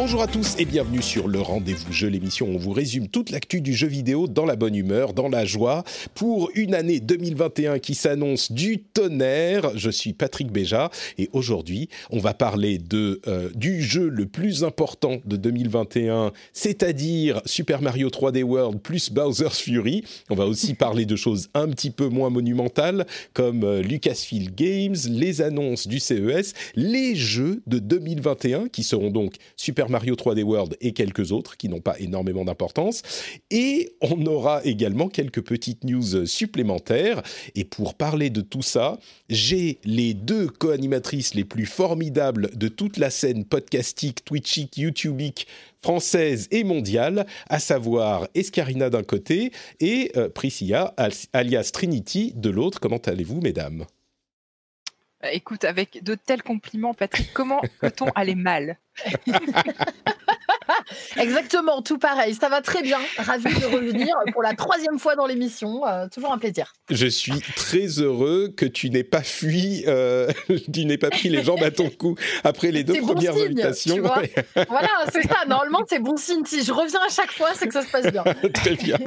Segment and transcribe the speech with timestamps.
[0.00, 3.30] Bonjour à tous et bienvenue sur le rendez-vous jeu, l'émission où on vous résume toute
[3.30, 5.82] l'actu du jeu vidéo dans la bonne humeur, dans la joie,
[6.14, 9.76] pour une année 2021 qui s'annonce du tonnerre.
[9.76, 14.62] Je suis Patrick Béja et aujourd'hui on va parler de, euh, du jeu le plus
[14.62, 20.04] important de 2021, c'est-à-dire Super Mario 3D World plus Bowser's Fury.
[20.30, 24.96] On va aussi parler de choses un petit peu moins monumentales comme euh, Lucasfilm Games,
[25.08, 30.76] les annonces du CES, les jeux de 2021 qui seront donc Super Mario 3D World
[30.80, 33.02] et quelques autres qui n'ont pas énormément d'importance.
[33.50, 37.22] Et on aura également quelques petites news supplémentaires.
[37.54, 42.96] Et pour parler de tout ça, j'ai les deux co-animatrices les plus formidables de toute
[42.96, 45.46] la scène podcastique, twitchique, youtubique
[45.82, 50.94] française et mondiale, à savoir Escarina d'un côté et euh, Priscilla,
[51.32, 52.80] alias Trinity, de l'autre.
[52.80, 53.86] Comment allez-vous, mesdames?
[55.32, 58.78] Écoute, avec de tels compliments, Patrick, comment peut-on aller mal?
[61.16, 62.34] Exactement, tout pareil.
[62.34, 62.98] Ça va très bien.
[63.16, 65.86] Ravi de revenir pour la troisième fois dans l'émission.
[65.86, 66.72] Euh, toujours un plaisir.
[66.90, 70.30] Je suis très heureux que tu n'aies pas fui, euh,
[70.72, 73.46] tu n'aies pas pris les jambes à ton cou après les deux premières bon signe,
[73.46, 73.94] invitations.
[73.94, 74.22] tu vois.
[74.68, 75.44] voilà, c'est ça.
[75.46, 76.44] Normalement, c'est bon signe.
[76.44, 78.24] Si je reviens à chaque fois, c'est que ça se passe bien.
[78.54, 78.98] très bien.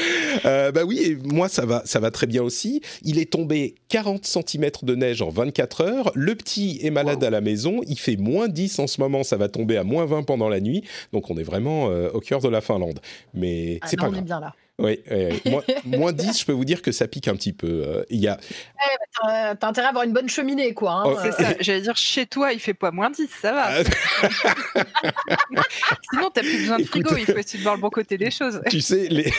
[0.46, 2.80] Euh, bah oui, et moi ça va, ça va très bien aussi.
[3.02, 6.12] Il est tombé 40 cm de neige en 24 heures.
[6.14, 7.80] Le petit est malade à la maison.
[7.88, 9.22] Il fait moins 10 en ce moment.
[9.24, 10.84] Ça va tomber à moins 20 pendant la nuit.
[11.12, 13.00] Donc on est vraiment euh, au cœur de la Finlande.
[13.34, 14.24] Mais Ah, c'est pas on est grave.
[14.24, 14.54] bien là.
[14.80, 15.50] Oui, oui, oui.
[15.50, 17.66] Moins, moins 10, je peux vous dire que ça pique un petit peu.
[17.86, 20.92] Euh, Il y a, Eh, bah, T'as intérêt à avoir une bonne cheminée, quoi.
[20.92, 21.02] hein.
[21.06, 23.68] Oh, C'est ça, j'allais dire chez toi, il fait pas moins 10, ça va.
[23.70, 24.84] Ah.
[26.12, 27.06] Sinon, t'as plus besoin de Écoute.
[27.06, 28.60] frigo, il faut essayer de voir le bon côté des choses.
[28.70, 29.30] tu sais, les...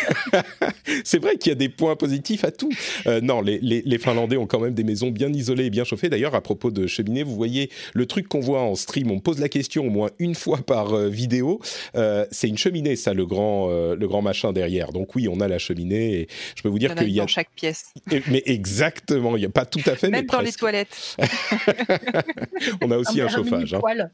[1.03, 2.72] c'est vrai qu'il y a des points positifs à tout.
[3.08, 5.84] Euh, non, les, les- les Finlandais ont quand même des maisons bien isolées et bien
[5.84, 6.09] chauffées.
[6.09, 9.40] D'ailleurs, à propos de cheminée, vous voyez le truc qu'on voit en stream, on pose
[9.40, 11.59] la question au moins une fois par euh, vidéo.
[11.96, 14.91] Euh, c'est une cheminée, ça, le grand, euh, le grand machin derrière.
[14.91, 16.13] Donc oui, on a la cheminée.
[16.21, 17.23] Et je peux vous Il y dire en a qu'il y a...
[17.23, 17.85] dans chaque pièce.
[18.27, 21.17] Mais exactement, il n'y a pas tout à fait, Même mais dans les toilettes.
[22.81, 23.73] On a aussi un, mini chauffage.
[23.73, 23.79] hein.
[23.79, 24.11] poêle.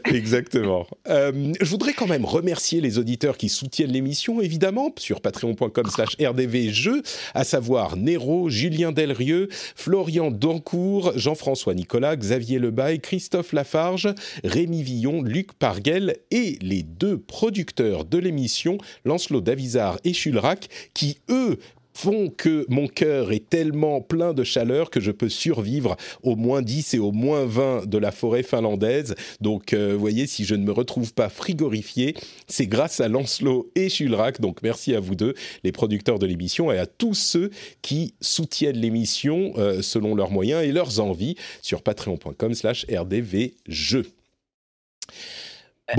[0.06, 0.86] Exactement.
[1.08, 6.16] Euh, je voudrais quand même remercier les auditeurs qui soutiennent l'émission, évidemment, sur patreon.com slash
[6.20, 7.02] rdvjeux,
[7.34, 14.08] à savoir Nero, Julien Delrieux, Florian Dancourt, Jean-François Nicolas, Xavier Lebaille, Christophe Lafarge,
[14.44, 21.18] Rémi Villon, Luc Parguel et les deux producteurs de l'émission, Lancelot Davizard et Chulrac, qui,
[21.28, 21.58] eux,
[21.96, 26.60] font que mon cœur est tellement plein de chaleur que je peux survivre au moins
[26.60, 29.14] 10 et au moins 20 de la forêt finlandaise.
[29.40, 32.14] Donc, euh, voyez, si je ne me retrouve pas frigorifié,
[32.48, 34.40] c'est grâce à Lancelot et Chulrac.
[34.42, 38.76] Donc, merci à vous deux, les producteurs de l'émission, et à tous ceux qui soutiennent
[38.76, 44.06] l'émission euh, selon leurs moyens et leurs envies sur patreon.com slash rdvjeux.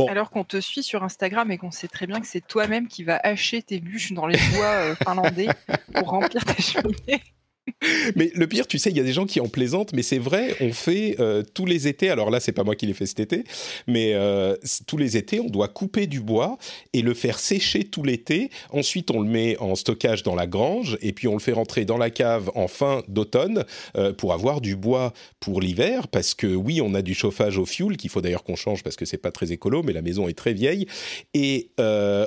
[0.10, 3.04] Alors qu'on te suit sur Instagram et qu'on sait très bien que c'est toi-même qui
[3.04, 5.48] vas hacher tes bûches dans les bois euh, finlandais
[5.94, 7.24] pour remplir ta cheminée.
[8.16, 10.18] Mais le pire, tu sais, il y a des gens qui en plaisantent, mais c'est
[10.18, 13.06] vrai, on fait euh, tous les étés, alors là, c'est pas moi qui l'ai fait
[13.06, 13.44] cet été,
[13.88, 14.56] mais euh,
[14.88, 16.58] tous les étés, on doit couper du bois
[16.94, 18.50] et le faire sécher tout l'été.
[18.72, 21.86] Ensuite, on le met en stockage dans la grange et puis on le fait rentrer
[21.86, 23.66] dans la cave en fin d'automne
[23.98, 27.66] euh, pour avoir du bois pour l'hiver, parce que oui, on a du chauffage au
[27.66, 30.28] fioul qu'il faut d'ailleurs qu'on change parce que c'est pas très écolo, mais la maison
[30.28, 30.88] est très vieille.
[31.34, 31.72] Et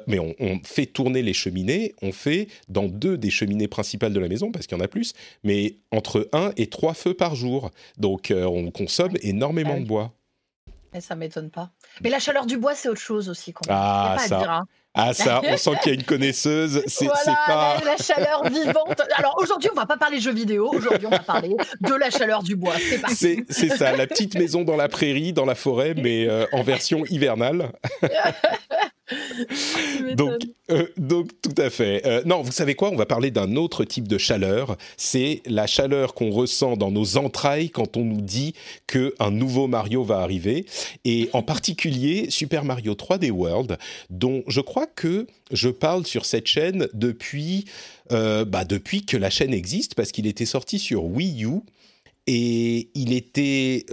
[0.06, 4.20] mais on, on fait tourner les cheminées, on fait dans deux des cheminées principales de
[4.20, 5.14] la maison parce qu'il y en a plus,
[5.44, 7.70] mais entre un et trois feux par jour.
[7.98, 9.82] Donc euh, on consomme énormément Ah oui.
[9.82, 10.12] de bois.
[10.92, 11.70] Et ça m'étonne pas.
[12.02, 13.52] Mais la chaleur du bois, c'est autre chose aussi.
[13.52, 13.62] Quand.
[13.68, 14.36] Ah, pas ça.
[14.36, 14.50] à dire.
[14.50, 14.64] hein.
[14.92, 16.82] Ah ça, on sent qu'il y a une connaisseuse.
[16.88, 17.78] C'est voilà, pas.
[17.78, 19.00] la, la chaleur vivante.
[19.14, 20.68] Alors aujourd'hui, on va pas parler jeux vidéo.
[20.74, 22.74] Aujourd'hui, on va parler de la chaleur du bois.
[23.08, 27.04] C'est ça, la petite maison dans la prairie, dans la forêt, mais euh, en version
[27.06, 27.70] hivernale.
[30.14, 32.02] donc, euh, donc, tout à fait.
[32.06, 32.90] Euh, non, vous savez quoi?
[32.90, 34.76] On va parler d'un autre type de chaleur.
[34.96, 38.54] C'est la chaleur qu'on ressent dans nos entrailles quand on nous dit
[38.86, 40.66] qu'un nouveau Mario va arriver.
[41.04, 43.78] Et en particulier, Super Mario 3D World,
[44.10, 47.64] dont je crois que je parle sur cette chaîne depuis,
[48.12, 51.60] euh, bah, depuis que la chaîne existe, parce qu'il était sorti sur Wii U
[52.26, 53.86] et il était,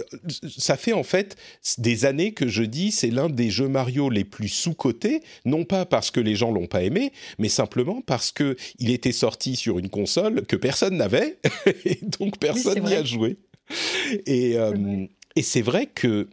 [0.58, 1.36] ça fait en fait
[1.78, 5.86] des années que je dis c'est l'un des jeux Mario les plus sous-cotés, non pas
[5.86, 9.78] parce que les gens l'ont pas aimé, mais simplement parce que il était sorti sur
[9.78, 11.38] une console que personne n'avait
[11.84, 13.38] et donc personne n'y a joué.
[14.26, 16.28] Et, euh, et c'est vrai que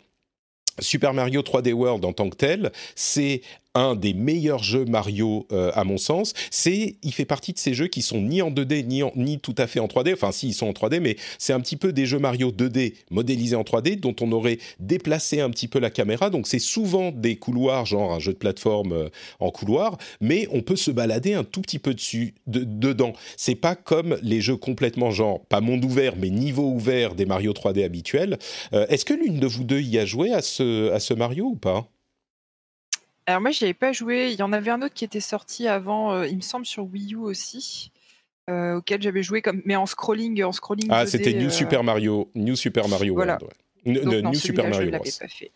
[0.80, 3.42] Super Mario 3D World en tant que tel, c'est
[3.76, 6.34] un des meilleurs jeux Mario euh, à mon sens.
[6.50, 9.54] C'est, il fait partie de ces jeux qui sont ni en 2D ni, ni tout
[9.58, 10.14] à fait en 3D.
[10.14, 12.94] Enfin, si ils sont en 3D, mais c'est un petit peu des jeux Mario 2D
[13.12, 16.30] modélisés en 3D dont on aurait déplacé un petit peu la caméra.
[16.30, 20.62] Donc c'est souvent des couloirs, genre un jeu de plateforme euh, en couloir, mais on
[20.62, 23.14] peut se balader un tout petit peu dessus, de, dedans.
[23.38, 27.52] C'est pas comme les jeux complètement genre pas monde ouvert, mais niveau ouvert des Mario
[27.52, 28.38] 3D habituels.
[28.74, 31.46] Euh, est-ce que l'une de vous deux y a joué à ce à ce Mario
[31.46, 31.90] ou pas?
[33.28, 34.32] Alors moi, j'y avais pas joué.
[34.32, 36.86] Il y en avait un autre qui était sorti avant, euh, il me semble sur
[36.86, 37.92] Wii U aussi,
[38.50, 41.84] euh, auquel j'avais joué comme mais en scrolling, en scrolling Ah, c'était New euh, Super
[41.84, 43.40] Mario, New Super Mario World.
[43.88, 45.04] New Super Mario Bros.
[45.20, 45.52] Pas fait.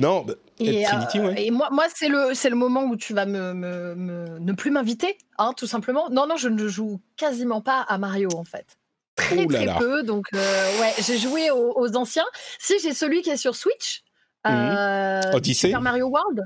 [0.00, 1.46] Non, bah, et, Trinity, ouais.
[1.46, 4.72] et moi, moi c'est le, c'est le moment où tu vas me, me, ne plus
[4.72, 6.10] m'inviter, hein, tout simplement.
[6.10, 8.78] Non, non, je ne joue quasiment pas à Mario en fait.
[9.14, 12.26] Très très peu, donc ouais, j'ai joué aux, anciens.
[12.60, 14.02] Si j'ai celui qui est sur Switch,
[14.44, 15.34] mmh.
[15.34, 15.68] Odyssey.
[15.68, 16.44] Super Mario World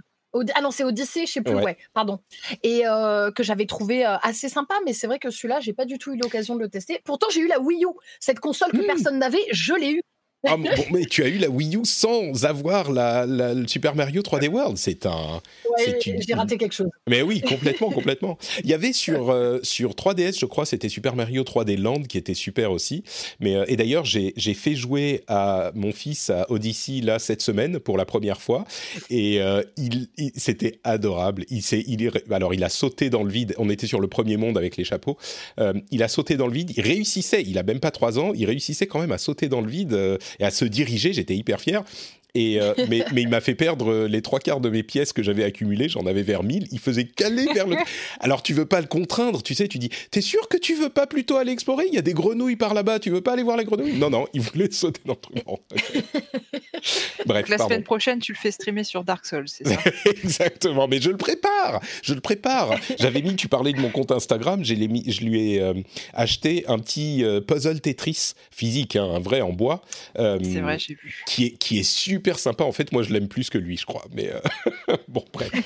[0.54, 2.20] ah non, c'est Odyssey, je sais plus, ouais, pardon.
[2.62, 5.84] Et euh, que j'avais trouvé euh, assez sympa, mais c'est vrai que celui-là, j'ai pas
[5.84, 7.00] du tout eu l'occasion de le tester.
[7.04, 7.88] Pourtant, j'ai eu la Wii U,
[8.20, 8.86] cette console que mmh.
[8.86, 10.02] personne n'avait, je l'ai eu.
[10.44, 14.22] Ah, bon, mais tu as eu la Wii U sans avoir la, le Super Mario
[14.22, 14.76] 3D World.
[14.76, 15.40] C'est un.
[15.70, 16.90] Ouais, j'ai raté quelque chose.
[17.08, 18.38] Mais oui, complètement, complètement.
[18.64, 22.18] Il y avait sur, euh, sur 3DS, je crois, c'était Super Mario 3D Land qui
[22.18, 23.04] était super aussi.
[23.38, 27.78] Mais, euh, et d'ailleurs, j'ai fait jouer à mon fils à Odyssey là cette semaine
[27.78, 28.64] pour la première fois.
[29.10, 31.44] Et euh, il, c'était adorable.
[31.50, 33.54] Il, il, alors, il a sauté dans le vide.
[33.58, 35.16] On était sur le premier monde avec les chapeaux.
[35.92, 36.72] il a sauté dans le vide.
[36.76, 37.44] Il réussissait.
[37.46, 38.32] Il a même pas trois ans.
[38.34, 41.12] Il réussissait quand même à sauter dans le vide et à se diriger.
[41.12, 41.82] J'étais hyper fier.
[42.34, 45.22] Et euh, mais, mais, il m'a fait perdre les trois quarts de mes pièces que
[45.22, 45.88] j'avais accumulées.
[45.88, 46.68] J'en avais vers 1000.
[46.70, 47.76] Il faisait caler vers le.
[48.20, 49.68] Alors tu veux pas le contraindre, tu sais.
[49.68, 51.84] Tu dis, t'es sûr que tu veux pas plutôt aller explorer?
[51.88, 53.00] Il y a des grenouilles par là-bas.
[53.00, 53.98] Tu veux pas aller voir les grenouilles?
[53.98, 54.26] Non, non.
[54.32, 55.44] Il voulait sauter dans le truc.
[57.26, 57.48] Bref.
[57.48, 59.76] la semaine prochaine, tu le fais streamer sur Dark Souls, c'est ça?
[60.06, 60.88] Exactement.
[60.88, 61.80] Mais je le prépare.
[62.02, 62.74] Je le prépare.
[62.98, 63.36] J'avais mis.
[63.36, 64.64] Tu parlais de mon compte Instagram.
[64.64, 65.04] J'ai mis.
[65.10, 65.74] Je lui ai euh,
[66.14, 69.82] acheté un petit euh, puzzle Tetris physique, hein, un vrai en bois.
[70.16, 71.22] c'est vrai, j'ai vu.
[71.26, 72.62] Qui est qui est super super sympa.
[72.62, 74.04] En fait, moi, je l'aime plus que lui, je crois.
[74.12, 75.50] Mais euh, bon, bref.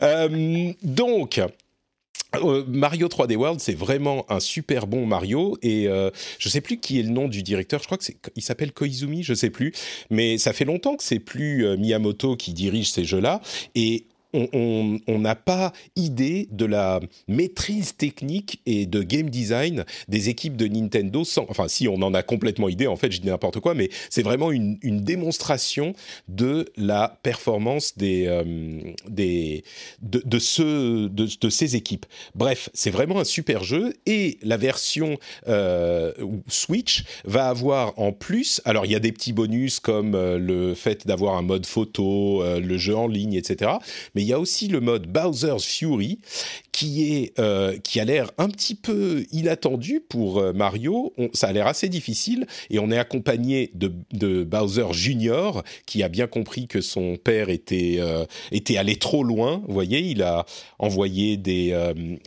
[0.00, 1.40] Euh, donc.
[2.36, 5.88] Euh, Mario 3D World, c'est vraiment un super bon Mario et
[6.38, 7.80] je sais plus qui est le nom du directeur.
[7.80, 9.72] Je crois que c'est il s'appelle Koizumi, je sais plus.
[10.08, 13.40] Mais ça fait longtemps que c'est plus Miyamoto qui dirige ces jeux-là
[13.74, 20.56] et on n'a pas idée de la maîtrise technique et de game design des équipes
[20.56, 21.24] de Nintendo.
[21.24, 23.90] Sans, enfin, si on en a complètement idée, en fait, je dis n'importe quoi, mais
[24.08, 25.94] c'est vraiment une, démonstration
[26.28, 28.44] de la performance des, euh,
[29.08, 29.64] des
[30.02, 32.06] de, de, de, ces équipes.
[32.34, 35.16] Bref, c'est vraiment un super jeu et la version
[35.48, 36.12] euh,
[36.48, 40.74] Switch va avoir en plus, alors il y a des petits bonus comme euh, le
[40.74, 43.72] fait d'avoir un mode photo, le jeu en ligne, etc.
[44.20, 46.18] mais il y a aussi le mode Bowser's Fury
[46.72, 51.14] qui est euh, qui a l'air un petit peu inattendu pour euh, Mario.
[51.32, 56.08] ça a l'air assez difficile et on est accompagné de, de, Bowser Junior qui a
[56.08, 59.62] bien compris que son père était euh, était allé trop loin.
[59.66, 60.44] Vous voyez, il a
[60.78, 61.74] envoyé des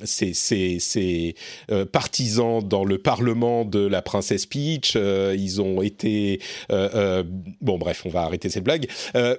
[0.03, 1.35] ses, ses, ses
[1.91, 4.95] partisans dans le parlement de la princesse Peach.
[4.95, 8.87] ils ont été bon bref, on va arrêter cette blague.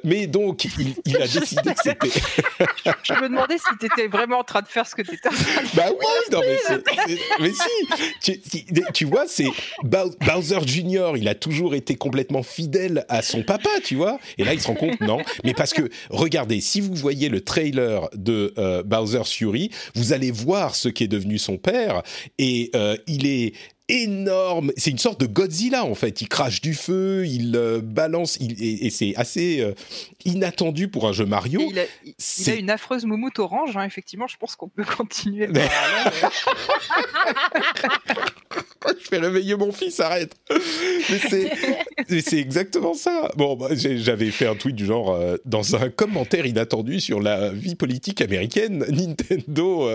[0.04, 2.43] mais donc il, il a décidé que c'était
[3.02, 5.28] je me demandais si tu étais vraiment en train de faire ce que tu étais
[5.28, 5.74] en train de faire.
[5.74, 9.48] Bah oui, non, mais, mais si, tu, tu vois, c'est
[9.82, 14.18] Bowser Junior, il a toujours été complètement fidèle à son papa, tu vois.
[14.38, 15.18] Et là, il se rend compte, non.
[15.44, 20.30] Mais parce que, regardez, si vous voyez le trailer de euh, Bowser's Fury, vous allez
[20.30, 22.02] voir ce qu'est devenu son père.
[22.38, 23.54] Et euh, il est
[23.88, 24.72] énorme.
[24.76, 26.22] C'est une sorte de Godzilla en fait.
[26.22, 29.74] Il crache du feu, il euh, balance, il, et, c'est assez euh,
[30.24, 31.60] inattendu pour un jeu Mario.
[31.70, 31.84] il, a,
[32.54, 33.76] une affreuse moumoute orange.
[33.76, 35.48] Hein, effectivement, je pense qu'on peut continuer.
[38.86, 40.34] je fais réveiller mon fils, arrête.
[41.20, 43.30] c'est exactement ça.
[43.36, 47.50] Bon, bah, j'avais fait un tweet du genre euh, dans un commentaire inattendu sur la
[47.50, 49.90] vie politique américaine, Nintendo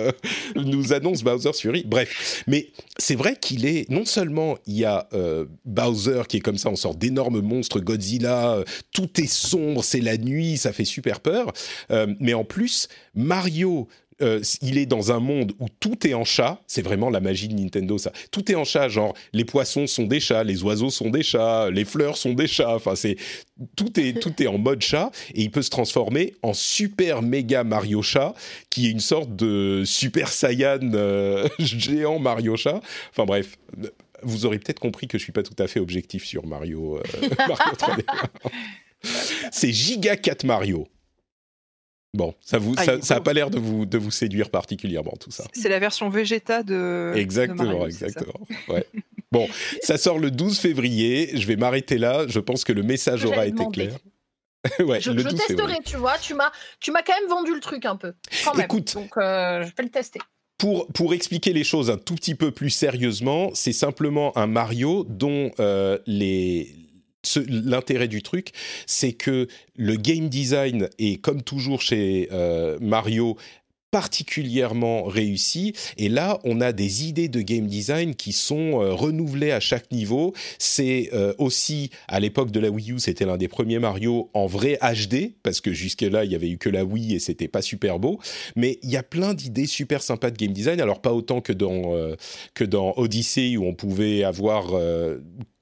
[0.55, 1.83] nous annonce Bowser's Fury.
[1.87, 2.67] Bref, mais
[2.97, 6.69] c'est vrai qu'il est non seulement il y a euh, Bowser qui est comme ça,
[6.69, 11.53] on sort d'énormes monstres, Godzilla, tout est sombre, c'est la nuit, ça fait super peur.
[12.19, 13.87] mais en plus, Mario
[14.21, 16.61] euh, il est dans un monde où tout est en chat.
[16.67, 18.11] C'est vraiment la magie de Nintendo, ça.
[18.31, 21.69] Tout est en chat, genre les poissons sont des chats, les oiseaux sont des chats,
[21.71, 22.75] les fleurs sont des chats.
[22.75, 23.17] Enfin, c'est
[23.75, 27.63] tout est tout est en mode chat et il peut se transformer en super méga
[27.63, 28.33] Mario chat,
[28.69, 32.81] qui est une sorte de super Saiyan euh, géant Mario chat.
[33.11, 33.57] Enfin bref
[34.23, 37.29] vous aurez peut-être compris que je suis pas tout à fait objectif sur Mario, euh,
[37.37, 38.03] Mario 3D.
[39.51, 40.87] C'est Giga 4 Mario.
[42.15, 45.29] Bon, ça vous, ah, ça, a pas l'air de vous, de vous séduire particulièrement tout
[45.29, 45.43] ça.
[45.53, 47.13] C'est la version Vegeta de.
[47.15, 48.39] Exactement, exactement.
[48.67, 48.85] Ouais.
[49.31, 49.47] bon,
[49.81, 51.31] ça sort le 12 février.
[51.35, 52.25] Je vais m'arrêter là.
[52.27, 53.97] Je pense que le message aura été clair.
[54.79, 56.17] ouais, je, testerai, tu vois.
[56.17, 58.13] Tu m'as, tu m'as quand même vendu le truc un peu.
[58.61, 60.19] Écoute, donc euh, je vais le tester.
[60.57, 65.05] Pour, pour, expliquer les choses un tout petit peu plus sérieusement, c'est simplement un Mario
[65.07, 66.75] dont euh, les,
[67.47, 68.51] l'intérêt du truc,
[68.85, 73.37] c'est que le game design est comme toujours chez euh, Mario
[73.91, 75.73] particulièrement réussi.
[75.97, 79.91] Et là on a des idées de game design qui sont euh, renouvelées à chaque
[79.91, 80.33] niveau.
[80.59, 84.45] C'est euh, aussi à l'époque de la Wii U c'était l'un des premiers Mario en
[84.45, 87.47] vrai HD parce que jusque là il y avait eu que la Wii et c'était
[87.47, 88.19] pas super beau.
[88.55, 90.79] Mais il y a plein d'idées super sympas de game design.
[90.81, 94.75] Alors pas autant que dans Odyssey où on pouvait avoir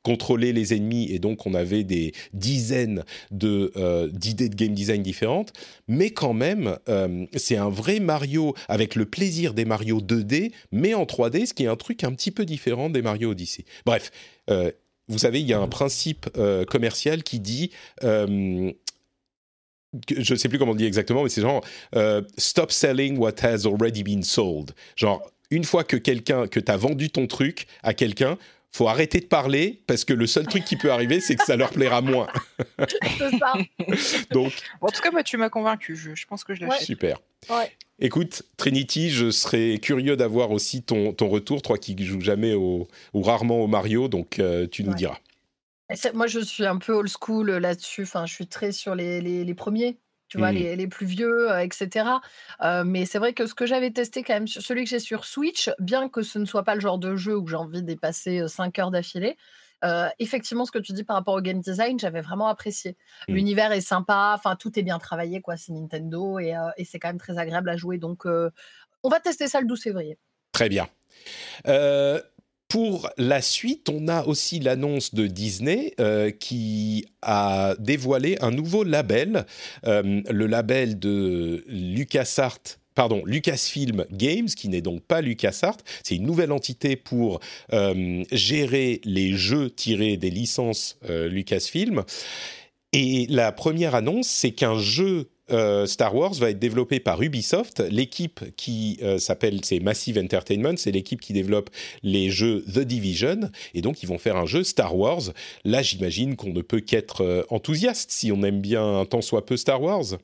[0.07, 5.03] contrôler les ennemis et donc on avait des dizaines de euh, d'idées de game design
[5.03, 5.51] différentes
[5.89, 10.93] mais quand même euh, c'est un vrai Mario avec le plaisir des Mario 2D mais
[10.93, 14.11] en 3D ce qui est un truc un petit peu différent des Mario Odyssey bref
[14.49, 14.71] euh,
[15.09, 16.29] vous savez, il y a un principe
[16.67, 17.71] commercial qui dit
[18.01, 18.73] je
[20.09, 21.63] ne sais plus comment on dit exactement, mais c'est genre
[22.37, 24.71] stop selling what has already been sold.
[24.97, 28.37] Genre, une fois que quelqu'un, que tu as vendu ton truc à quelqu'un,
[28.71, 31.55] faut arrêter de parler parce que le seul truc qui peut arriver, c'est que ça
[31.55, 32.27] leur plaira moins.
[33.17, 33.53] c'est ça.
[34.31, 34.53] Donc.
[34.81, 35.95] en tout cas, moi, tu m'as convaincu.
[35.95, 36.85] Je, pense que je l'achète.
[36.85, 37.19] Super.
[37.99, 42.87] Écoute, Trinity, je serais curieux d'avoir aussi ton, ton retour, toi qui joues jamais au,
[43.13, 45.17] ou rarement au Mario, donc euh, tu nous diras.
[46.13, 48.03] Moi, je suis un peu old school là-dessus.
[48.03, 49.97] Enfin, je suis très sur les, les, les premiers
[50.27, 50.55] tu vois, mmh.
[50.55, 52.05] les, plus vieux, etc.
[52.85, 55.69] mais c'est vrai que ce que j'avais testé quand même, celui que j'ai sur Switch,
[55.79, 58.47] bien que ce ne soit pas le genre de jeu où j'ai envie d'y passer
[58.47, 59.37] 5 heures d'affilée,
[60.19, 62.97] effectivement, ce que tu dis par rapport au game design, j'avais vraiment apprécié.
[63.27, 63.33] Mmh.
[63.33, 65.57] L'univers est sympa, enfin, tout est bien travaillé, quoi.
[65.57, 67.97] C'est Nintendo et, et c'est quand même très agréable à jouer.
[67.97, 70.17] Donc, on va tester ça le 12 février.
[70.51, 70.87] Très bien.
[72.67, 78.83] Pour la suite, on a aussi l'annonce de Disney euh, qui a dévoilé un nouveau
[78.83, 79.45] label,
[79.85, 85.77] euh, le label de LucasArts pardon, Lucasfilm Games, qui n'est donc pas LucasArts.
[86.01, 87.39] C'est une nouvelle entité pour
[87.71, 92.03] euh, gérer les jeux tirés des licences Lucasfilm.
[92.99, 97.79] Et la première annonce, c'est qu'un jeu euh, Star Wars va être développé par Ubisoft.
[97.91, 101.69] L'équipe qui euh, s'appelle, c'est Massive Entertainment, c'est l'équipe qui développe
[102.01, 103.51] les jeux The Division.
[103.75, 105.21] Et donc, ils vont faire un jeu Star Wars.
[105.63, 109.45] Là, j'imagine qu'on ne peut qu'être euh, enthousiaste si on aime bien un tant soit
[109.45, 110.17] peu Star Wars.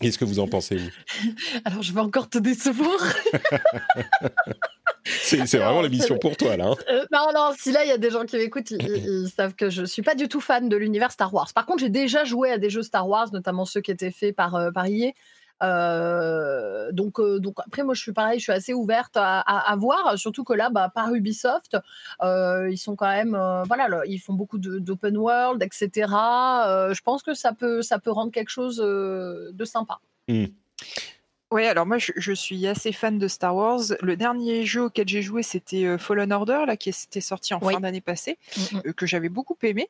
[0.00, 0.90] Qu'est-ce que vous en pensez, vous?
[1.64, 2.98] Alors, je vais encore te décevoir.
[5.04, 6.68] c'est vraiment l'émission pour toi, là.
[6.68, 6.76] Hein.
[6.90, 9.70] Euh, non, non, si là, il y a des gens qui m'écoutent, ils, savent que
[9.70, 11.48] je ne suis pas du tout fan de l'univers Star Wars.
[11.54, 14.34] Par contre, j'ai déjà joué à des jeux Star Wars, notamment ceux qui étaient faits
[14.34, 15.12] par, euh, par EA.
[15.62, 20.42] Euh, donc, donc après, moi, je suis pareil, je suis assez ouverte à, voir, surtout
[20.42, 21.76] que là, bah, par Ubisoft,
[22.22, 25.90] ils sont quand même, voilà, ils font beaucoup d'open world, etc.
[26.08, 30.00] je pense que ça peut, ça peut rendre quelque chose de sympa.
[30.28, 30.46] Mmh.
[31.54, 33.78] Oui, alors moi je, suis assez fan de Star Wars.
[34.00, 37.60] Le dernier jeu auquel j'ai joué, c'était euh, Fallen Order, là, qui était sorti en
[37.60, 38.82] fin d'année passée, mmh, mmh.
[38.86, 39.88] Euh, que j'avais beaucoup aimé.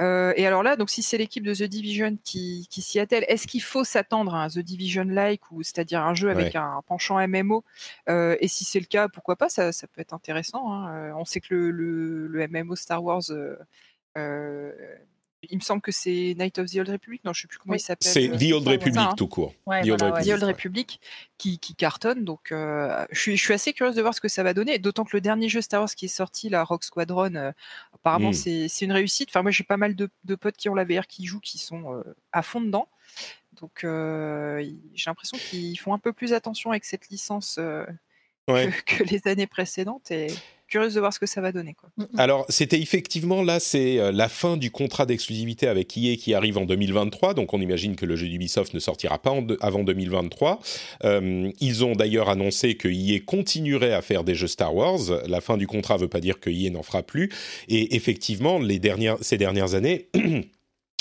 [0.00, 3.46] Euh, et alors là, donc si c'est l'équipe de The Division qui, s'y attelle, est-ce
[3.46, 7.62] qu'il faut s'attendre à un The Division-like, ou c'est-à-dire un jeu avec un penchant MMO
[8.08, 9.48] Et si c'est le cas, pourquoi pas?
[9.48, 10.72] Ça, peut être intéressant.
[10.72, 11.12] Hein.
[11.16, 13.22] On sait que le, le MMO Star Wars
[15.50, 17.22] il me semble que c'est Night of the Old Republic.
[17.24, 18.10] Non, je ne sais plus comment il s'appelle.
[18.10, 19.14] C'est The Old Republic hein.
[19.16, 19.54] tout court.
[19.66, 21.00] the, Old Republic,
[21.38, 22.24] qui, cartonne.
[22.24, 24.78] Donc, euh, je, suis, assez curieuse de voir ce que ça va donner.
[24.78, 27.52] D'autant que le dernier jeu Star Wars qui est sorti, la Rock Squadron, euh,
[27.94, 28.68] apparemment, hmm.
[28.68, 29.28] c'est une réussite.
[29.30, 31.94] Enfin, moi, j'ai pas mal de, potes qui ont la VR qui jouent, qui sont
[31.94, 32.88] euh, à fond dedans.
[33.60, 39.26] Donc, j'ai l'impression qu'ils font un peu plus attention avec cette licence que, que, les
[39.26, 40.10] années précédentes.
[40.10, 40.26] Et
[40.74, 41.74] curieuse de voir ce que ça va donner.
[41.74, 41.88] Quoi.
[42.18, 46.58] Alors, c'était effectivement là, c'est euh, la fin du contrat d'exclusivité avec EA qui arrive
[46.58, 47.32] en 2023.
[47.34, 50.58] Donc, on imagine que le jeu d'Ubisoft ne sortira pas avant 2023.
[51.04, 54.98] Euh, ils ont d'ailleurs annoncé que EA continuerait à faire des jeux Star Wars.
[55.28, 57.30] La fin du contrat ne veut pas dire que EA n'en fera plus.
[57.68, 60.08] Et effectivement, les dernières, ces dernières années.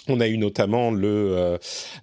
[0.09, 1.57] On a eu notamment le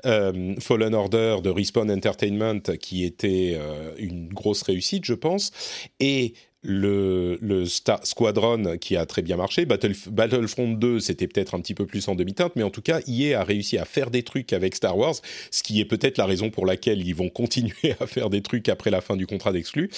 [0.06, 3.58] euh, Fallen Order de Respawn Entertainment qui était
[3.98, 5.52] une grosse réussite, je pense,
[6.00, 9.64] et le, Star Squadron qui a très bien marché.
[9.64, 13.40] Battlefront 2, c'était peut-être un petit peu plus en demi-teinte, mais en tout cas, EA
[13.40, 15.16] a réussi à faire des trucs avec Star Wars,
[15.50, 18.68] ce qui est peut-être la raison pour laquelle ils vont continuer à faire des trucs
[18.68, 19.90] après la fin du contrat d'exclus.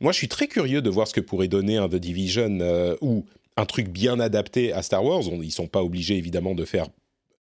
[0.00, 2.96] Moi, je suis très curieux de voir ce que pourrait donner un The Division euh,
[3.00, 3.24] ou
[3.56, 5.28] un truc bien adapté à Star Wars.
[5.30, 6.88] On, ils sont pas obligés évidemment de faire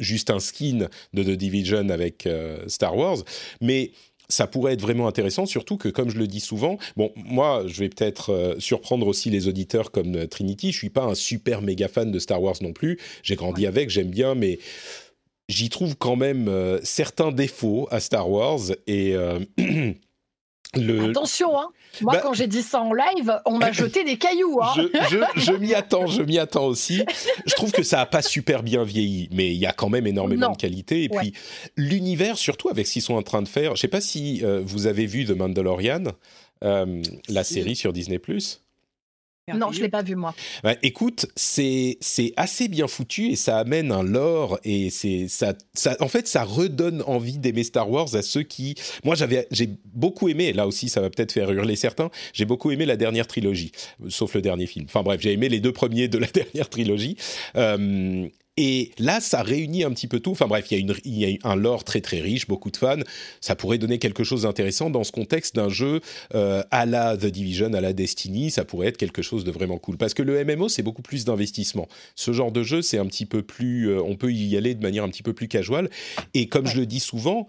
[0.01, 3.19] juste un skin de The Division avec euh, Star Wars,
[3.61, 3.91] mais
[4.31, 7.79] ça pourrait être vraiment intéressant, surtout que, comme je le dis souvent, bon, moi, je
[7.79, 10.71] vais peut-être euh, surprendre aussi les auditeurs comme euh, Trinity.
[10.71, 12.99] Je suis pas un super méga fan de Star Wars non plus.
[13.23, 14.59] J'ai grandi avec, j'aime bien, mais
[15.49, 19.15] j'y trouve quand même euh, certains défauts à Star Wars et
[20.73, 21.67] Attention, hein.
[22.01, 24.61] moi bah quand j'ai dit ça en live, on m'a jeté des cailloux.
[24.61, 24.73] Hein.
[25.35, 27.03] Je, m'y attends, je m'y attends aussi.
[27.45, 30.07] Je trouve que ça a pas super bien vieilli, mais il y a quand même
[30.07, 31.03] énormément de qualité.
[31.03, 31.33] Et puis
[31.75, 33.75] l'univers, surtout avec ce qu'ils sont en train de faire.
[33.75, 36.03] Je sais pas si euh, vous avez vu The Mandalorian,
[36.63, 38.17] euh, la série sur Disney⁇
[39.57, 40.33] non, je l'ai pas vu moi.
[40.63, 45.53] Bah, écoute, c'est c'est assez bien foutu et ça amène un lore et c'est ça,
[45.73, 49.69] ça en fait ça redonne envie d'aimer Star Wars à ceux qui moi j'avais j'ai
[49.93, 53.27] beaucoup aimé là aussi ça va peut-être faire hurler certains j'ai beaucoup aimé la dernière
[53.27, 53.71] trilogie
[54.09, 54.85] sauf le dernier film.
[54.85, 57.17] Enfin bref j'ai aimé les deux premiers de la dernière trilogie.
[57.55, 58.27] Euh,
[58.63, 60.29] et là, ça réunit un petit peu tout.
[60.29, 62.69] Enfin bref, il y, a une, il y a un lore très très riche, beaucoup
[62.69, 62.99] de fans.
[63.39, 65.99] Ça pourrait donner quelque chose d'intéressant dans ce contexte d'un jeu
[66.35, 68.51] euh, à la The Division, à la Destiny.
[68.51, 69.97] Ça pourrait être quelque chose de vraiment cool.
[69.97, 71.87] Parce que le MMO, c'est beaucoup plus d'investissement.
[72.15, 73.89] Ce genre de jeu, c'est un petit peu plus...
[73.89, 75.89] Euh, on peut y aller de manière un petit peu plus casual.
[76.35, 77.47] Et comme je le dis souvent,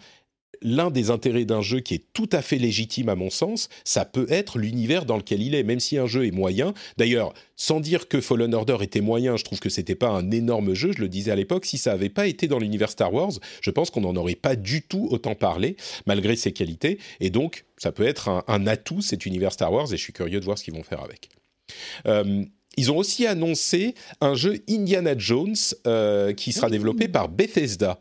[0.62, 4.04] l'un des intérêts d'un jeu qui est tout à fait légitime à mon sens, ça
[4.04, 6.74] peut être l'univers dans lequel il est, même si un jeu est moyen.
[6.96, 10.74] D'ailleurs, sans dire que Fallen Order était moyen, je trouve que c'était pas un énorme
[10.74, 13.32] jeu, je le disais à l'époque, si ça avait pas été dans l'univers Star Wars,
[13.60, 15.76] je pense qu'on n'en aurait pas du tout autant parlé,
[16.06, 19.96] malgré ses qualités, et donc ça peut être un, atout, cet univers Star Wars, et
[19.96, 21.28] je suis curieux de voir ce qu'ils vont faire avec.
[22.06, 22.44] Euh,
[22.76, 25.54] ils ont aussi annoncé un jeu Indiana Jones
[25.86, 28.00] euh, qui sera développé par Bethesda.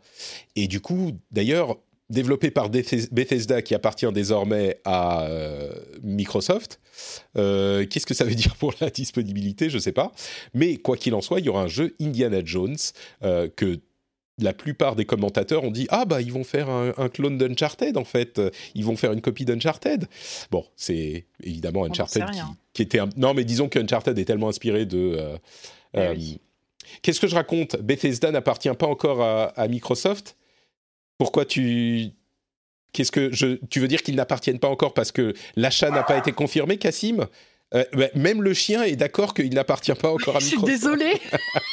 [0.56, 1.76] Et du coup, d'ailleurs,
[2.10, 6.78] développé par Bethesda qui appartient désormais à euh, Microsoft.
[7.36, 9.70] Euh, qu'est-ce que ça veut dire pour la disponibilité?
[9.70, 10.12] Je ne sais pas.
[10.54, 12.76] Mais quoi qu'il en soit, il y aura un jeu Indiana Jones
[13.22, 13.80] euh, que
[14.38, 18.04] la plupart des commentateurs ont dit ah bah ils vont faire un, clone d'Uncharted en
[18.04, 18.40] fait.
[18.74, 20.06] Ils vont faire une copie d'Uncharted.
[20.50, 22.24] Bon c'est évidemment Uncharted
[22.72, 23.10] qui, était un...
[23.16, 25.18] non mais disons qu'Uncharted est tellement inspiré de
[25.94, 26.40] eh
[27.02, 27.76] qu'est-ce que je raconte?
[27.76, 30.34] Bethesda n'appartient pas encore à Microsoft
[31.22, 32.10] pourquoi tu
[32.92, 36.18] Qu'est-ce que je Tu veux dire qu'ils n'appartiennent pas encore parce que l'achat n'a pas
[36.18, 37.26] été confirmé, Cassim?
[37.74, 40.66] Euh, bah, même le chien est d'accord qu'il n'appartient pas encore à Microsoft.
[40.66, 41.12] Je suis désolé.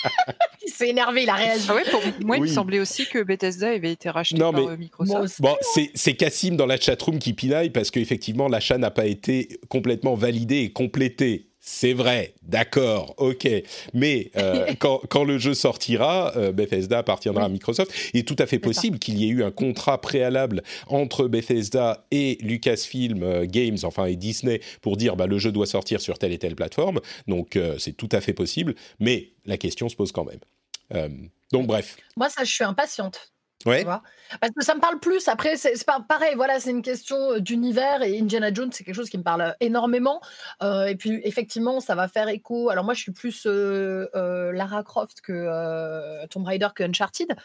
[0.65, 1.67] il s'est énervé, il a réagi.
[1.67, 5.41] Ah pour moi, il me semblait aussi que Bethesda avait été racheté par euh, Microsoft.
[5.41, 5.57] Bon,
[5.95, 10.57] c'est Cassim dans la chatroom qui pinaille parce qu'effectivement, l'achat n'a pas été complètement validé
[10.57, 13.47] et complété c'est vrai, d'accord, ok.
[13.93, 17.91] Mais euh, quand, le jeu sortira, euh, Bethesda appartiendra à Microsoft.
[18.13, 22.05] Il est tout à fait possible qu'il y ait eu un contrat préalable entre Bethesda
[22.11, 26.17] et Lucasfilm euh, Games, enfin et Disney, pour dire bah, le jeu doit sortir sur
[26.17, 27.01] telle et telle plateforme.
[27.27, 31.29] Donc c'est tout à fait possible, mais la question se pose quand même.
[31.51, 31.97] donc bref.
[32.15, 33.31] Moi, ça, je suis impatiente.
[33.65, 33.83] Ouais.
[33.83, 35.27] Parce que ça me parle plus.
[35.27, 35.73] Après, c'est
[36.07, 36.33] pareil.
[36.35, 40.21] Voilà, c'est une question d'univers et Indiana Jones, c'est quelque chose qui me parle énormément.
[40.61, 42.69] et puis, effectivement, ça va faire écho.
[42.69, 47.35] Alors, moi, je suis plus Lara Croft que Tomb Raider que Uncharted.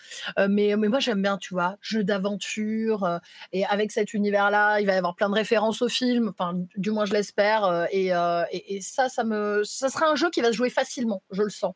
[0.48, 3.20] mais, mais moi, j'aime bien, tu vois, jeu d'aventure.
[3.52, 6.28] et avec cet univers-là, il va y avoir plein de références au film.
[6.28, 7.88] Enfin, du moins, je l'espère.
[7.90, 8.08] Et,
[8.52, 11.22] et, et, ça, ça me, ça sera un jeu qui va se jouer facilement.
[11.32, 11.74] Je le sens.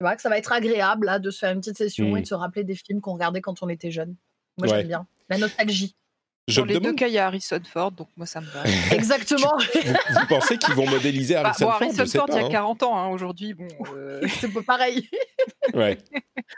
[0.00, 2.22] Tu vois, que ça va être agréable là, de se faire une petite session et
[2.22, 4.14] de se rappeler des films qu'on regardait quand on était jeune.
[4.56, 5.06] Moi, j'aime bien.
[5.28, 5.96] La nostalgie.
[6.56, 8.62] Dans les deux cas, il y a Harrison Ford, donc moi ça me va.
[8.94, 9.52] Exactement.
[9.74, 12.86] vous, pensez qu'ils vont modéliser bah, Harrison Ford Harrison Ford, il y a 40 hein.
[12.86, 13.68] ans, hein, aujourd'hui, bon.
[13.94, 14.20] Euh...
[14.40, 15.08] c'est pas pareil.
[15.74, 15.98] Ouais.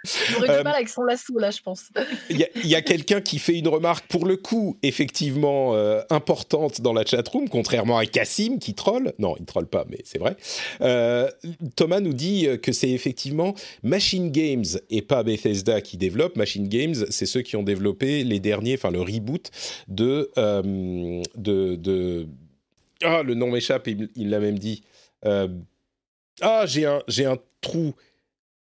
[0.30, 1.90] J'aurais du euh, mal avec son lasso, là, je pense.
[2.30, 6.92] Il y a, quelqu'un qui fait une remarque, pour le coup, effectivement euh, importante dans
[6.92, 9.12] la chatroom, contrairement à Cassim qui troll.
[9.18, 10.36] Non, il troll pas, mais c'est vrai.
[10.80, 11.28] Euh,
[11.76, 16.36] Thomas nous dit que c'est effectivement Machine Games et pas Bethesda qui développe.
[16.36, 19.50] Machine Games, c'est ceux qui ont développé les derniers, enfin le reboot
[19.88, 20.30] de.
[21.36, 22.26] de, de...
[23.02, 24.82] Ah, le nom m'échappe, il l'a même dit.
[26.42, 27.94] Ah, j'ai un, j'ai un trou.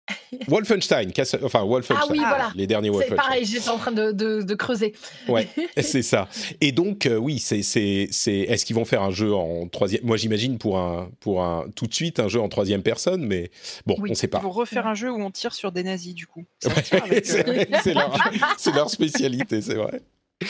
[0.46, 1.10] Wolfenstein,
[1.42, 2.52] enfin Wolfenstein, ah oui, voilà.
[2.54, 3.16] les derniers Wolfenstein.
[3.18, 4.94] C'est pareil, j'étais en train de, de, creuser.
[5.26, 5.48] Ouais,
[5.78, 6.28] c'est ça.
[6.60, 10.04] Et donc euh, oui, c'est c'est c'est est-ce qu'ils vont faire un jeu en troisième
[10.04, 13.50] Moi j'imagine pour un pour un tout de suite un jeu en troisième personne, mais
[13.84, 14.38] bon, on sait pas.
[14.38, 16.44] Ils vont refaire un jeu où on tire sur des nazis du coup.
[16.60, 18.16] c'est leur,
[18.74, 20.02] leur spécialité, c'est vrai.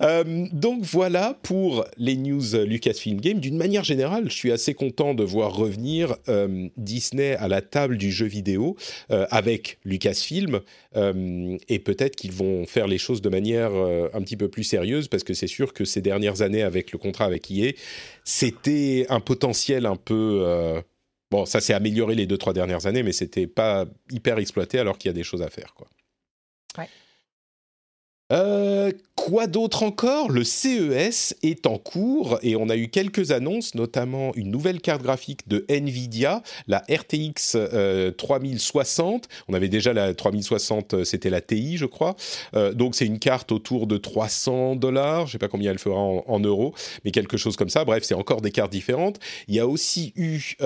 [0.00, 3.38] Euh, donc voilà pour les news Lucasfilm Game.
[3.38, 7.98] D'une manière générale, je suis assez content de voir revenir euh, Disney à la table
[7.98, 8.76] du jeu vidéo
[9.10, 10.60] euh, avec Lucasfilm
[10.94, 15.22] et peut-être qu'ils vont faire les choses de manière un petit peu plus sérieuse parce
[15.22, 17.72] que c'est sûr que ces dernières années avec le contrat avec EA,
[18.24, 20.82] c'était un potentiel un peu
[21.30, 24.98] bon, ça s'est amélioré les deux trois dernières années, mais c'était pas hyper exploité alors
[24.98, 25.86] qu'il y a des choses à faire quoi.
[26.76, 26.88] Ouais.
[28.32, 30.30] Euh, quoi d'autre encore?
[30.30, 35.02] Le CES est en cours et on a eu quelques annonces, notamment une nouvelle carte
[35.02, 37.58] graphique de Nvidia, la RTX
[38.16, 39.24] 3060.
[39.24, 42.16] Euh, on avait déjà la 3060, euh, c'était la TI, je crois.
[42.74, 45.26] donc c'est une carte autour de 300 dollars.
[45.26, 47.84] Je sais pas combien elle fera en, euros, mais quelque chose comme ça.
[47.84, 49.20] Bref, c'est encore des cartes différentes.
[49.46, 50.56] Il y a aussi eu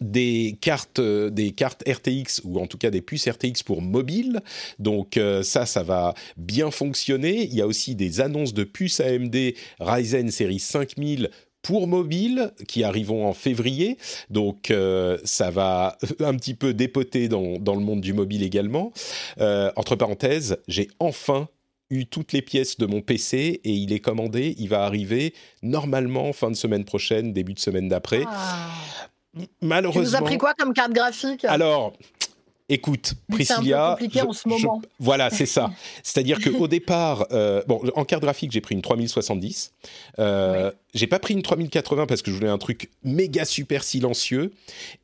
[0.00, 4.40] des cartes, euh, des cartes RTX ou en tout cas des puces RTX pour mobile.
[4.78, 7.44] Donc euh, ça, ça va bien fonctionner.
[7.44, 9.36] Il y a aussi des annonces de puces AMD
[9.80, 11.30] Ryzen série 5000
[11.62, 13.98] pour mobile qui arriveront en février.
[14.30, 18.92] Donc euh, ça va un petit peu dépoter dans, le monde du mobile également.
[19.38, 21.48] entre parenthèses, j'ai enfin
[21.90, 24.54] eu toutes les pièces de mon PC et il est commandé.
[24.58, 28.22] Il va arriver normalement fin de semaine prochaine, début de semaine d'après.
[28.26, 28.70] Ah
[29.60, 30.02] malheureusement.
[30.02, 31.92] Tu nous as pris quoi comme carte graphique Alors,
[32.68, 33.96] écoute, Priscilla.
[33.98, 34.80] C'est compliqué en ce moment.
[34.98, 35.70] voilà, c'est ça.
[36.02, 39.72] C'est-à-dire qu'au départ, euh, bon, en carte graphique, j'ai pris une 3070.
[40.18, 44.52] Euh, J'ai pas pris une 3080 parce que je voulais un truc méga super silencieux.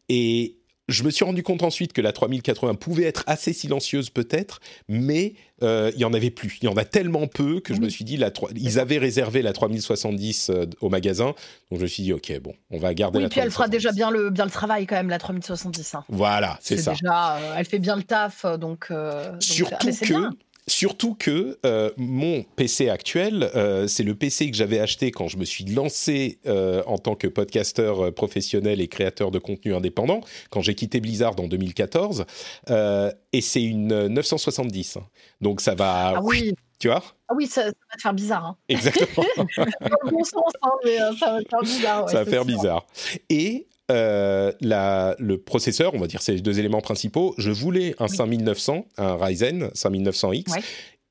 [0.09, 0.57] Et
[0.89, 5.35] je me suis rendu compte ensuite que la 3080 pouvait être assez silencieuse peut-être, mais
[5.63, 6.59] euh, il y en avait plus.
[6.63, 9.43] Il y en a tellement peu que je me suis dit, la ils avaient réservé
[9.43, 11.35] la 3070 euh, au magasin,
[11.71, 13.29] donc je me suis dit, ok, bon, on va garder oui, la.
[13.29, 15.95] puis elle fera déjà bien le bien le travail quand même la 3070.
[15.95, 16.05] Hein.
[16.09, 16.93] Voilà, c'est ça.
[16.93, 18.93] Déjà, euh, elle fait bien le taf, donc.
[19.41, 25.13] Surtout que Surtout que euh, mon PC actuel, euh, c'est le PC que j'avais acheté
[25.13, 29.77] quand je me suis lancé euh, en tant que podcasteur professionnel et créateur de contenu
[29.77, 32.25] indépendant, quand j'ai quitté Blizzard en 2014,
[32.69, 34.99] et c'est une 970.
[35.41, 36.15] Donc ça va...
[36.17, 36.53] Ah oui.
[36.79, 37.03] Tu vois?
[37.29, 38.45] Ah oui, ça, va te faire bizarre.
[38.45, 38.57] Hein.
[38.69, 39.25] Exactement.
[39.57, 42.11] Dans le bon sens, hein, mais ça va te faire bizarre.
[42.11, 42.87] ça va faire bizarre.
[43.31, 48.09] Et euh, la, le processeur, on va dire ces deux éléments principaux, je voulais un
[48.09, 50.61] 5900, un Ryzen 5900X.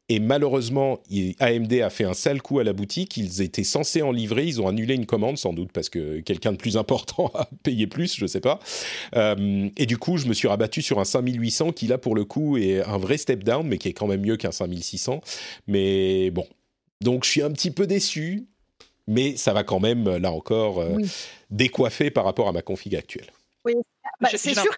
[0.08, 1.00] Et malheureusement,
[1.40, 3.18] AMD a fait un sale coup à la boutique.
[3.18, 4.46] Ils étaient censés en livrer.
[4.46, 7.88] Ils ont annulé une commande, sans doute parce que quelqu'un de plus important a payé
[7.88, 8.60] plus, je sais pas.
[9.16, 12.24] Euh, et du coup, je me suis rabattu sur un 5800 qui, là, pour le
[12.24, 15.22] coup, est un vrai step down, mais qui est quand même mieux qu'un 5600.
[15.68, 16.46] Mais bon.
[17.02, 18.46] Donc, je suis un petit peu déçu
[19.08, 20.98] mais ça va quand même, là encore, euh,
[21.50, 23.32] décoiffer par rapport à ma config actuelle.
[23.66, 23.74] Oui,
[24.20, 24.76] bah, c'est sûr.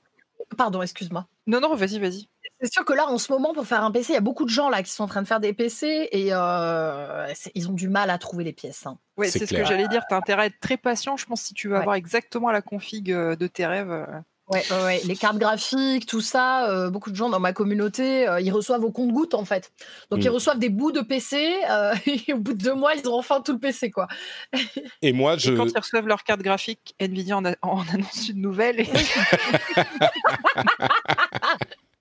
[0.56, 1.28] Pardon, excuse-moi.
[1.46, 2.28] Non, non, vas-y, vas-y.
[2.62, 4.46] C'est sûr que là, en ce moment, pour faire un PC, il y a beaucoup
[4.46, 7.74] de gens là qui sont en train de faire des PC et euh, ils ont
[7.74, 8.86] du mal à trouver les pièces.
[8.88, 8.98] Hein.
[9.18, 10.04] Oui, c'est ce que j'allais dire.
[10.08, 12.62] Tu as intérêt à être très patient, je pense, si tu veux avoir exactement la
[12.62, 14.08] config euh, de tes rêves.
[14.50, 18.40] Ouais, ouais, les cartes graphiques, tout ça, euh, beaucoup de gens dans ma communauté, euh,
[18.40, 19.74] ils reçoivent au compte-goutte en fait.
[20.10, 20.34] Donc ils mm.
[20.34, 23.42] reçoivent des bouts de PC euh, et au bout de deux mois, ils ont enfin
[23.42, 24.08] tout le PC quoi.
[25.02, 25.52] Et moi, je.
[25.52, 28.80] quand ils reçoivent leur carte graphique, Nvidia en, en annonce une nouvelle.
[28.80, 28.88] Et...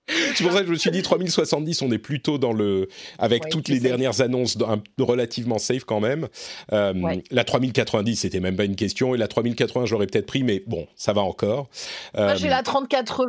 [0.07, 2.87] C'est pour ça que je me suis dit 3070, on est plutôt dans le.
[3.19, 4.57] avec toutes les dernières annonces
[4.97, 6.27] relativement safe quand même.
[6.73, 6.93] Euh,
[7.31, 9.15] la 3090, c'était même pas une question.
[9.15, 11.69] Et la 3080, j'aurais peut-être pris, mais bon, ça va encore.
[12.15, 13.27] Moi, j'ai la 3080.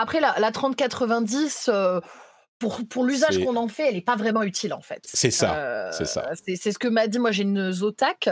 [0.00, 1.70] Après, la, la 3090
[2.58, 5.02] pour, pour l'usage qu'on en fait, elle n'est pas vraiment utile en fait.
[5.04, 5.56] C'est ça.
[5.56, 6.30] Euh, c'est ça.
[6.34, 7.18] C'est ce que m'a dit.
[7.18, 8.28] Moi, j'ai une Zotac.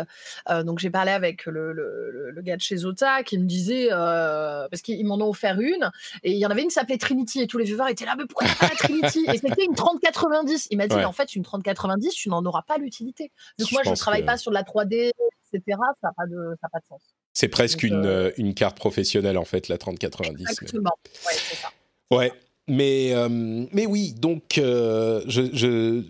[0.48, 3.30] Euh, donc, j'ai parlé avec le, le, le, gars de chez Zotac.
[3.32, 5.90] Il me disait, euh, parce qu'ils m'en ont offert une,
[6.24, 8.14] et il y en avait une qui s'appelait Trinity, et tous les viewers étaient là,
[8.16, 9.26] mais pourquoi pas la Trinity?
[9.32, 10.68] Et c'était une 3090.
[10.70, 13.30] Il m'a dit, mais en fait, une 3090, tu n'en auras pas l'utilité.
[13.58, 15.12] Donc, moi, je ne travaille pas sur de la 3D,
[15.52, 15.78] etc.
[16.00, 17.02] Ça n'a pas, de, pas de sens.
[17.32, 20.42] C'est presque une, une carte professionnelle en fait, la 3090.
[20.42, 20.90] Exactement.
[21.04, 21.68] Ouais, c'est ça.
[22.10, 22.32] Ouais,
[22.68, 23.28] mais, euh,
[23.72, 26.02] mais oui, donc euh, je,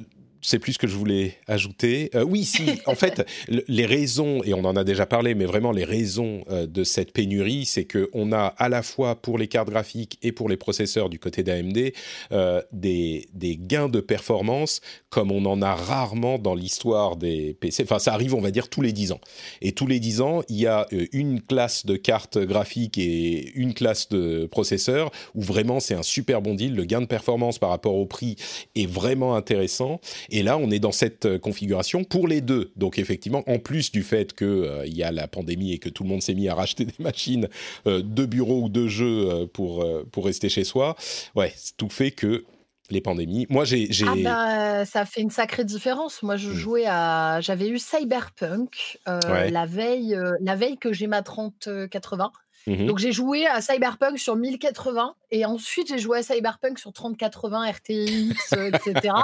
[0.42, 2.10] sais plus ce que je voulais ajouter.
[2.14, 5.72] Euh, oui, si, en fait, les raisons, et on en a déjà parlé, mais vraiment
[5.72, 9.70] les raisons euh, de cette pénurie, c'est qu'on a à la fois pour les cartes
[9.70, 11.92] graphiques et pour les processeurs du côté d'AMD
[12.32, 17.84] euh, des, des, gains de performance comme on en a rarement dans l'histoire des PC.
[17.84, 19.20] Enfin, ça arrive, on va dire, tous les 10 ans.
[19.62, 23.74] Et tous les 10 ans, il y a une classe de cartes graphiques et une
[23.74, 26.74] classe de processeurs où vraiment c'est un super bon deal.
[26.74, 28.36] Le gain de performance par rapport au prix
[28.74, 30.00] est vraiment intéressant.
[30.30, 32.72] Et là, on est dans cette euh, configuration pour les deux.
[32.76, 36.02] Donc effectivement, en plus du fait qu'il euh, y a la pandémie et que tout
[36.02, 37.48] le monde s'est mis à racheter des machines
[37.86, 40.96] euh, de bureau ou de jeu pour, pour rester chez soi,
[41.34, 42.44] ouais, tout fait que
[42.90, 43.46] les pandémies.
[43.48, 43.88] Moi, j'ai.
[44.06, 46.22] Ah bah, ça fait une sacrée différence.
[46.22, 46.54] Moi, je mmh.
[46.54, 47.40] jouais à.
[47.40, 52.30] J'avais eu Cyberpunk la, veille, la veille que j'ai ma 3080.
[52.68, 56.92] Mmh Donc j'ai joué à Cyberpunk sur 1080 et ensuite j'ai joué à Cyberpunk sur
[56.92, 59.14] 3080 RTX, etc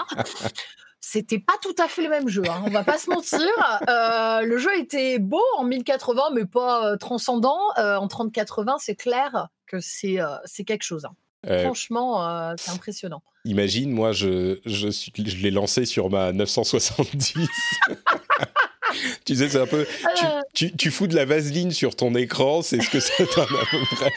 [1.05, 3.41] c'était pas tout à fait le même jeu, hein, on va pas se mentir.
[3.89, 7.59] Euh, le jeu était beau en 1080, mais pas euh, transcendant.
[7.79, 11.05] Euh, en 3080, c'est clair que c'est c'est quelque chose.
[11.05, 11.61] Hein.
[11.63, 13.23] Franchement, c'est impressionnant.
[13.45, 17.35] Imagine, moi, je, je, je l'ai lancé sur ma 970.
[19.25, 19.87] tu sais, c'est un peu.
[20.15, 23.57] Tu, tu, tu, fous de la vaseline sur ton écran, c'est ce que ça donne
[23.61, 24.13] à peu près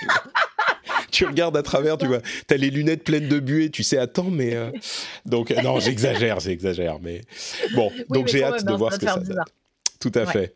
[1.15, 4.30] tu regardes à travers, tu vois, as les lunettes pleines de buée, tu sais, attends,
[4.30, 4.69] mais euh,
[5.25, 7.21] donc non, j'exagère, j'exagère, mais
[7.73, 9.43] bon, donc j'ai hâte de voir ce que ça donne.
[9.99, 10.56] Tout à fait.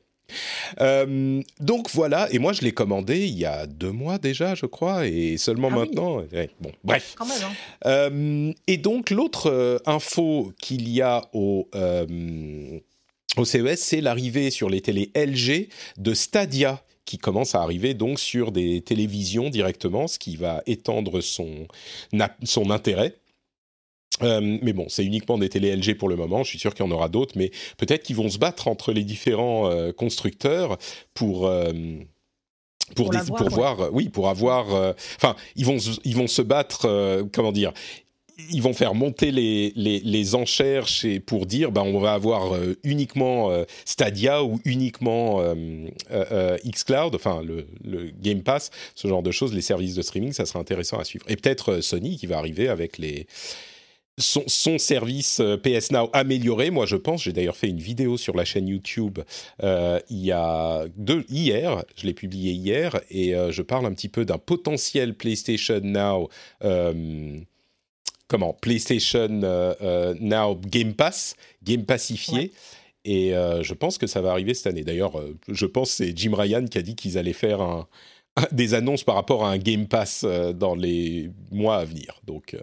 [0.80, 4.68] Euh, donc voilà, et moi je l'ai commandé il y a deux mois déjà, je
[4.68, 6.24] crois, et seulement ah maintenant.
[6.60, 7.16] bon, bref.
[7.20, 7.26] Hein.
[7.86, 11.68] Euh, et donc l'autre info qu'il y a au
[13.38, 18.20] au CES, c'est l'arrivée sur les télés LG de Stadia qui commence à arriver donc
[18.20, 21.68] sur des télévisions directement, ce qui va étendre son,
[22.44, 23.16] son intérêt.
[24.22, 26.44] Euh, mais bon, c'est uniquement des télé LG pour le moment.
[26.44, 28.92] Je suis sûr qu'il y en aura d'autres, mais peut-être qu'ils vont se battre entre
[28.92, 30.78] les différents euh, constructeurs
[31.16, 31.74] pour euh,
[32.96, 34.94] pour, pour, voir, oui, pour avoir.
[35.16, 37.28] Enfin, ils vont ils vont se battre.
[37.32, 37.74] comment dire
[38.52, 42.78] ils vont faire monter les, les, enchères chez, pour dire ben, on va avoir euh,
[42.84, 47.66] uniquement euh, Stadia ou uniquement euh, xCloud, enfin le,
[48.22, 51.26] Game Pass, ce genre de choses, les services de streaming, ça sera intéressant à suivre.
[51.28, 53.28] Et peut-être Sony qui va arriver avec les,
[54.18, 56.72] son, son, service PS Now amélioré.
[56.72, 59.20] Moi, je pense, j'ai d'ailleurs fait une vidéo sur la chaîne YouTube
[59.62, 64.26] il y a deux, hier, je l'ai publié hier, et je parle un petit peu
[64.26, 66.30] d'un potentiel PlayStation Now
[68.30, 72.54] comment PlayStation euh, euh, Now Game Pass, Game Passifié.
[73.04, 74.84] Et euh, je pense que ça va arriver cette année.
[74.84, 77.88] D'ailleurs, je pense que c'est Jim Ryan qui a dit qu'ils allaient faire un,
[78.52, 82.22] des annonces par rapport à un Game Pass dans les mois à venir.
[82.26, 82.56] Donc,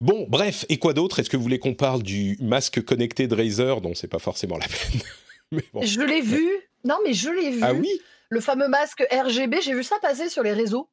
[0.00, 1.18] Bon, bref, et quoi d'autre?
[1.18, 3.80] Est-ce que vous voulez qu'on parle du masque connecté de Razer?
[3.80, 4.66] Dont c'est pas forcément la
[5.52, 6.48] peine Je l'ai vu.
[6.84, 7.60] Non, mais je l'ai vu.
[7.62, 7.90] Ah oui?
[8.30, 10.88] Le fameux masque RGB, j'ai vu ça passer sur les réseaux.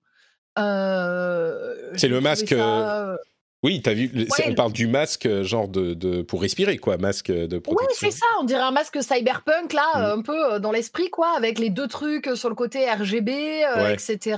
[0.57, 2.51] Euh, c'est le masque.
[2.51, 3.17] Euh, euh,
[3.63, 8.07] oui, as vu, on parle du masque genre de, pour respirer quoi, masque de protection.
[8.07, 10.19] Oui, c'est ça, on dirait un masque cyberpunk là, mm.
[10.19, 14.37] un peu dans l'esprit quoi, avec les deux trucs sur le côté RGB, etc.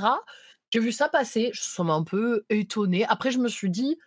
[0.70, 3.06] J'ai vu ça passer, je suis un peu étonné.
[3.08, 3.98] Après, je me suis dit,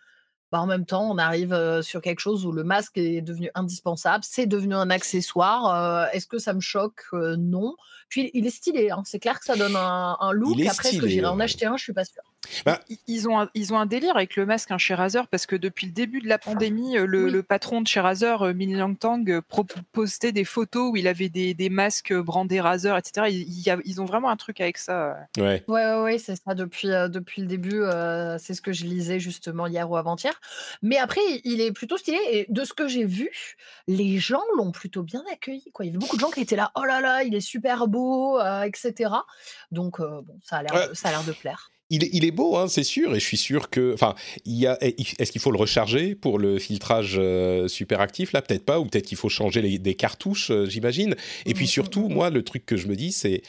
[0.51, 4.23] bah, en même temps, on arrive sur quelque chose où le masque est devenu indispensable,
[4.27, 6.09] c'est devenu un accessoire.
[6.13, 7.75] Est-ce que ça me choque Non.
[8.09, 9.03] Puis il est stylé, hein.
[9.05, 10.59] c'est clair que ça donne un, look.
[10.69, 11.77] Après, est-ce que j'irai en acheter un?
[11.77, 12.23] Je suis pas sûre.
[12.65, 15.45] Bah, ils, ont un, ils ont un délire avec le masque hein, chez Razer parce
[15.45, 18.77] que depuis le début de la pandémie, euh, le, patron de chez Razer, euh, Min
[18.77, 19.41] Langtang, euh,
[19.91, 23.27] postait des photos où il avait des, des masques brandés Razer, etc.
[23.29, 25.17] Ils, ils, ont vraiment un truc avec ça.
[25.37, 26.55] Ouais, ouais, ouais, c'est ça.
[26.55, 27.81] Depuis, depuis le début,
[28.39, 30.39] c'est ce que je lisais justement hier ou avant-hier.
[30.81, 34.71] Mais après, il est plutôt stylé et de ce que j'ai vu, les gens l'ont
[34.71, 35.71] plutôt bien accueilli.
[35.71, 35.85] Quoi.
[35.85, 37.87] Il y avait beaucoup de gens qui étaient là, oh là là, il est super
[37.87, 39.11] beau, etc.
[39.71, 43.25] Donc, bon, ça a l'air de plaire il, est beau, hein, c'est sûr, et je
[43.25, 48.31] suis sûr que, enfin, est-ce qu'il faut le recharger pour le filtrage euh, super actif
[48.31, 48.41] là?
[48.41, 51.15] Peut-être pas, ou peut-être qu'il faut changer les, des cartouches, euh, j'imagine.
[51.45, 52.13] Et puis mmh, surtout, mmh, mmh.
[52.13, 53.41] moi, le truc que je me dis, c'est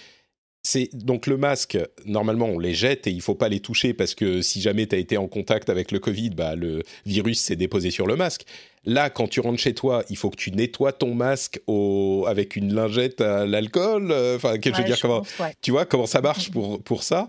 [0.62, 4.14] c'est donc le masque, normalement on les jette et il faut pas les toucher parce
[4.14, 7.56] que si jamais tu as été en contact avec le Covid, bah, le virus s'est
[7.56, 8.44] déposé sur le masque.
[8.84, 12.26] Là, quand tu rentres chez toi, il faut que tu nettoies ton masque au...
[12.28, 14.10] avec une lingette à l'alcool.
[14.10, 15.22] Euh, enfin, je veux dire, comment,
[15.60, 17.28] tu vois comment ça marche pour, pour ça?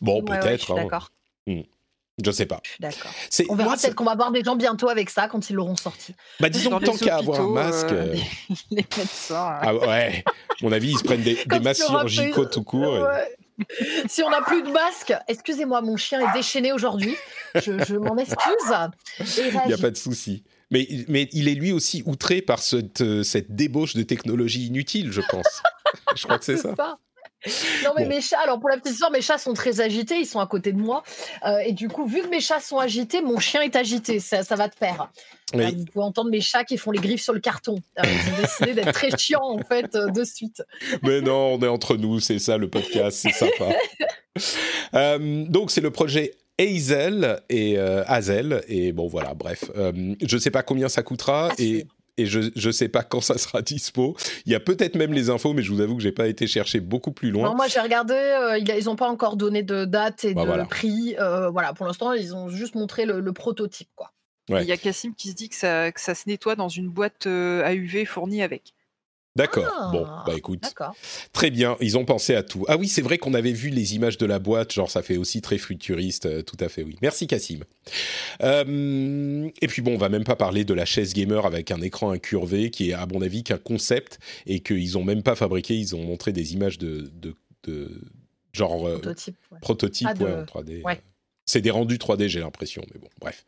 [0.00, 0.72] Bon, peut-être.
[0.72, 0.84] Hein.
[0.84, 1.10] D'accord.
[1.46, 1.62] Hmm.
[2.22, 2.60] Je sais pas.
[2.78, 3.10] D'accord.
[3.48, 6.14] On verra peut-être qu'on va voir des gens bientôt avec ça quand ils l'auront sorti.
[6.38, 7.90] Bah disons tant qu'à avoir un masque.
[7.90, 8.14] Euh,
[8.70, 9.58] les, médecins.
[9.60, 10.24] Ah ouais.
[10.62, 13.08] mon avis, ils se prennent des, des masques chirurgicaux tout court.
[14.08, 17.16] si on n'a plus de masque, excusez-moi, mon chien est déchaîné aujourd'hui.
[17.56, 18.74] Je, m'en excuse.
[19.38, 20.44] Il n'y a pas de souci.
[20.70, 25.20] Mais, mais il est lui aussi outré par cette, cette débauche de technologie inutile, je
[25.28, 25.62] pense.
[26.16, 26.74] je crois que c'est ça.
[27.84, 30.26] Non, mais mes chats, alors pour la petite histoire, mes chats sont très agités, ils
[30.26, 31.02] sont à côté de moi.
[31.46, 34.42] Euh, et du coup, vu que mes chats sont agités, mon chien est agité, ça,
[34.42, 35.10] ça va de pair.
[35.54, 37.76] Euh, vous pouvez entendre mes chats qui font les griffes sur le carton.
[37.98, 40.62] Euh, ils ont décidé d'être très chiants, en fait, de suite.
[41.02, 43.74] Mais non, on est entre nous, c'est ça le podcast, c'est sympa.
[45.48, 48.62] donc, c'est le projet Hazel et Hazel.
[48.68, 49.64] Et bon, voilà, bref.
[49.74, 51.48] je ne sais pas combien ça coûtera.
[51.50, 54.16] Ah, et et je ne sais pas quand ça sera dispo.
[54.46, 56.46] Il y a peut-être même les infos, mais je vous avoue que j'ai pas été
[56.46, 57.48] chercher beaucoup plus loin.
[57.48, 60.68] Non, moi j'ai regardé, euh, ils n'ont pas encore donné de date et bah, de
[60.68, 61.16] prix.
[61.18, 63.88] Euh, voilà, pour l'instant, ils ont juste montré le, prototype.
[63.96, 64.12] Quoi.
[64.48, 66.88] Il y a Cassim qui se dit que ça, que ça se nettoie dans une
[66.88, 68.74] boîte euh, AUV fournie avec.
[69.36, 69.90] D'accord.
[69.90, 70.62] bon, bah écoute.
[71.32, 72.64] Très bien, ils ont pensé à tout.
[72.68, 75.16] Ah oui, c'est vrai qu'on avait vu les images de la boîte, genre ça fait
[75.16, 76.96] aussi très futuriste, euh, tout à fait, oui.
[77.02, 77.64] Merci Cassim.
[78.42, 81.80] Euh, et puis bon, on va même pas parler de la chaise gamer avec un
[81.80, 85.74] écran incurvé, qui est à mon avis qu'un concept et qu'ils ont même pas fabriqué,
[85.74, 87.10] ils ont montré des images de,
[87.66, 87.90] de,
[88.52, 89.00] genre euh,
[89.60, 90.82] prototype, ah, en 3D.
[91.46, 93.44] C'est des rendus 3D, j'ai l'impression, mais bon, bref.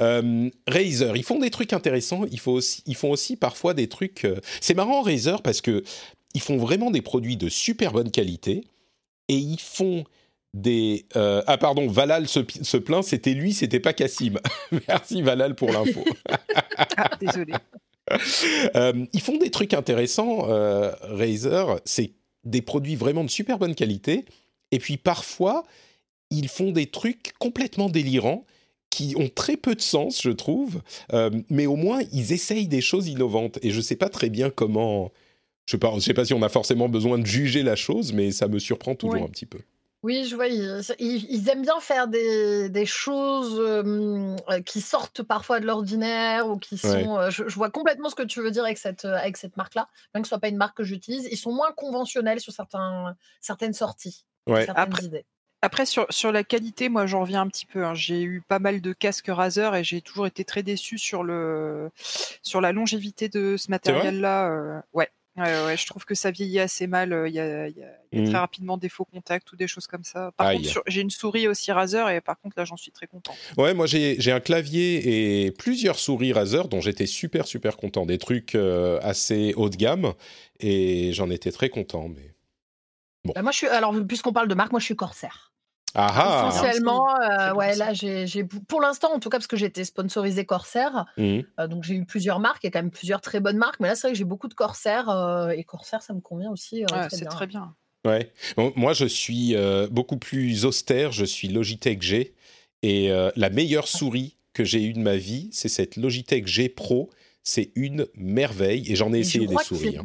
[0.00, 2.24] Euh, Razer, ils font des trucs intéressants.
[2.32, 4.24] Ils, font aussi, ils font aussi parfois des trucs.
[4.24, 5.84] Euh, c'est marrant Razer parce que
[6.34, 8.64] ils font vraiment des produits de super bonne qualité
[9.28, 10.04] et ils font
[10.52, 11.06] des.
[11.14, 14.40] Euh, ah pardon, Valal se, se plaint, c'était lui, c'était pas Cassim.
[14.88, 16.04] Merci Valal pour l'info.
[16.96, 17.52] ah, désolé.
[19.12, 20.38] ils font des trucs intéressants,
[21.02, 21.78] Razer.
[21.84, 22.10] C'est
[22.42, 24.24] des produits vraiment de super bonne qualité.
[24.72, 25.64] Et puis parfois,
[26.30, 28.44] ils font des trucs complètement délirants
[28.90, 30.80] qui ont très peu de sens, je trouve,
[31.12, 33.58] euh, mais au moins ils essayent des choses innovantes.
[33.62, 35.12] Et je ne sais pas très bien comment.
[35.66, 38.30] Je ne sais, sais, pas si on a forcément besoin de juger la chose, mais
[38.30, 39.58] ça me surprend toujours un petit peu.
[40.04, 46.48] Oui, je vois, ils, aiment bien faire des, choses euh, qui sortent parfois de l'ordinaire
[46.48, 47.18] ou qui sont.
[47.18, 50.22] Euh, je, vois complètement ce que tu veux dire avec cette, avec cette marque-là, même
[50.22, 51.28] que ce soit pas une marque que j'utilise.
[51.30, 55.26] Ils sont moins conventionnels sur certains, certaines sorties, certaines Après, idées.
[55.60, 57.84] Après, sur, sur la qualité, moi, j'en reviens un petit peu.
[57.84, 57.94] Hein.
[57.94, 61.90] J'ai eu pas mal de casques Razer et j'ai toujours été très déçu sur, le,
[62.42, 64.50] sur la longévité de ce matériel-là.
[64.50, 65.08] Euh, ouais.
[65.38, 67.12] Ouais, ouais, je trouve que ça vieillit assez mal.
[67.12, 68.34] Euh, il y a, y a, très mmh.
[68.34, 70.32] rapidement des faux contacts ou des choses comme ça.
[70.36, 73.34] Par contre, j'ai une souris aussi Razer et par contre, là, j'en suis très content.
[73.56, 78.04] Ouais, moi, j'ai un clavier et plusieurs souris Razer dont j'étais super, super content.
[78.04, 80.14] Des trucs euh, assez haut de gamme
[80.58, 82.08] et j'en étais très content.
[82.08, 82.34] Mais
[83.24, 83.32] bon.
[83.34, 83.68] Bah, moi, je suis.
[83.68, 85.47] Alors, puisqu'on parle de marque, moi, je suis Corsair.
[85.94, 86.48] Ah, ah.
[86.48, 88.26] Essentiellement, euh, ouais, là, j'ai,
[88.68, 91.40] pour l'instant, en tout cas, parce que j'étais sponsorisé Corsair, mmh.
[91.60, 93.80] euh, donc j'ai eu plusieurs marques, il y a quand même plusieurs très bonnes marques,
[93.80, 96.50] mais là, c'est vrai que j'ai beaucoup de Corsair, euh, et Corsair, ça me convient
[96.50, 96.84] aussi.
[97.10, 97.74] c'est très bien.
[98.04, 98.32] Ouais.
[98.76, 99.56] moi, je suis
[99.90, 102.34] beaucoup plus austère, je suis Logitech G,
[102.82, 103.98] et la meilleure ah.
[103.98, 107.10] souris que j'ai eue de ma vie, c'est cette Logitech G Pro
[107.48, 109.96] c'est une merveille et j'en ai essayé des souris.
[109.96, 110.02] Hein.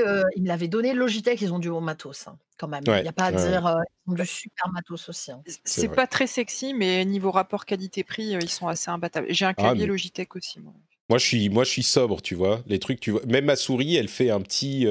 [0.00, 2.82] Euh, ils me l'avaient donné Logitech, ils ont du bon matos hein, quand même.
[2.84, 3.76] Il n'y a pas à dire, euh,
[4.08, 5.30] ils ont du super matos aussi.
[5.30, 5.40] Hein.
[5.62, 9.28] C'est pas très sexy, mais niveau rapport qualité-prix, euh, ils sont assez imbattables.
[9.30, 10.58] J'ai un ah, clavier Logitech aussi.
[10.58, 10.72] Moi.
[11.08, 12.60] Moi je suis moi je suis sobre, tu vois.
[12.66, 13.22] Les trucs, tu vois.
[13.24, 14.88] Même ma souris, elle fait un petit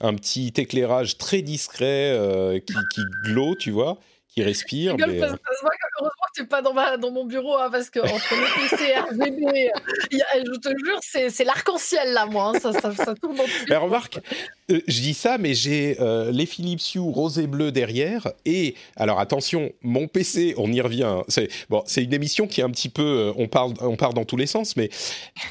[0.00, 4.00] un petit éclairage très discret qui, qui glow, tu vois
[4.36, 4.96] qui respire.
[4.98, 5.20] Mais...
[6.40, 9.70] n'es pas dans, ma, dans mon bureau, hein, parce que entre le PC et RGB,
[10.12, 12.52] je te jure, c'est l'arc-en-ciel là, moi.
[12.54, 13.36] Hein, ça, ça, ça, tourne
[13.86, 14.20] remarque,
[14.70, 18.32] euh, je dis ça, mais j'ai euh, les Philips Hue rose et bleu derrière.
[18.44, 21.04] Et alors attention, mon PC, on y revient.
[21.04, 23.96] Hein, c'est bon, c'est une émission qui est un petit peu, euh, on parle, on
[23.96, 24.76] part dans tous les sens.
[24.76, 24.90] Mais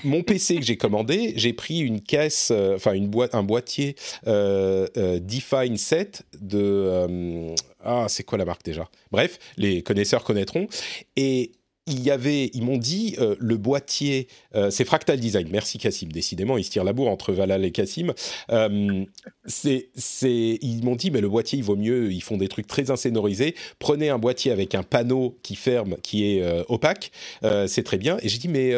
[0.03, 3.95] mon PC que j'ai commandé, j'ai pris une caisse, enfin une boîte, un boîtier
[4.25, 8.89] Define 7 de ah, c'est quoi la marque déjà?
[9.11, 10.67] Bref, les connaisseurs connaîtront.
[11.15, 11.51] Et
[11.87, 15.47] il y avait, ils m'ont dit, euh, le boîtier, euh, c'est Fractal Design.
[15.51, 16.07] Merci Cassim.
[16.07, 18.11] Décidément, ils se tirent la bourre entre Valal et Cassim.
[18.49, 19.05] Euh,
[19.45, 22.11] c'est, c'est, ils m'ont dit, mais le boîtier, il vaut mieux.
[22.11, 23.53] Ils font des trucs très insonorisés.
[23.77, 27.11] Prenez un boîtier avec un panneau qui ferme, qui est opaque.
[27.67, 28.17] c'est très bien.
[28.23, 28.73] Et j'ai dit, mais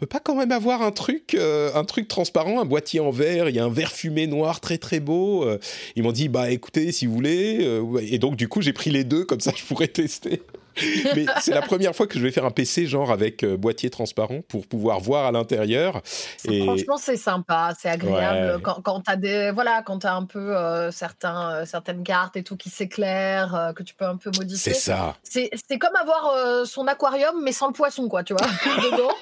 [0.00, 3.50] peut pas quand même avoir un truc, euh, un truc transparent, un boîtier en verre,
[3.50, 5.44] il y a un verre fumé noir très très beau.
[5.44, 5.58] Euh.
[5.94, 8.90] ils m'ont dit bah écoutez si vous voulez, euh, et donc du coup j'ai pris
[8.90, 10.42] les deux comme ça je pourrais tester.
[11.16, 13.90] Mais c'est la première fois que je vais faire un PC genre avec euh, boîtier
[13.90, 16.02] transparent pour pouvoir voir à l'intérieur.
[16.48, 16.62] Et...
[16.62, 18.62] Franchement, c'est sympa, c'est agréable.
[18.62, 22.36] Quand, quand tu as des voilà, quand as un peu euh, certains, euh, certaines cartes
[22.36, 24.72] et tout qui s'éclairent, que tu peux un peu modifier.
[24.72, 25.16] C'est ça.
[25.22, 28.46] C'est comme avoir son aquarium mais sans le poisson, quoi, tu vois.
[28.82, 29.14] Dedans,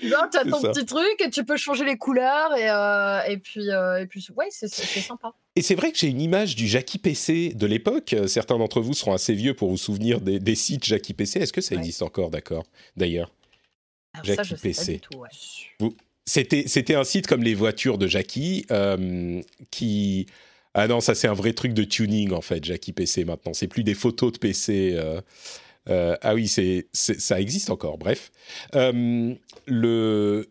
[0.32, 4.06] tu as ton petit truc et tu peux changer les couleurs et, et puis et
[4.06, 5.32] puis ouais, c'est sympa.
[5.54, 8.14] Et c'est vrai que j'ai une image du Jackie PC de l'époque.
[8.26, 11.40] Certains d'entre vous seront assez vieux pour vous souvenir des, sites Jackie PC.
[11.40, 12.64] Est-ce que ça existe encore, d'accord
[12.96, 13.30] D'ailleurs?
[14.24, 15.00] Jackie PC.
[16.24, 20.26] C'était, c'était un site comme les voitures de Jackie euh, qui.
[20.74, 23.52] Ah non, ça c'est un vrai truc de tuning en fait, Jackie PC maintenant.
[23.52, 24.92] C'est plus des photos de PC.
[24.94, 25.20] Euh,
[25.90, 27.98] euh, ah oui, c'est, ça existe encore.
[27.98, 28.30] Bref,
[29.66, 30.46] le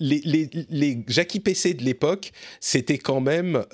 [0.00, 3.64] les, les, les, Jackie PC de l'époque, c'était quand même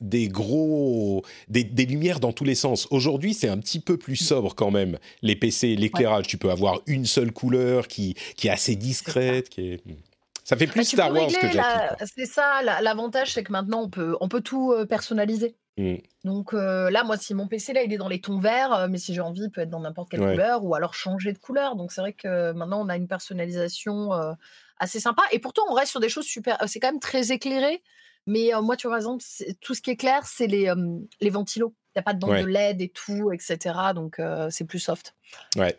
[0.00, 2.86] des gros, des, lumières dans tous les sens.
[2.90, 4.98] Aujourd'hui, c'est un petit peu plus sobre quand même.
[5.22, 9.72] Les PC, l'éclairage, tu peux avoir une seule couleur qui, qui est assez discrète, qui
[9.72, 9.82] est...
[10.46, 12.04] Ça fait plus Star Wars que Jackie.
[12.14, 15.56] C'est ça, l'avantage, c'est que maintenant, on peut, on peut tout euh, personnaliser.
[15.76, 15.96] Mmh.
[16.22, 18.86] Donc euh, là, moi, si mon PC, là, il est dans les tons verts, euh,
[18.88, 21.38] mais si j'ai envie, il peut être dans n'importe quelle couleur, ou alors changer de
[21.38, 21.74] couleur.
[21.74, 24.10] Donc c'est vrai que maintenant, on a une personnalisation
[24.78, 25.22] assez sympa.
[25.32, 26.58] Et pourtant, on reste sur des choses super...
[26.66, 27.82] C'est quand même très éclairé.
[28.26, 29.24] Mais moi, tu vois, par exemple,
[29.60, 30.72] tout ce qui est clair, c'est les,
[31.20, 31.74] les ventilos.
[31.94, 33.74] Il n'y a pas de bande de LED et tout, etc.
[33.94, 34.20] Donc
[34.50, 35.14] c'est plus soft.
[35.56, 35.76] Ouais.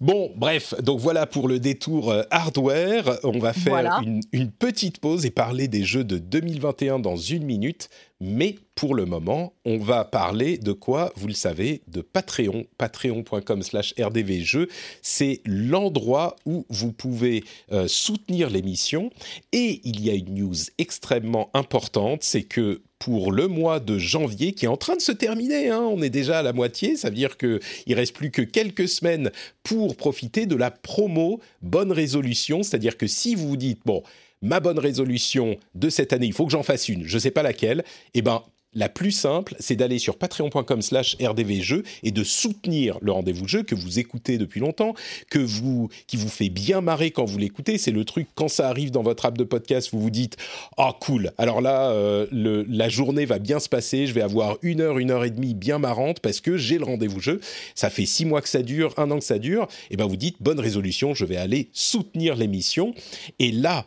[0.00, 3.18] Bon, bref, donc voilà pour le détour euh, hardware.
[3.22, 4.00] On va faire
[4.32, 7.88] une, petite pause et parler des jeux de 2021 dans une minute.
[8.20, 12.66] Mais pour le moment, on va parler de quoi Vous le savez, de Patreon.
[12.78, 14.68] Patreon.com slash rdvjeux.
[15.02, 19.10] C'est l'endroit où vous pouvez euh, soutenir l'émission.
[19.52, 24.52] Et il y a une news extrêmement importante, c'est que pour le mois de janvier
[24.52, 25.68] qui est en train de se terminer.
[25.68, 25.82] Hein.
[25.82, 28.88] On est déjà à la moitié, ça veut dire qu'il ne reste plus que quelques
[28.88, 29.30] semaines
[29.62, 32.62] pour profiter de la promo Bonne Résolution.
[32.62, 34.02] C'est-à-dire que si vous vous dites, bon,
[34.44, 37.30] ma bonne résolution de cette année, il faut que j'en fasse une, je ne sais
[37.30, 37.82] pas laquelle,
[38.14, 38.42] eh ben
[38.74, 43.62] la plus simple, c'est d'aller sur patreon.com slash rdvjeux et de soutenir le rendez-vous jeu
[43.62, 44.94] que vous écoutez depuis longtemps,
[45.30, 47.78] que vous, qui vous fait bien marrer quand vous l'écoutez.
[47.78, 50.36] C'est le truc, quand ça arrive dans votre app de podcast, vous vous dites
[50.76, 54.56] «Ah, oh, cool Alors là, euh, la journée va bien se passer, je vais avoir
[54.62, 57.40] une heure, une heure et demie bien marrante parce que j'ai le rendez-vous jeu.
[57.76, 59.68] Ça fait six mois que ça dure, un an que ça dure.
[59.90, 62.92] Et ben vous dites «Bonne résolution, je vais aller soutenir l'émission.»
[63.38, 63.86] Et là,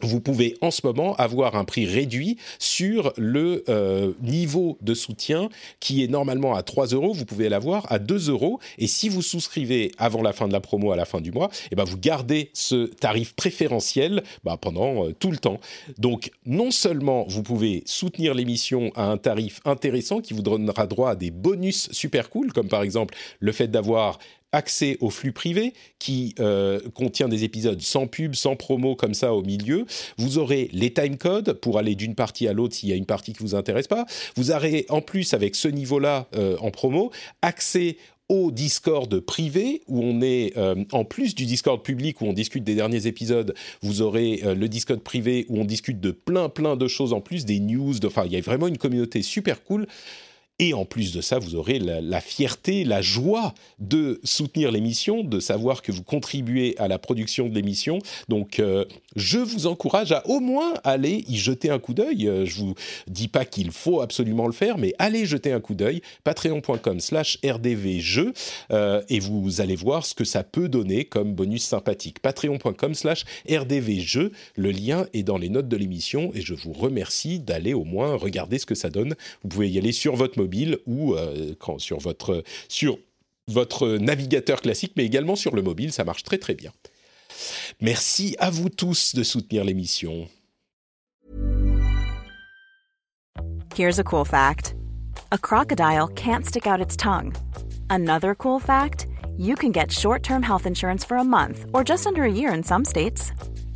[0.00, 5.48] vous pouvez en ce moment avoir un prix réduit sur le euh, niveau de soutien
[5.80, 8.60] qui est normalement à 3 euros, vous pouvez l'avoir à 2 euros.
[8.78, 11.50] Et si vous souscrivez avant la fin de la promo, à la fin du mois,
[11.72, 15.58] eh ben vous gardez ce tarif préférentiel bah, pendant euh, tout le temps.
[15.98, 21.10] Donc non seulement vous pouvez soutenir l'émission à un tarif intéressant qui vous donnera droit
[21.10, 24.18] à des bonus super cool, comme par exemple le fait d'avoir
[24.52, 29.34] accès au flux privé qui euh, contient des épisodes sans pub, sans promo comme ça
[29.34, 29.84] au milieu.
[30.16, 33.32] Vous aurez les timecodes pour aller d'une partie à l'autre s'il y a une partie
[33.32, 34.06] qui vous intéresse pas.
[34.36, 37.10] Vous aurez en plus avec ce niveau-là euh, en promo
[37.42, 37.96] accès
[38.30, 42.62] au Discord privé où on est euh, en plus du Discord public où on discute
[42.62, 46.88] des derniers épisodes, vous aurez le Discord privé où on discute de plein plein de
[46.88, 49.86] choses en plus, des news, enfin il y a vraiment une communauté super cool.
[50.60, 55.38] Et en plus de ça, vous aurez la, fierté, la joie de soutenir l'émission, de
[55.38, 58.00] savoir que vous contribuez à la production de l'émission.
[58.28, 58.84] Donc, euh,
[59.14, 62.26] je vous encourage à au moins aller y jeter un coup d'œil.
[62.26, 62.74] Euh, je vous
[63.06, 66.02] dis pas qu'il faut absolument le faire, mais allez jeter un coup d'œil.
[66.24, 68.32] Patreon.com/slash rdvjeux
[68.72, 72.18] euh, et vous allez voir ce que ça peut donner comme bonus sympathique.
[72.18, 74.32] Patreon.com/slash rdvjeux.
[74.56, 78.16] Le lien est dans les notes de l'émission et je vous remercie d'aller au moins
[78.16, 79.14] regarder ce que ça donne.
[79.44, 80.47] Vous pouvez y aller sur votre mobile
[80.86, 82.98] ou euh, quand, sur, votre, sur
[83.48, 85.92] votre navigateur classique, mais également sur le mobile.
[85.92, 86.72] Ça marche très très bien.
[87.80, 90.28] Merci à vous tous de soutenir l'émission.
[93.74, 94.74] Here's a cool fact.
[95.30, 97.32] A crocodile can't stick out its tongue.
[97.90, 102.24] Another cool fact, you can get short-term health insurance for a month or just under
[102.24, 103.32] a year in some states.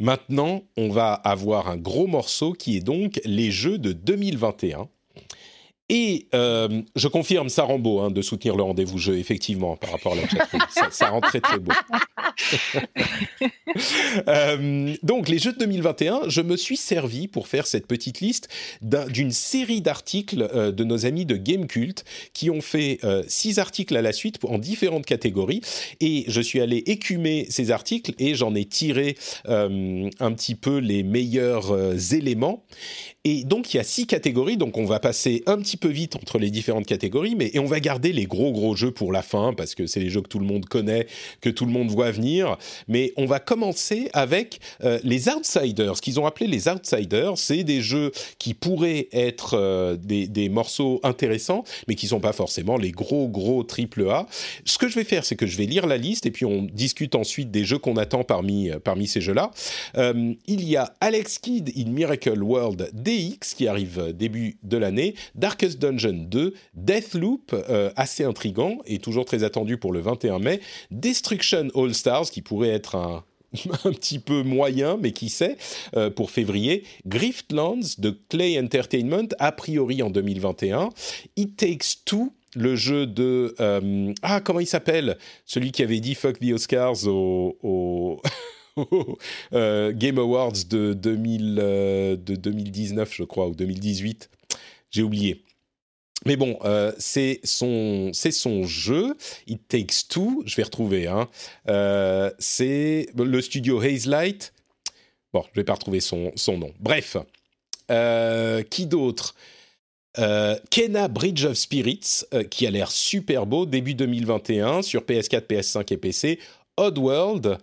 [0.00, 4.88] Maintenant, on va avoir un gros morceau qui est donc les jeux de 2021.
[5.90, 9.90] Et euh, je confirme, ça rend beau hein, de soutenir le rendez-vous jeu, effectivement, par
[9.90, 10.60] rapport à la chatroom.
[10.70, 11.72] ça, ça rend très très beau.
[14.28, 18.48] euh, donc, les jeux de 2021, je me suis servi pour faire cette petite liste
[18.82, 24.02] d'une série d'articles euh, de nos amis de Gamecult qui ont fait six articles à
[24.02, 25.62] la suite en différentes catégories.
[26.00, 29.16] Et je suis allé écumer ces articles et j'en ai tiré
[29.46, 31.72] un petit peu les meilleurs
[32.12, 32.64] éléments.
[33.24, 34.56] Et donc, il y a six catégories.
[34.56, 37.66] Donc, on va passer un petit peu vite entre les différentes catégories, mais et on
[37.66, 40.28] va garder les gros gros jeux pour la fin parce que c'est les jeux que
[40.28, 41.06] tout le monde connaît,
[41.40, 42.56] que tout le monde voit venir.
[42.88, 47.36] Mais on va commencer avec euh, les outsiders, ce qu'ils ont appelé les outsiders.
[47.36, 52.32] C'est des jeux qui pourraient être euh, des, des, morceaux intéressants, mais qui sont pas
[52.32, 54.26] forcément les gros gros triple A.
[54.64, 56.62] Ce que je vais faire, c'est que je vais lire la liste et puis on
[56.62, 59.50] discute ensuite des jeux qu'on attend parmi euh, parmi ces jeux-là.
[60.46, 65.14] Il y a Alex Kidd in Miracle World DX qui arrive début de l'année,
[65.76, 70.60] Dungeon 2, Deathloop, euh, assez intrigant et toujours très attendu pour le 21 mai,
[70.90, 73.24] Destruction All Stars qui pourrait être un,
[73.84, 75.56] un petit peu moyen, mais qui sait,
[75.96, 76.84] euh, pour février.
[77.06, 80.90] Griftlands de Clay Entertainment, a priori en 2021.
[81.36, 83.54] It Takes Two, le jeu de...
[83.60, 85.18] Euh, ah, comment il s'appelle?
[85.44, 88.20] Celui qui avait dit Fuck the Oscars au...
[89.52, 94.30] Game Awards de, 2000, de 2019, je crois, ou 2018.
[94.90, 95.44] J'ai oublié.
[96.26, 99.16] Mais bon, euh, c'est son, son jeu.
[99.46, 100.42] It Takes Two.
[100.46, 101.06] Je vais retrouver.
[101.06, 101.28] Hein.
[101.68, 104.52] Euh, c'est le studio Hazelight.
[105.32, 106.72] Bon, je vais pas retrouver son, son nom.
[106.80, 107.16] Bref,
[107.90, 109.34] euh, qui d'autre?
[110.16, 115.96] Kena Bridge of Spirits, qui a l'air super beau, début 2021 sur PS4, PS5 et
[115.96, 116.40] PC.
[116.76, 117.58] Oddworld,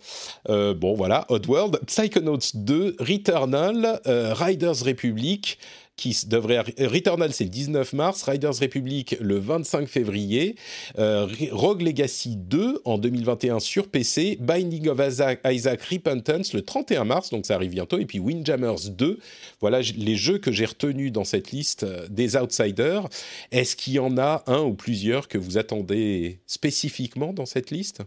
[0.48, 5.58] euh, bon voilà, Oddworld, Psychonauts 2, Returnal, Riders Republic,
[5.96, 6.60] qui devrait...
[6.78, 10.56] Returnal, c'est le 19 mars, Riders Republic le 25 février,
[10.98, 15.00] euh, Rogue Legacy 2 en 2021 sur PC, Binding of
[15.44, 19.18] Isaac, Repentance le 31 mars, donc ça arrive bientôt, et puis Windjammers 2.
[19.60, 23.08] Voilà les jeux que j'ai retenus dans cette liste euh, des outsiders.
[23.50, 28.02] Est-ce qu'il y en a un ou plusieurs que vous attendez spécifiquement dans cette liste?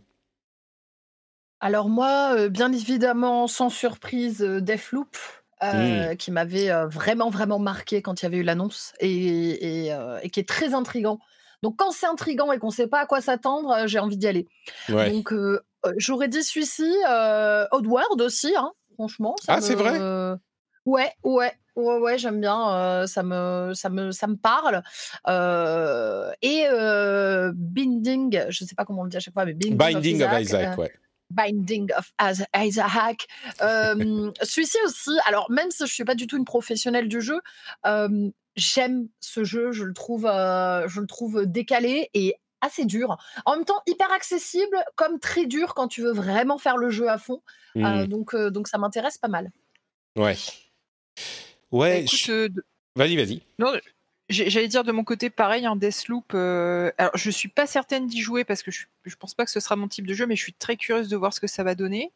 [1.62, 5.18] Alors moi, euh, bien évidemment, sans surprise, euh, Deathloop,
[5.64, 6.18] euh, mmh.
[6.18, 10.40] qui m'avait vraiment, vraiment marqué quand il y avait eu l'annonce et, et, et, qui
[10.40, 11.20] est très intrigant.
[11.64, 14.28] Donc quand c'est intrigant et qu'on ne sait pas à quoi s'attendre, j'ai envie d'y
[14.28, 14.48] aller.
[14.90, 15.12] Ouais.
[15.12, 15.34] Donc
[15.98, 16.90] j'aurais dit celui-ci,
[17.72, 19.36] Oddworld aussi, hein, franchement.
[19.48, 20.00] ah, c'est vrai?
[20.86, 21.54] Ouais, ouais.
[21.80, 22.74] Ouais, ouais, j'aime bien.
[22.74, 24.84] Euh, ça me, ça me, ça me parle.
[25.28, 29.54] Euh, et euh, Binding, je sais pas comment on le dit à chaque fois, mais
[29.54, 30.92] Binding, Binding of Isaac, of Isaac ouais.
[31.30, 32.12] Binding of
[32.56, 33.28] Isaac.
[33.62, 37.40] Euh, Celui-ci aussi, alors même si je suis pas du tout une professionnelle du jeu,
[37.86, 43.18] euh, j'aime ce jeu, je le trouve, euh, je le trouve décalé et assez dur.
[43.46, 47.10] En même temps, hyper accessible, comme très dur quand tu veux vraiment faire le jeu
[47.10, 47.42] à fond.
[47.76, 48.06] Mmh.
[48.08, 49.52] donc, donc ça m'intéresse pas mal.
[50.16, 50.36] Ouais.
[51.72, 51.90] Ouais.
[51.90, 52.50] Bah, écoute, je...
[52.96, 53.42] Vas-y, vas-y.
[53.60, 53.74] Non,
[54.30, 56.34] J'allais dire de mon côté pareil, un Deathloop.
[56.36, 59.52] Euh, alors, je suis pas certaine d'y jouer parce que je, je pense pas que
[59.52, 61.48] ce sera mon type de jeu, mais je suis très curieuse de voir ce que
[61.48, 62.12] ça va donner.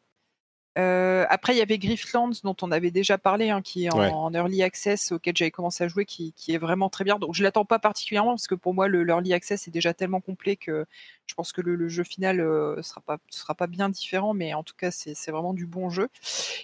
[0.76, 3.98] Euh, après, il y avait Griftlands dont on avait déjà parlé, hein, qui est en,
[3.98, 4.10] Ouais.
[4.12, 7.18] en early access, auquel j'avais commencé à jouer, qui, qui est vraiment très bien.
[7.20, 10.20] Donc, je l'attends pas particulièrement parce que pour moi, le l'early access est déjà tellement
[10.20, 10.84] complet que
[11.26, 14.52] je pense que le, le jeu final euh, sera pas sera pas bien différent, mais
[14.54, 16.08] en tout cas, c'est c'est vraiment du bon jeu.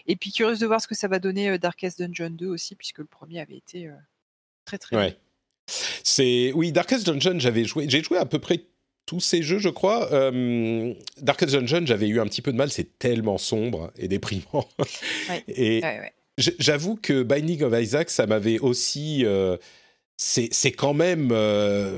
[0.09, 2.74] Et puis curieuse de voir ce que ça va donner euh, Darkest Dungeon 2 aussi,
[2.74, 3.92] puisque le premier avait été euh,
[4.64, 5.14] très très bien.
[6.12, 8.61] C'est oui, Darkest Dungeon, j'avais joué, j'ai joué à peu près
[9.06, 10.12] tous ces jeux, je crois.
[10.12, 14.66] Euh, Darkest Dungeon, j'avais eu un petit peu de mal, c'est tellement sombre et déprimant.
[15.28, 15.44] Ouais.
[15.48, 16.12] et Ouais, ouais.
[16.38, 19.24] j- j'avoue que Binding of Isaac, ça m'avait aussi.
[19.24, 19.56] euh,
[20.16, 21.30] c'est c'est quand même.
[21.32, 21.96] euh,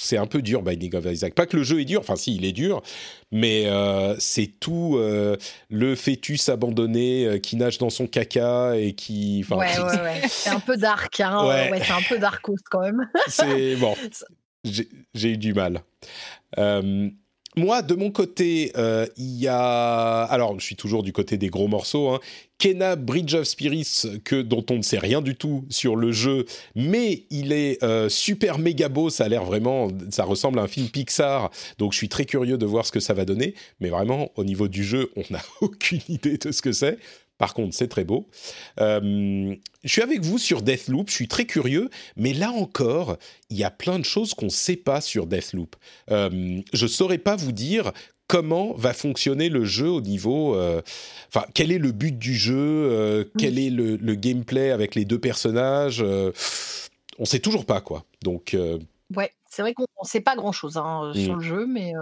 [0.00, 1.34] c'est un peu dur, Binding of Isaac.
[1.34, 2.82] Pas que le jeu est dur, enfin si, il est dur,
[3.30, 5.36] mais euh, c'est tout euh,
[5.68, 9.44] le fœtus abandonné euh, qui nage dans son caca et qui.
[9.50, 10.22] Ouais, ouais, ouais.
[10.28, 11.46] C'est un peu dark, hein.
[11.46, 11.70] Ouais.
[11.70, 13.08] Ouais, c'est un peu darkos quand même.
[13.28, 13.94] C'est bon.
[14.64, 15.82] J'ai j'ai eu du mal.
[16.58, 17.08] Euh,
[17.56, 20.22] moi, de mon côté, euh, il y a.
[20.22, 22.10] Alors, je suis toujours du côté des gros morceaux.
[22.10, 22.20] Hein.
[22.58, 26.44] Kena Bridge of Spirits, que, dont on ne sait rien du tout sur le jeu,
[26.76, 29.10] mais il est euh, super méga beau.
[29.10, 29.88] Ça a l'air vraiment.
[30.10, 31.50] Ça ressemble à un film Pixar.
[31.78, 33.54] Donc, je suis très curieux de voir ce que ça va donner.
[33.80, 36.98] Mais vraiment, au niveau du jeu, on n'a aucune idée de ce que c'est.
[37.40, 38.28] Par contre, c'est très beau.
[38.80, 43.16] Euh, je suis avec vous sur Deathloop, je suis très curieux, mais là encore,
[43.48, 45.74] il y a plein de choses qu'on ne sait pas sur Deathloop.
[46.10, 47.92] Euh, je ne saurais pas vous dire
[48.26, 50.54] comment va fonctionner le jeu au niveau...
[50.54, 50.82] euh,
[51.28, 55.18] Enfin, quel est le but du jeu Quel est le, le gameplay avec les deux
[55.18, 56.04] personnages
[57.18, 58.04] on sait toujours pas quoi.
[58.22, 58.56] Donc
[59.16, 61.38] ouais, c'est vrai qu'on ne sait pas grand chose hein, sur mmh.
[61.38, 61.92] le jeu, mais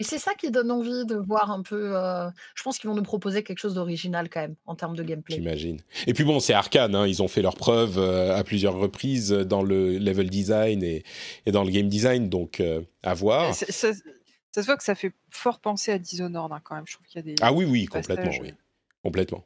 [0.00, 1.96] et c'est ça qui donne envie de voir un peu.
[1.96, 5.02] Euh, je pense qu'ils vont nous proposer quelque chose d'original quand même en termes de
[5.02, 5.36] gameplay.
[5.36, 5.80] J'imagine.
[6.06, 9.30] Et puis bon, c'est Arkane, hein, ils ont fait leurs preuves euh, à plusieurs reprises
[9.30, 11.02] dans le level design et,
[11.46, 13.52] et dans le game design, donc euh, à voir.
[13.54, 16.84] Ça, ça, se voit que ça fait fort penser à Dishonored hein, quand même.
[16.86, 17.34] Je trouve qu'il y a des.
[17.40, 18.54] Ah oui, oui, complètement, oui.
[19.02, 19.44] Complètement.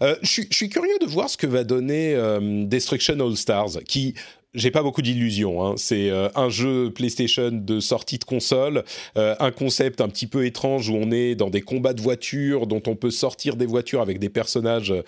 [0.00, 2.16] je, suis curieux de voir ce que va donner
[2.66, 4.14] Destruction All Stars, qui
[4.58, 5.64] j'ai pas beaucoup d'illusions.
[5.64, 5.74] Hein.
[5.76, 8.84] C'est euh, un jeu PlayStation de sortie de console,
[9.16, 12.66] euh, un concept un petit peu étrange où on est dans des combats de voitures
[12.66, 15.02] dont on peut sortir des voitures avec des personnages euh,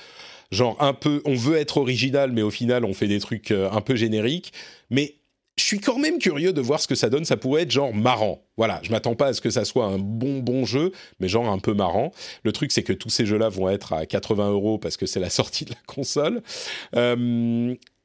[0.51, 1.20] genre un peu.
[1.24, 4.53] On veut être original, mais au final on fait des trucs un peu génériques.
[4.90, 5.16] Mais
[5.57, 7.24] je suis quand même curieux de voir ce que ça donne.
[7.24, 8.42] Ça pourrait être genre marrant.
[8.57, 10.90] Voilà, je m'attends pas à ce que ça soit un bon bon jeu,
[11.20, 12.12] mais genre un peu marrant.
[12.42, 15.20] Le truc, c'est que tous ces jeux-là vont être à 80 euros parce que c'est
[15.20, 16.42] la sortie de la console.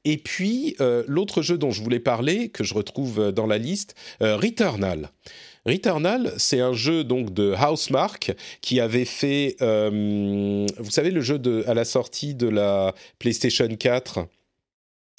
[0.06, 3.58] Et puis, euh, l'autre jeu dont je voulais parler, que je retrouve euh, dans la
[3.58, 5.10] liste, euh, Returnal.
[5.66, 11.74] Returnal, c'est un jeu donc de Housemark qui avait fait, vous savez, le jeu à
[11.74, 14.28] la sortie de la PlayStation 4,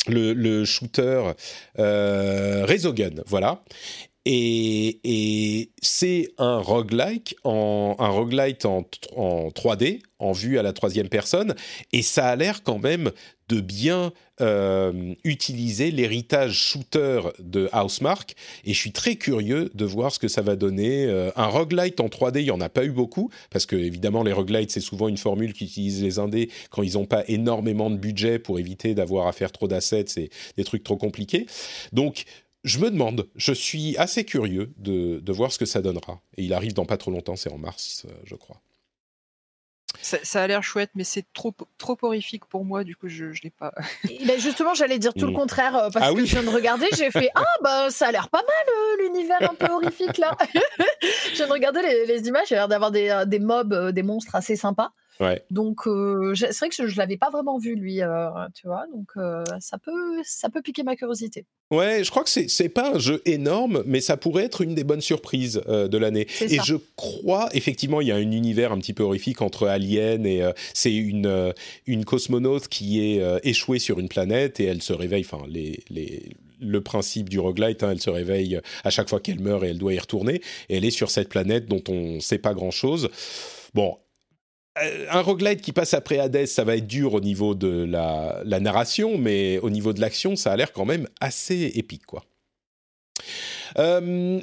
[0.07, 1.33] le, shooter
[1.77, 3.65] Resogun, voilà.
[4.29, 11.09] Et, c'est un roguelike, en, un roguelite en, en 3D, en vue à la troisième
[11.09, 11.55] personne,
[11.93, 13.13] et ça a l'air quand même
[13.49, 18.35] de bien euh, utiliser l'héritage shooter de Housemark.
[18.65, 21.07] Et je suis très curieux de voir ce que ça va donner.
[21.07, 24.25] Euh, un roguelite en 3D, il n'y en a pas eu beaucoup, parce que évidemment,
[24.25, 27.97] les roguelites, c'est souvent une formule qu'utilisent les indés quand ils n'ont pas énormément de
[27.97, 31.47] budget pour éviter d'avoir à faire trop d'assets et des trucs trop compliqués.
[31.93, 32.25] Donc,
[32.67, 36.21] je me demande, je suis assez curieux de, de, voir ce que ça donnera.
[36.37, 38.61] Et il arrive dans pas trop longtemps, c'est en mars, euh, je crois.
[40.03, 43.33] Ça, a l'air chouette, mais c'est trop, trop horrifique pour moi, du coup, je ne
[43.43, 43.73] l'ai pas.
[44.27, 45.37] Ben, justement, j'allais dire tout le mm.
[45.37, 48.13] contraire, euh, parce ah que je viens de regarder, j'ai fait Ah, bah, ça a
[48.13, 50.37] l'air pas mal, euh, l'univers un peu horrifique, là.
[51.03, 54.03] je viens de regarder les, les images, il a l'air d'avoir des, des mobs, des
[54.03, 54.93] monstres assez sympas.
[55.51, 58.85] Donc euh, c'est vrai que je, ne l'avais pas vraiment vu lui, euh, tu vois.
[58.93, 61.45] Donc euh, ça peut ça peut piquer ma curiosité.
[61.71, 64.85] Ouais, je crois que c'est pas un jeu énorme, mais ça pourrait être une des
[64.85, 66.27] bonnes surprises de l'année.
[66.41, 70.27] Et je crois effectivement il y a un univers un petit peu horrifique entre Alien
[70.27, 71.53] et c'est une
[71.87, 75.27] une cosmonaute qui est échouée sur une planète et elle se réveille.
[75.29, 79.41] Enfin les les le principe du roguelite, hein, elle se réveille à chaque fois qu'elle
[79.41, 80.41] meurt et elle doit y retourner.
[80.69, 83.11] Et elle est sur cette planète dont on ne sait pas grand-chose.
[83.75, 84.06] Bon, euh,
[85.11, 89.19] un roguelite qui passe après Hades, ça va être dur au niveau de la, narration,
[89.19, 92.25] mais au niveau de l'action, ça a l'air quand même assez épique, quoi.
[93.79, 94.41] Euh,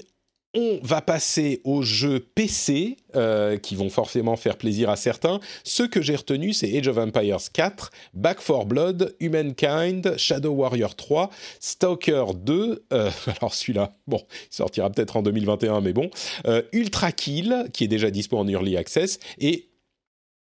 [0.55, 5.39] on va passer aux jeux PC euh, qui vont forcément faire plaisir à certains.
[5.63, 10.95] Ce que j'ai retenu, c'est Age of Empires 4, Back 4 Blood, Humankind, Shadow Warrior
[10.95, 12.85] 3, Stalker 2.
[12.91, 14.21] alors celui-là, bon,
[14.51, 16.11] il sortira peut-être en 2021, mais bon.
[16.71, 19.72] Ultra Kill, qui est déjà dispo en Early Access, et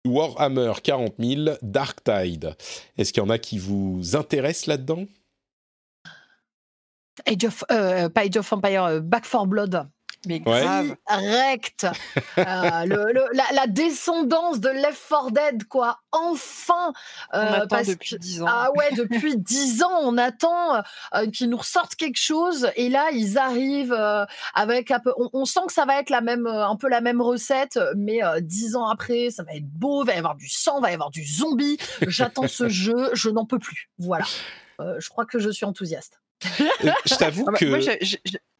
[0.06, 2.56] Warhammer 40 000, Dark Tide.
[2.97, 5.06] Est-ce qu'il y en a qui vous intéressent là-dedans?
[7.26, 9.88] Age of, euh, pas Age of Empire, euh, Back 4 Blood.
[10.28, 10.95] Mais grave.
[11.09, 11.88] Direct.
[12.38, 15.99] Euh, le, la, descendance de Left 4 Dead, quoi.
[16.11, 16.93] Enfin.
[17.34, 18.45] on attend depuis 10 ans.
[18.47, 20.82] Ah ouais, depuis 10 ans, on attend
[21.13, 22.69] euh, qu'ils nous ressortent quelque chose.
[22.76, 23.97] Et là, ils arrivent
[24.53, 25.13] avec un peu.
[25.17, 28.76] On, sent que ça va être la même, un peu la même recette, mais 10
[28.76, 30.03] ans après, ça va être beau.
[30.03, 31.78] Il va y avoir du sang, il va y avoir du zombie.
[32.07, 33.89] J'attends ce jeu, je n'en peux plus.
[33.99, 34.26] Voilà.
[34.80, 36.19] je crois que je suis enthousiaste.
[37.05, 37.65] je t'avoue ah bah, que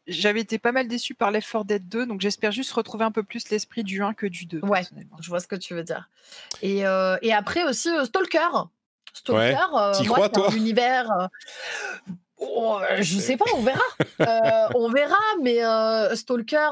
[0.06, 3.10] j'avais été pas mal déçu par Left 4 Dead 2, donc j'espère juste retrouver un
[3.10, 4.60] peu plus l'esprit du 1 que du 2.
[4.64, 4.82] Ouais,
[5.20, 6.08] je vois ce que tu veux dire.
[6.60, 8.48] Et, euh, et après aussi euh, Stalker.
[9.12, 10.48] Stalker, euh, moi, crois, toi?
[10.54, 11.28] univers.
[12.38, 14.70] Oh, je sais pas, on verra.
[14.74, 15.60] on verra, mais
[16.16, 16.70] Stalker,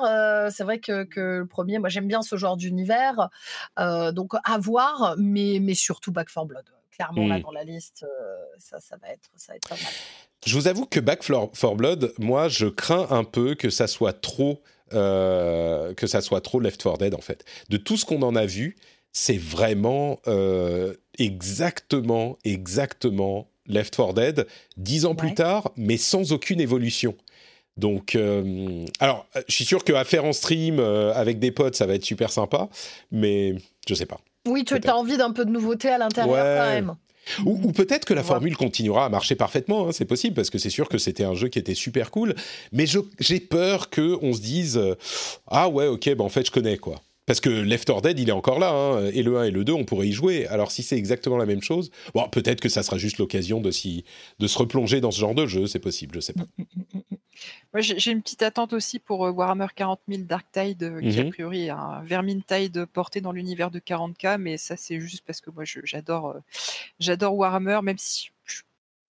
[0.51, 3.28] c'est vrai que, que, le premier, moi j'aime bien ce genre d'univers,
[3.76, 6.64] donc à voir, mais, mais surtout Back 4 Blood.
[6.91, 7.43] Clairement, là, hmm.
[7.43, 8.05] dans la liste,
[8.59, 9.93] ça, ça, va être, ça va être pas mal.
[10.47, 14.14] Je vous avoue que Back for Blood, moi, je crains un peu que ça soit
[14.14, 14.62] trop,
[14.95, 17.45] euh, que ça soit trop Left 4 Dead en fait.
[17.68, 18.76] De tout ce qu'on en a vu,
[19.12, 24.47] c'est vraiment euh, exactement, exactement Left 4 Dead
[24.78, 27.14] dix ans plus tard, mais sans aucune évolution.
[27.76, 31.95] Donc, euh, alors, je suis sûr qu'à faire en stream avec des potes, ça va
[31.95, 32.68] être super sympa,
[33.11, 33.55] mais
[33.86, 34.20] je sais pas.
[34.47, 36.95] Oui, tu as envie d'un peu de nouveauté à l'intérieur quand même.
[37.45, 40.70] Ou, peut-être que la formule continuera à marcher parfaitement, hein, c'est possible, parce que c'est
[40.70, 42.34] sûr que c'était un jeu qui était super cool,
[42.72, 42.86] mais
[43.18, 44.95] j'ai peur qu'on se dise euh,
[45.47, 46.97] Ah ouais, ok, bah en fait je connais quoi.
[47.26, 49.62] Parce que Left 4 Dead, il est encore là, hein, et le 1 et le
[49.62, 50.49] 2, on pourrait y jouer.
[50.49, 53.70] Alors si c'est exactement la même chose, bon, peut-être que ça sera juste l'occasion de,
[53.70, 56.47] de se replonger dans ce genre de jeu, c'est possible, je sais pas.
[57.72, 61.20] Moi, j'ai une petite attente aussi pour euh, Warhammer 40 000 Dark Tide, euh, qui
[61.20, 61.31] a mhm.
[61.31, 65.51] priori est un Vermintide porté dans l'univers de 40K, mais ça c'est juste parce que
[65.51, 66.41] moi j'adore euh,
[66.99, 68.31] j'adore Warhammer, même si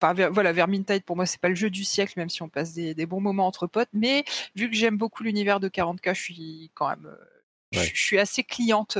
[0.01, 2.73] Enfin, voilà, Vermintide pour moi c'est pas le jeu du siècle, même si on passe
[2.73, 3.89] des, bons moments entre potes.
[3.91, 4.23] Mais
[4.55, 7.09] vu que j'aime beaucoup l'univers de 40K, je suis quand même,
[7.73, 8.97] je, suis assez cliente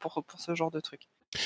[0.00, 1.02] pour, pour ce genre de truc.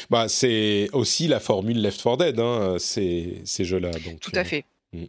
[0.09, 3.91] Bah, c'est aussi la formule Left 4 Dead, hein, ces, ces jeux-là.
[4.22, 4.64] Tout à fait.
[4.95, 5.05] Hmm.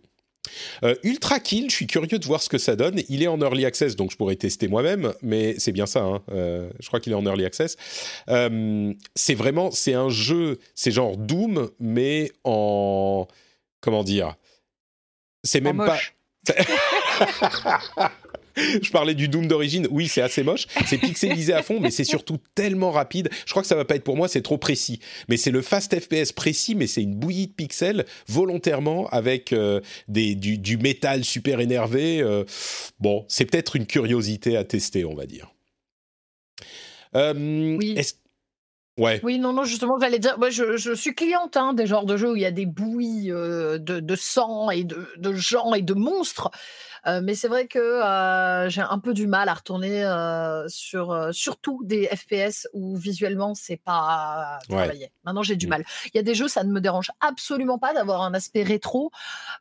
[0.84, 3.02] Euh, Ultra Kill, je suis curieux de voir ce que ça donne.
[3.10, 6.02] Il est en early access, donc je pourrais tester moi-même, mais c'est bien ça.
[6.02, 6.22] Hein.
[6.32, 7.78] Euh, je crois qu'il est en early access.
[8.30, 13.28] Euh, c'est vraiment, c'est un jeu, c'est genre Doom, mais en
[13.82, 14.36] comment dire
[15.44, 16.00] C'est même pas.
[18.82, 19.88] je parlais du Doom d'origine.
[19.92, 20.68] Oui, c'est assez moche.
[20.86, 23.30] C'est pixelisé à fond, mais c'est surtout tellement rapide.
[23.46, 25.00] Je crois que ça va pas être pour moi, c'est trop précis.
[25.28, 29.82] Mais c'est le fast FPS précis, mais c'est une bouillie de pixels volontairement avec euh,
[30.08, 32.22] des, du, métal super énervé.
[32.22, 32.44] Euh.
[33.00, 35.52] bon, c'est peut-être une curiosité à tester, on va dire.
[37.16, 37.34] Euh,
[37.78, 37.98] oui.
[38.98, 39.20] Ouais.
[39.24, 42.32] Oui, non, non, justement, j'allais dire, moi, je, suis cliente hein, des genres de jeux
[42.32, 46.50] où il y a des bouillies de, sang et de, de, gens et de monstres.
[47.08, 51.30] Euh, mais c'est vrai que euh, j'ai un peu du mal à retourner euh, sur
[51.32, 55.12] surtout des FPS où visuellement c'est pas travaillé.
[55.24, 55.70] Maintenant j'ai du mmh.
[55.70, 55.86] mal.
[56.08, 59.12] Il y a des jeux ça ne me dérange absolument pas d'avoir un aspect rétro,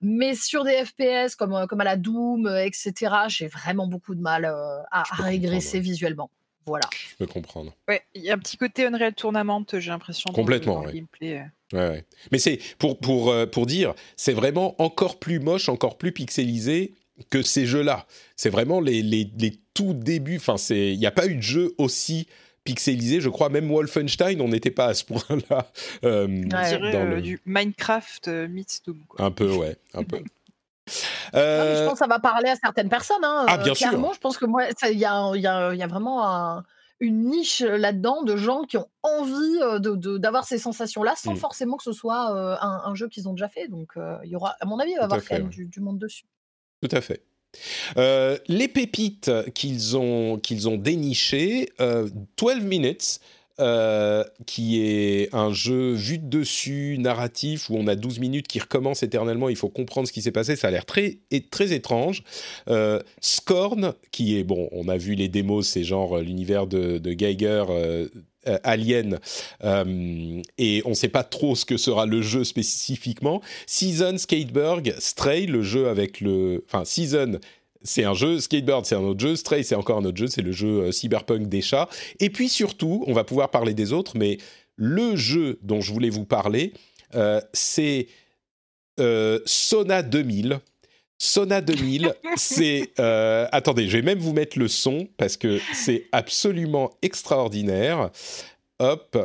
[0.00, 3.14] mais sur des FPS comme comme à la Doom etc.
[3.28, 4.46] J'ai vraiment beaucoup de mal
[4.90, 6.30] à, régresser visuellement.
[6.66, 6.88] Voilà.
[7.10, 7.74] Je peux comprendre.
[7.88, 10.32] Ouais, il y a un petit côté Unreal Tournament, j'ai l'impression.
[10.32, 10.82] Complètement.
[10.82, 11.44] Dans gameplay.
[11.74, 16.94] Ouais, Mais c'est pour pour pour dire, c'est vraiment encore plus moche, encore plus pixelisé
[17.30, 18.06] que ces jeux-là.
[18.36, 20.36] C'est vraiment les, les, les, tout débuts.
[20.36, 22.26] Enfin, il n'y a pas eu de jeu aussi
[22.64, 23.20] pixelisé.
[23.20, 25.66] Je crois même Wolfenstein, on n'était pas à ce point-là.
[26.04, 28.98] Euh, euh, du Minecraft euh, meets Doom.
[29.18, 30.18] Un peu, ouais, un peu.
[31.32, 33.24] je pense que ça va parler à certaines personnes.
[33.24, 33.90] Hein, ah, bien sûr.
[33.90, 36.62] Je pense que moi, il y a, y, a, y a, vraiment
[37.00, 39.58] une niche là-dedans de gens qui ont envie
[40.18, 41.36] d'avoir de, ces sensations-là sans mm.
[41.36, 43.68] forcément que ce soit un, jeu qu'ils ont déjà fait.
[43.68, 43.92] Donc,
[44.24, 45.98] il y aura, à mon avis, il va y avoir quand même du, du monde
[45.98, 46.24] dessus.
[46.84, 47.22] Tout à fait.
[47.96, 53.20] Euh, les pépites qu'ils ont, ont dénichées, 12 euh, Minutes,
[53.58, 58.58] euh, qui est un jeu vu de dessus, narratif, où on a 12 minutes qui
[58.58, 61.20] recommencent éternellement, il faut comprendre ce qui s'est passé, ça a l'air très,
[61.50, 62.22] très étrange.
[63.22, 67.64] Scorn, qui est, bon, on a vu les démos, c'est genre l'univers de, Geiger
[68.62, 69.18] Alien
[69.64, 73.40] euh, et on ne sait pas trop ce que sera le jeu spécifiquement.
[73.66, 76.64] Season Skateberg, Stray, le jeu avec le...
[76.66, 77.38] Enfin, Season
[77.86, 80.40] c'est un jeu, Skateboard c'est un autre jeu, Stray c'est encore un autre jeu, c'est
[80.40, 81.88] le jeu euh, cyberpunk des chats.
[82.18, 84.38] Et puis surtout, on va pouvoir parler des autres, mais
[84.76, 86.72] le jeu dont je voulais vous parler,
[87.52, 88.08] c'est
[88.98, 90.60] Sona 2000.
[91.18, 92.90] Sona 2000, c'est...
[92.98, 98.10] Euh, attendez, je vais même vous mettre le son parce que c'est absolument extraordinaire.
[98.78, 99.16] Hop.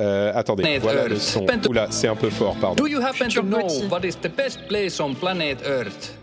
[0.00, 1.46] Euh, attendez, voilà le son.
[1.68, 2.82] Oula, c'est un peu fort, pardon.
[2.82, 6.16] Do you happen to know what is the best place on planet Earth?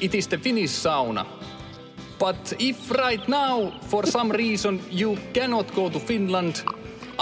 [0.00, 1.26] It is the Finnish sauna.
[2.20, 6.62] But if right now, for some reason, you cannot go to Finland,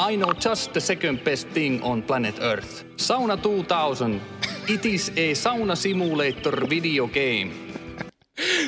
[0.00, 2.84] I know just the second best thing on planet Earth.
[2.96, 4.20] Sauna 2000.
[4.68, 7.50] It is a sauna simulator video game.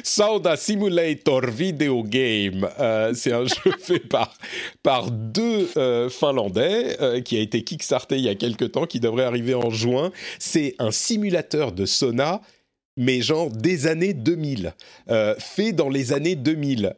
[0.02, 4.34] Sauna Simulator Video Game, euh, c'est un jeu fait par,
[4.82, 8.98] par deux euh, Finlandais euh, qui a été kickstarté il y a quelques temps, qui
[8.98, 10.10] devrait arriver en juin.
[10.40, 12.40] C'est un simulateur de sauna,
[12.96, 14.74] mais genre des années 2000,
[15.38, 16.96] fait dans les années 2000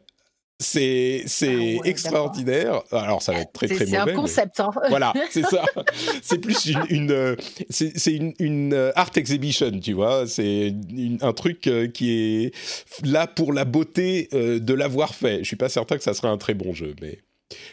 [0.63, 2.81] c'est c'est ah extraordinaire.
[2.91, 3.91] Alors ça va être très très mauvais.
[3.91, 4.59] C'est un concept.
[4.59, 4.71] Hein.
[4.89, 5.63] Voilà, c'est ça.
[6.21, 7.35] c'est plus une, une
[7.69, 10.25] c'est une, une, euh, art exhibition, tu vois.
[10.25, 10.73] C'est
[11.21, 12.55] un truc euh, qui est
[13.05, 15.39] là pour la beauté euh, de l'avoir fait.
[15.39, 17.19] Je suis pas certain que ça sera un très bon jeu, mais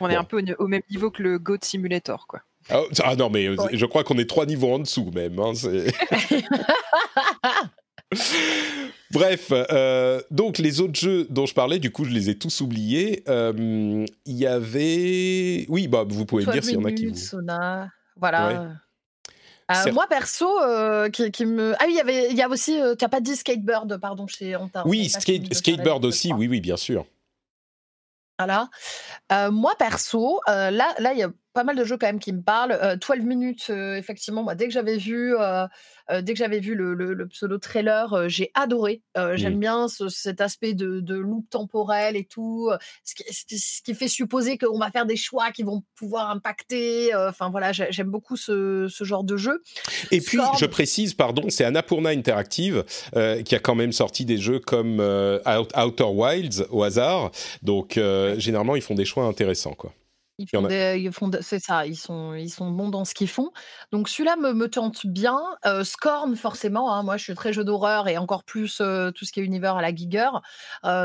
[0.00, 2.40] on est un peu au même niveau que le Goat Simulator, quoi.
[2.68, 5.38] Ah, ah non, mais je crois qu'on est trois niveaux en dessous même.
[5.38, 5.52] Hein,
[9.12, 12.60] Bref, euh, donc les autres jeux dont je parlais, du coup, je les ai tous
[12.60, 13.24] oubliés.
[13.28, 17.06] Euh, il y avait, oui, bah vous pouvez me dire s'il y en a qui
[17.06, 17.16] vous.
[17.16, 18.76] Sona, voilà.
[19.70, 20.48] Euh, moi perso,
[21.12, 23.34] qui, me ah oui, il y avait, il y a aussi, tu n'as pas dit
[23.34, 24.84] Skatebird, pardon, chez Honta.
[24.86, 27.04] Oui, Skatebird aussi, oui, oui, bien sûr.
[28.38, 28.68] Voilà.
[29.50, 32.42] moi perso, là, là, il y a pas mal de jeux quand même qui me
[32.42, 32.98] parlent.
[33.00, 35.34] 12 minutes, effectivement, moi, dès que j'avais vu,
[36.10, 39.02] dès que j'avais vu le, pseudo trailer, j'ai adoré.
[39.34, 39.60] J'aime mmh.
[39.60, 42.70] bien cet aspect de, de, loop temporel et tout,
[43.04, 47.14] ce qui, fait supposer qu'on va faire des choix qui vont pouvoir impacter.
[47.14, 49.62] Enfin voilà, j'aime beaucoup ce, genre de jeu.
[50.10, 52.84] Et puis, je précise, pardon, c'est Annapurna Interactive
[53.44, 57.30] qui a quand même sorti des jeux comme Outer Wilds au hasard.
[57.62, 57.98] Donc,
[58.36, 59.92] généralement, ils font des choix intéressants, quoi.
[60.52, 63.50] Ils font, c'est ça, ils sont, ils sont bons dans ce qu'ils font.
[63.92, 65.40] Donc celui-là me, me tente bien.
[65.66, 66.92] Euh, Scorn forcément.
[66.94, 69.76] Hein, moi, je suis très jeu d'horreur et encore plus tout ce qui est univers
[69.76, 70.28] à la Giger.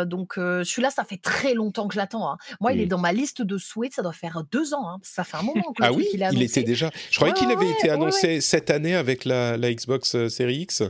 [0.06, 2.30] donc celui-là, ça fait très longtemps que je l'attends.
[2.30, 2.38] Hein.
[2.60, 3.94] Moi, il est dans ma liste de souhaits.
[3.94, 4.90] Ça doit faire deux ans.
[4.90, 4.98] Hein.
[5.04, 6.90] Ça fait un moment que ah oui, il, était déjà.
[7.10, 10.84] Je croyais qu'il avait été annoncé cette année avec la, la Xbox Series X.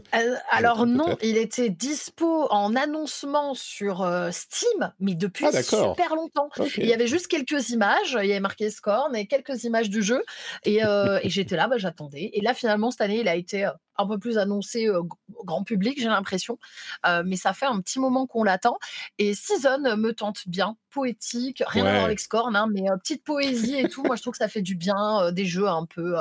[0.52, 6.50] alors non, il était dispo en annoncement sur Steam, mais depuis ah, super longtemps.
[6.78, 8.18] Il y avait juste quelques images.
[8.22, 10.24] Il y marqué Scorn et quelques images du jeu.
[10.64, 12.30] Et, euh, j'étais là, bah, j'attendais.
[12.34, 15.08] Et là, finalement, cette année, il a été euh, un peu plus annoncé au
[15.46, 16.60] grand public, j'ai l'impression.
[17.06, 18.78] Euh, mais ça fait un petit moment qu'on l'attend.
[19.18, 23.76] Et Season me tente bien, poétique, rien à voir avec Scorn, hein, mais petite poésie
[23.78, 24.04] et tout.
[24.04, 26.16] Moi, je trouve que ça fait du bien, des jeux un peu,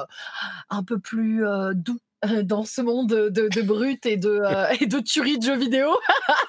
[0.71, 1.45] un peu plus
[1.75, 1.99] doux
[2.43, 4.43] dans ce monde de, de brut et de,
[4.81, 5.89] et de tuerie de jeux vidéo.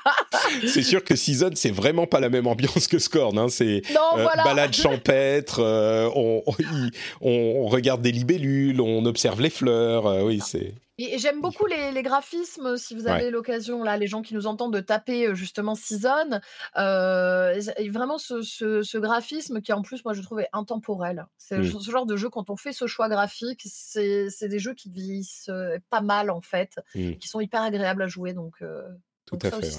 [0.68, 3.38] c'est sûr que Season, c'est vraiment pas la même ambiance que Scorn.
[3.38, 3.48] Hein.
[3.50, 6.44] C'est euh, balade champêtre, euh, on,
[7.22, 10.08] on, regarde des libellules, on observe les fleurs.
[10.08, 10.74] Euh, oui, c'est.
[10.98, 14.74] Et j'aime beaucoup les, graphismes, si vous avez l'occasion, là, les gens qui nous entendent,
[14.74, 16.40] de taper justement Season.
[16.76, 21.26] vraiment ce, graphisme qui, en plus, moi, je trouvais intemporel.
[21.38, 21.80] C'est mmh.
[21.80, 25.52] ce genre de jeu, quand on fait ce choix graphique, c'est des jeux qui vieillissent
[25.90, 27.14] pas mal, en fait, mmh.
[27.16, 28.34] qui sont hyper agréables à jouer.
[28.34, 28.62] Donc,
[29.26, 29.72] tout à fait.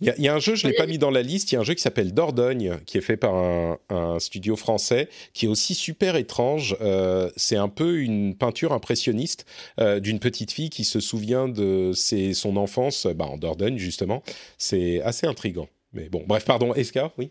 [0.00, 1.58] Il y, a un jeu, je ne l'ai pas mis dans la liste, il y
[1.58, 3.78] a un jeu qui s'appelle Dordogne, qui est fait par un,
[4.18, 6.76] studio français, qui est aussi super étrange.
[6.80, 9.46] Euh, c'est un peu une peinture impressionniste
[9.80, 14.22] euh, d'une petite fille qui se souvient de ses, son enfance bah, en Dordogne, justement.
[14.58, 15.68] C'est assez intrigant.
[15.92, 17.30] Mais bon, bref, pardon, Escar, oui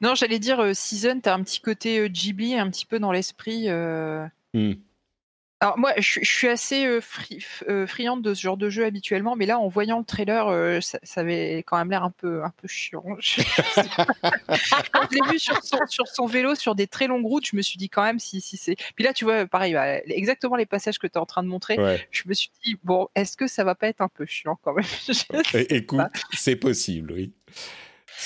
[0.00, 3.10] Non, j'allais dire, euh, Season, tu as un petit côté Ghibli, un petit peu dans
[3.10, 3.68] l'esprit.
[4.54, 4.72] Mmh.
[5.60, 7.00] Alors moi, je, suis assez euh,
[7.68, 10.78] euh, friande de ce genre de jeu habituellement, mais là, en voyant le trailer, euh,
[10.80, 13.02] ça, avait quand même l'air un peu, un peu chiant.
[13.02, 17.76] quand je l'ai vu sur son, vélo, sur des très longues routes, je me suis
[17.76, 18.76] dit quand même si, si c'est.
[18.94, 21.48] Puis là, tu vois, pareil, bah, exactement les passages que tu es en train de
[21.48, 21.76] montrer.
[22.12, 24.74] Je me suis dit bon, est-ce que ça va pas être un peu chiant quand
[24.74, 24.84] même?
[25.70, 26.00] Écoute,
[26.34, 27.32] c'est possible, oui.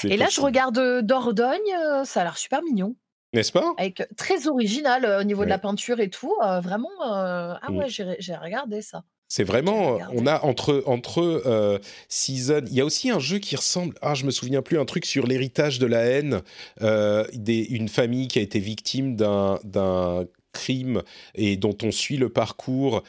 [0.04, 2.94] Et là, je regarde Dordogne, ça a l'air super mignon.
[3.32, 3.74] N'est-ce pas?
[3.78, 6.34] Avec très original au niveau de la peinture et tout.
[6.62, 7.76] vraiment, ah mmh.
[7.76, 9.04] ouais, j'ai regardé ça.
[9.28, 13.94] C'est vraiment, on a entre entre season, il y a aussi un jeu qui ressemble,
[14.02, 16.42] ah je me souviens plus, un truc sur l'héritage de la haine,
[16.80, 21.02] des, une famille qui a été victime d'un crime
[21.34, 23.02] et dont on suit le parcours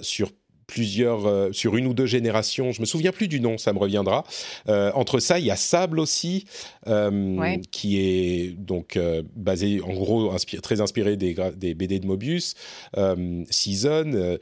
[0.00, 0.30] sur
[0.68, 2.70] plusieurs, euh, sur une ou deux générations.
[2.70, 4.22] Je me souviens plus du nom, ça me reviendra.
[4.68, 6.44] Euh, entre ça, il y a Sable aussi,
[6.86, 8.96] euh, qui est donc
[9.34, 12.54] basé, en gros, très inspiré des, des, BD de Mobius.
[13.50, 14.38] Season.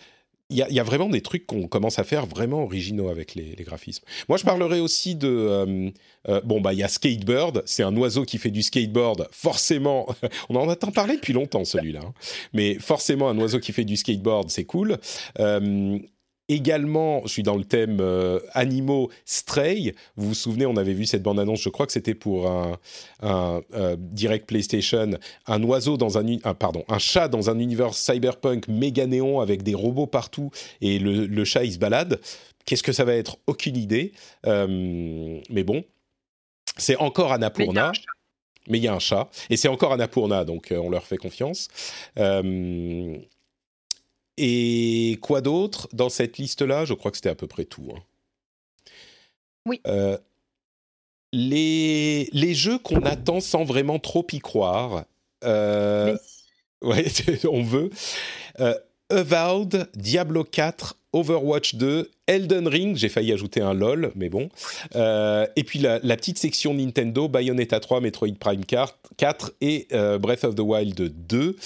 [0.48, 4.04] Il y, a, vraiment des trucs qu'on commence à faire vraiment originaux avec les, graphismes.
[4.28, 5.92] Moi, je parlerai aussi de
[6.44, 9.28] bon bah il y a Skatebird, c'est un oiseau qui fait du skateboard.
[9.32, 10.06] Forcément,
[10.48, 12.14] on en entend parler depuis longtemps celui-là, hein.
[12.52, 14.98] mais forcément un oiseau qui fait du skateboard, c'est cool.
[16.48, 19.94] Également, je suis dans le thème euh, animaux Stray.
[20.14, 22.78] Vous vous souvenez, on avait vu cette bande-annonce, je crois que c'était pour un,
[23.24, 25.10] euh, direct PlayStation,
[25.46, 29.74] un oiseau dans un, pardon, un chat dans un univers cyberpunk méga néon avec des
[29.74, 32.20] robots partout et le, chat il se balade.
[32.64, 33.38] Qu'est-ce que ça va être?
[33.48, 34.12] Aucune idée.
[34.46, 35.84] Euh, mais bon,
[36.76, 37.90] c'est encore Annapurna.
[38.68, 39.28] Mais il y a un chat.
[39.50, 41.68] Et c'est encore Annapurna, donc on leur fait confiance.
[44.38, 46.84] Et quoi d'autre dans cette liste-là?
[46.84, 47.88] Je crois que c'était à peu près tout.
[47.94, 48.00] Hein.
[49.66, 49.80] Oui.
[49.86, 50.18] Euh,
[51.32, 55.04] les, les jeux qu'on attend sans vraiment trop y croire.
[55.44, 56.16] Euh,
[56.82, 57.06] ouais,
[57.50, 57.90] on veut.
[58.60, 58.74] Euh,
[59.10, 64.48] Avowed, Diablo 4, Overwatch 2, Elden Ring, j'ai failli ajouter un LOL, mais bon.
[64.96, 70.44] Euh, et puis la, la, petite section Nintendo, Bayonetta 3, Metroid Prime 4 et Breath
[70.44, 71.56] of the Wild 2.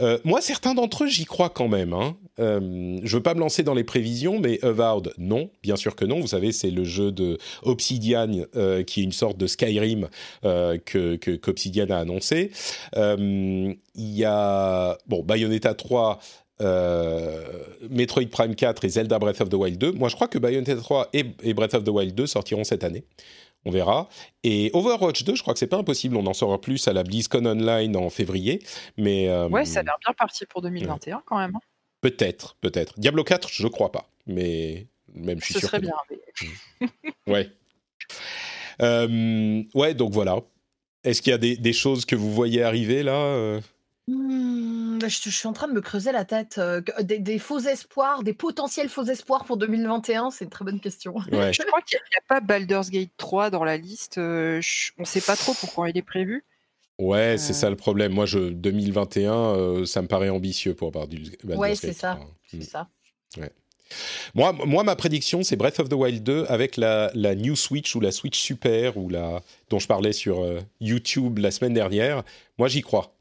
[0.00, 1.92] Euh, moi, certains d'entre eux, j'y crois quand même.
[1.92, 2.16] Hein.
[2.40, 6.04] Euh, je veux pas me lancer dans les prévisions, mais Avowed, non, bien sûr que
[6.04, 6.20] non.
[6.20, 10.08] Vous savez, c'est le jeu de Obsidian, euh, qui est une sorte de Skyrim
[10.44, 12.50] euh, que qu'Obsidian a annoncé.
[12.96, 16.18] Il y a bon Bayonetta 3.
[17.88, 19.92] Metroid Prime 4 et Zelda Breath of the Wild 2.
[19.92, 22.84] Moi, je crois que Bayonetta 3 et, et Breath of the Wild 2 sortiront cette
[22.84, 23.02] année.
[23.64, 24.08] On verra.
[24.42, 26.16] Et Overwatch 2, je crois que c'est pas impossible.
[26.16, 28.62] On en saura plus à la BlizzCon Online en février.
[28.96, 31.56] Mais ouais, ça a l'air bien parti pour 2021 quand même.
[31.56, 31.60] Hein.
[32.00, 32.98] Peut-être, peut-être.
[32.98, 34.08] Diablo 4, je crois pas.
[34.26, 35.68] Mais même je suis Ce sûr.
[35.68, 35.94] serait bien.
[37.26, 37.50] ouais.
[39.74, 40.40] ouais, donc voilà.
[41.04, 43.60] Est-ce qu'il y a des, choses que vous voyez arriver là euh?
[44.14, 46.58] Mmh, bah, je, suis en train de me creuser la tête.
[46.58, 51.14] Euh, des, faux espoirs, des potentiels faux espoirs pour 2021, c'est une très bonne question.
[51.30, 54.18] je crois qu'il n'y a, pas Baldur's Gate 3 dans la liste.
[54.18, 54.60] Euh,
[54.98, 56.44] on ne sait pas trop pourquoi il est prévu.
[56.98, 58.12] Ouais, c'est ça le problème.
[58.12, 61.56] Moi, je, 2021, ça me paraît ambitieux pour Baldur's, Gate 3.
[61.56, 62.18] Ouais, c'est ça.
[62.46, 62.62] C'est mmh.
[62.62, 62.88] ça.
[63.38, 63.50] Ouais.
[64.34, 67.94] Moi, moi, ma prédiction, c'est Breath of the Wild 2 avec la, la, New Switch
[67.94, 72.22] ou la Switch Super ou la, dont je parlais sur euh, YouTube la semaine dernière.
[72.58, 73.16] Moi, j'y crois.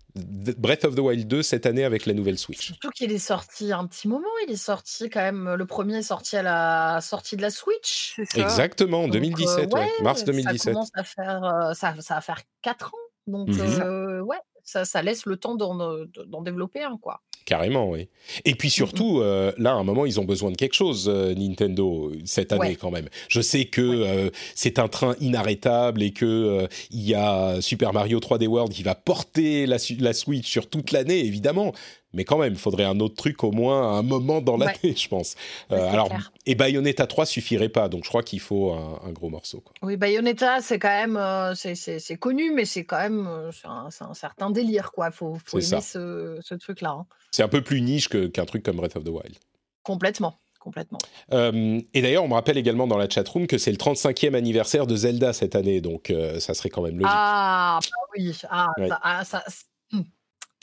[0.58, 2.68] Breath of the Wild 2 cette année avec la nouvelle Switch.
[2.68, 6.04] Surtout qu'il est sorti un petit moment, il est sorti quand même, le premier est
[6.04, 8.20] sorti à la sortie de la Switch.
[8.32, 8.42] Ça.
[8.42, 10.60] Exactement, 2017, euh, mars 2017.
[10.60, 12.98] Ça commence à faire, euh, ça, ça, va faire 4 ans,
[13.28, 14.22] donc mhm.
[14.22, 17.22] ouais, ça, ça, laisse le temps d'en développer un, quoi.
[17.50, 18.10] Carrément, oui.
[18.46, 21.34] Et puis surtout, euh, là, à un moment, ils ont besoin de quelque chose, euh,
[21.34, 23.10] Nintendo, cette année quand même.
[23.28, 28.20] Je sais que euh, c'est un train inarrêtable et que il y a Super Mario
[28.20, 31.74] 3D World qui va porter la, la Switch sur toute l'année, évidemment
[32.14, 34.78] mais quand même, il faudrait un autre truc au moins à un moment dans l'année,
[34.96, 35.36] je pense.
[35.72, 36.12] Euh, alors,
[36.46, 39.62] et Bayonetta 3 suffirait pas, donc je crois qu'il faut un, gros morceau.
[39.62, 39.74] Quoi.
[39.84, 44.14] Oui, Bayonetta, c'est quand même, euh, c'est connu, mais c'est quand même, euh, c'est un,
[44.14, 45.12] certain délire, quoi.
[45.12, 46.92] Faut, faut aimer ce, ce truc-là.
[46.92, 47.06] Hein.
[47.32, 49.36] C'est un peu plus niche qu'un truc comme Breath of the Wild.
[49.84, 50.36] Complètement.
[50.60, 51.00] Complètement.
[51.32, 54.96] et d'ailleurs, on me rappelle également dans la chatroom que c'est le 35e anniversaire de
[54.98, 57.08] Zelda cette année, donc ça serait quand même logique.
[57.10, 58.38] Ah, bah oui.
[58.50, 58.68] Ah,
[59.02, 59.42] ah ça,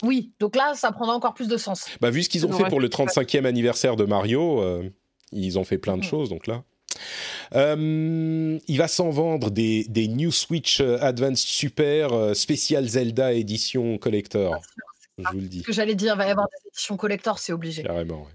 [0.03, 1.87] oui, donc là, ça prendra encore plus de sens.
[2.01, 4.89] Bah, vu ce qu'ils ont fait pour le 35e anniversaire de Mario, euh,
[5.31, 6.63] ils ont fait plein de choses, donc là.
[7.53, 13.97] Euh, il va s'en vendre des, des, New Switch euh, Advance Super spécial Zelda édition
[13.97, 14.59] collector.
[15.17, 15.59] Je vous le dis.
[15.59, 17.83] Ce que j'allais dire, il va y avoir des éditions collector, c'est obligé.
[17.83, 18.33] Carrément, oui.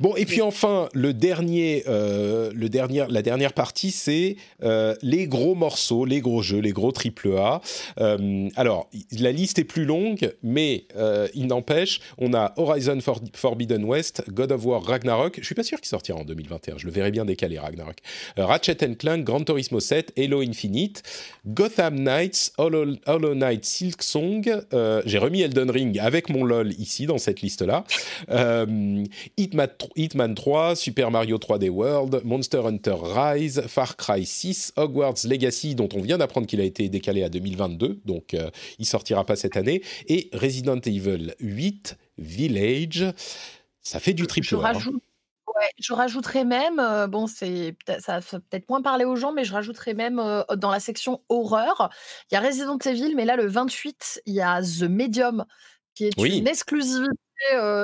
[0.00, 5.26] Bon, et puis enfin, le dernier, euh, le dernier, la dernière partie, c'est euh, les
[5.26, 7.60] gros morceaux, les gros jeux, les gros triple A.
[7.98, 8.88] Euh, alors,
[9.18, 10.86] la liste est plus longue, mais
[11.34, 12.98] il n'empêche, on a Horizon
[13.34, 15.38] Forbidden West, God of War Ragnarok.
[15.40, 16.78] Je suis pas sûr qu'il sortira en 2021.
[16.78, 17.98] Je le verrai bien décalé Ragnarok.
[18.36, 21.02] Ratchet Clank, Gran Turismo 7, Halo Infinite,
[21.46, 24.42] Gotham Knights, Hollow, Hollow Knight, Silk Song.
[25.04, 27.84] J'ai remis Elden Ring avec mon LOL ici dans cette liste-là.
[29.96, 35.88] Hitman 3, Super Mario 3D World, Monster Hunter Rise, Far Cry 6, Hogwarts Legacy, dont
[35.94, 39.56] on vient d'apprendre qu'il a été décalé à 2022, donc euh, il sortira pas cette
[39.56, 43.04] année, et Resident Evil 8 Village.
[43.82, 44.46] Ça fait du triple.
[44.46, 44.72] Je, hein.
[45.78, 49.94] je rajouterais même, euh, bon, c'est ça peut-être moins parler aux gens, mais je rajouterais
[49.94, 51.90] même euh, dans la section horreur,
[52.30, 55.44] il y a Resident Evil, mais là le 28, il y a The Medium
[55.94, 57.16] qui est une exclusivité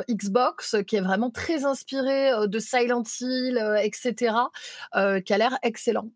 [0.09, 4.35] Xbox, qui est vraiment très inspiré de Silent Hill, etc.,
[5.25, 6.11] qui a l'air excellent.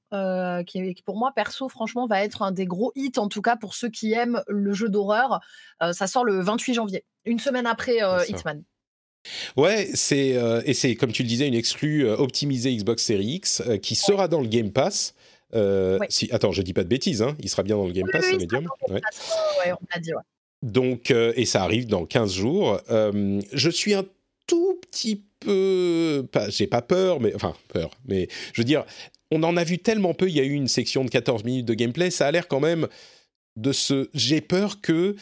[0.66, 3.74] qui, pour moi, perso, franchement, va être un des gros hits, en tout cas pour
[3.74, 5.41] ceux qui aiment le jeu d'horreur.
[5.93, 8.62] ça sort le 28 janvier, une semaine après Hitman.
[9.57, 13.95] Ouais, c'est et c'est comme tu le disais une exclue optimisée Xbox Series X qui
[13.95, 15.14] sera dans le Game Pass.
[16.09, 18.24] si, attends, je dis pas de bêtises, hein, il sera bien dans le Game Pass,
[18.30, 18.68] oui, Medium.
[18.89, 19.01] Ouais.
[19.72, 20.20] on a dit, ouais.
[20.63, 22.81] Donc, euh, et ça arrive dans 15 jours.
[22.91, 24.05] Euh, je suis un
[24.47, 26.27] tout petit peu.
[26.49, 27.35] J'ai pas peur, mais.
[27.35, 27.91] Enfin, peur.
[28.07, 28.85] Mais je veux dire,
[29.31, 30.29] on en a vu tellement peu.
[30.29, 32.11] Il y a eu une section de 14 minutes de gameplay.
[32.11, 32.89] Ça a l'air quand même
[33.57, 34.09] de se.
[34.15, 35.17] J'ai peur que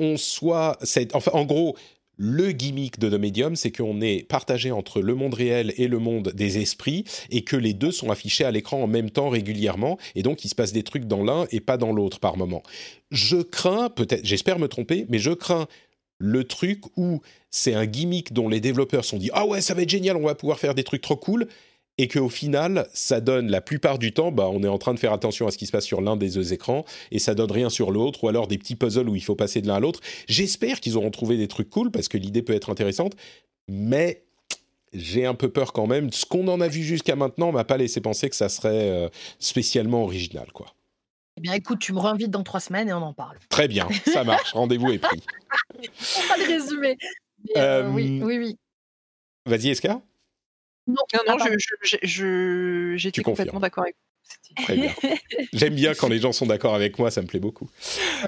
[0.00, 0.78] on soit.
[1.12, 1.76] Enfin, en gros,
[2.18, 5.98] le gimmick de The Medium, c'est qu'on est partagé entre le monde réel et le
[5.98, 9.98] monde des esprits, et que les deux sont affichés à l'écran en même temps régulièrement,
[10.14, 12.62] et donc il se passe des trucs dans l'un et pas dans l'autre par moment.
[13.10, 15.68] Je crains, peut-être, j'espère me tromper, mais je crains
[16.18, 19.82] le truc où c'est un gimmick dont les développeurs sont dit ah ouais ça va
[19.82, 21.46] être génial on va pouvoir faire des trucs trop cool
[21.98, 24.98] et qu'au final, ça donne la plupart du temps, bah, on est en train de
[24.98, 27.50] faire attention à ce qui se passe sur l'un des deux écrans et ça donne
[27.50, 29.80] rien sur l'autre, ou alors des petits puzzles où il faut passer de l'un à
[29.80, 30.00] l'autre.
[30.28, 33.14] J'espère qu'ils auront trouvé des trucs cool parce que l'idée peut être intéressante,
[33.68, 34.22] mais
[34.92, 36.12] j'ai un peu peur quand même.
[36.12, 39.08] Ce qu'on en a vu jusqu'à maintenant m'a pas laissé penser que ça serait euh,
[39.38, 40.74] spécialement original, quoi.
[41.36, 43.38] Eh bien, écoute, tu me réinvites dans trois semaines et on en parle.
[43.48, 44.52] Très bien, ça marche.
[44.54, 45.22] Rendez-vous est pris.
[46.28, 46.96] pas le résumé.
[47.56, 48.56] Euh, oui, euh, oui, oui.
[49.46, 50.00] Vas-y, Eska?
[50.88, 51.36] Non, non,
[52.02, 54.64] je, j'étais complètement d'accord avec vous.
[54.64, 54.92] Très bien.
[55.52, 57.68] J'aime bien quand les gens sont d'accord avec moi, ça me plaît beaucoup.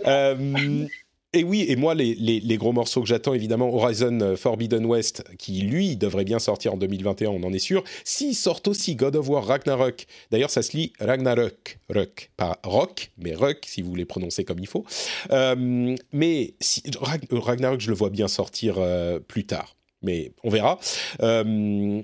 [0.07, 0.87] Euh,
[1.33, 5.61] et oui, et moi, les, les, gros morceaux que j'attends, évidemment, Horizon Forbidden West, qui
[5.61, 7.85] lui devrait bien sortir en 2021, on en est sûr.
[8.03, 13.13] S'ils sortent aussi God of War Ragnarok, d'ailleurs, ça se lit Ragnarok, Rock, pas Rock,
[13.17, 14.85] mais Rock, si vous voulez prononcer comme il faut.
[15.31, 16.83] Euh, mais si,
[17.31, 20.81] Ragnarok, je le vois bien sortir euh, plus tard, mais on verra.
[21.23, 22.03] Euh,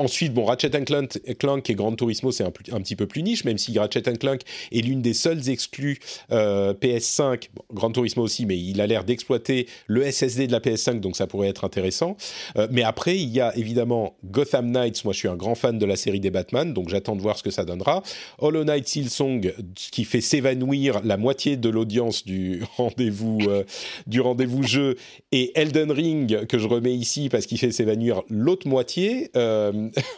[0.00, 3.78] Ensuite, bon, Ratchet Clank, et Gran Turismo, c'est un, petit peu plus niche, même si
[3.78, 4.40] Ratchet Clank
[4.72, 5.98] est l'une des seules exclus
[6.32, 10.60] euh, PS5, bon, Gran Turismo aussi, mais il a l'air d'exploiter le SSD de la
[10.60, 12.16] PS5, donc ça pourrait être intéressant.
[12.56, 15.78] Euh, mais après, il y a évidemment Gotham Knights, moi je suis un grand fan
[15.78, 18.02] de la série des Batman, donc j'attends de voir ce que ça donnera.
[18.38, 23.64] Hollow Knight Silsong, qui fait s'évanouir la moitié de l'audience du rendez-vous euh,
[24.06, 24.96] du rendez-vous jeu,
[25.30, 29.30] et Elden Ring, que je remets ici parce qu'il fait s'évanouir l'autre moitié.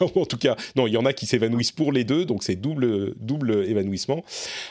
[0.00, 2.42] Euh, en tout cas, non, il y en a qui s'évanouissent pour les deux, donc
[2.42, 4.24] c'est double, double évanouissement.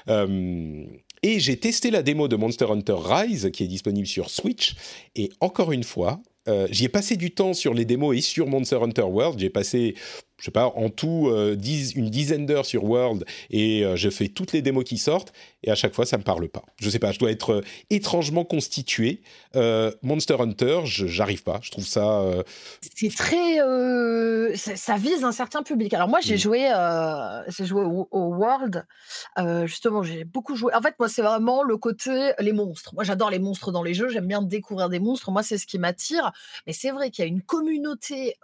[0.09, 0.85] Euh,
[1.23, 4.75] et j'ai testé la démo de Monster Hunter Rise, qui est disponible sur Switch,
[5.15, 8.47] et encore une fois, euh, j'y ai passé du temps sur les démos et sur
[8.47, 9.39] Monster Hunter World.
[9.39, 9.95] J'ai passé
[10.41, 11.55] je sais pas, en tout euh,
[11.95, 15.69] une dizaine d'heures sur World et euh, je fais toutes les démos qui sortent et
[15.69, 16.63] à chaque fois ça me parle pas.
[16.79, 17.61] Je sais pas, je dois être euh,
[17.91, 19.21] étrangement constitué.
[20.01, 21.59] Monster Hunter, j'arrive pas.
[21.61, 22.23] Je trouve ça.
[22.95, 23.57] C'est très,
[24.55, 25.93] ça, vise un certain public.
[25.93, 26.39] Alors moi j'ai mm.
[26.39, 26.73] joué,
[27.49, 28.85] j'ai joué au, World.
[29.65, 30.73] justement, j'ai beaucoup joué.
[30.73, 32.95] En fait, moi c'est vraiment le côté les monstres.
[32.95, 34.09] Moi j'adore les monstres dans les jeux.
[34.09, 35.29] J'aime bien découvrir des monstres.
[35.29, 36.31] Moi c'est ce qui m'attire.
[36.65, 38.37] Mais c'est vrai qu'il y a une communauté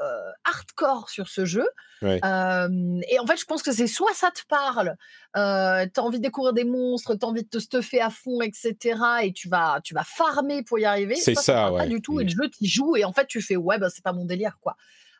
[0.43, 1.67] hardcore sur ce jeu
[2.01, 4.95] et en fait, je pense que c'est soit ça te parle,
[5.35, 8.09] euh, tu as envie de découvrir des monstres, tu as envie de te stuffer à
[8.09, 8.75] fond, etc.
[9.23, 11.15] Et tu vas, tu vas farmer pour y arriver.
[11.15, 11.79] C'est ça, ouais.
[11.79, 12.19] Pas du tout.
[12.19, 14.25] Et le jeu, tu joues et en fait, tu fais ouais, bah, c'est pas mon
[14.25, 14.75] délire, quoi.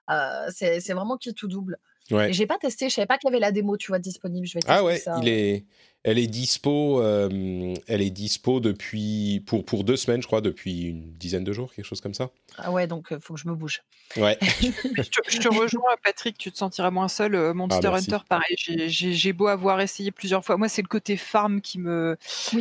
[0.10, 1.78] Euh, c'est vraiment qui tout double.
[2.12, 2.32] Ouais.
[2.32, 4.48] J'ai pas testé, je savais pas qu'il y avait la démo, tu vois, disponible.
[4.48, 5.66] Je vais ah ouais, il est,
[6.04, 10.84] elle est dispo, euh, elle est dispo depuis pour pour deux semaines, je crois, depuis
[10.84, 12.30] une dizaine de jours, quelque chose comme ça.
[12.58, 13.84] Ah ouais, donc il faut que je me bouge.
[14.16, 14.38] Ouais.
[14.42, 17.36] je, te, rejoins, Patrick, tu te sentiras moins seul.
[17.36, 20.56] Euh, Monster ah, Hunter, pareil, j'ai beau avoir essayé plusieurs fois.
[20.56, 22.18] Moi, c'est le côté farm qui me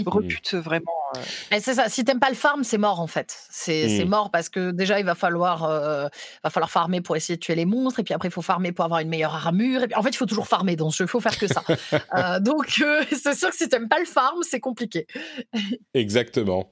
[0.07, 0.92] repute vraiment.
[1.16, 1.58] Euh.
[1.60, 3.36] C'est ça, si t'aimes pas le farm, c'est mort en fait.
[3.50, 4.08] C'est mmh.
[4.08, 6.06] mort parce que déjà, il va falloir, euh,
[6.44, 8.72] va falloir farmer pour essayer de tuer les monstres, et puis après, il faut farmer
[8.72, 9.82] pour avoir une meilleure armure.
[9.82, 11.46] Et puis, en fait, il faut toujours farmer dans ce jeu, il faut faire que
[11.46, 11.62] ça.
[12.40, 12.66] donc,
[13.12, 15.06] c'est sûr que si t'aimes pas le farm, c'est compliqué.
[15.94, 16.70] Exactement.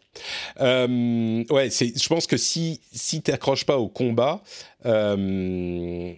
[0.60, 4.42] ouais, je pense que si si t'accroches pas au combat,
[4.86, 6.12] euh,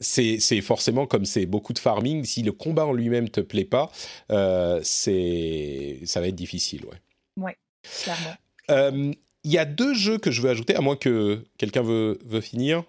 [0.00, 2.24] c'est forcément comme c'est beaucoup de farming.
[2.24, 3.90] Si le combat en lui-même te plaît pas,
[4.30, 7.00] euh, c'est ça va être difficile, ouais.
[7.36, 8.36] Ouais, clairement.
[8.70, 9.12] Euh,
[9.44, 12.40] il y a deux jeux que je veux ajouter, à moins que quelqu'un veut, veut
[12.40, 12.84] finir.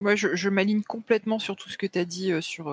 [0.00, 2.66] Moi, je, m'aligne complètement sur tout ce que tu as dit sur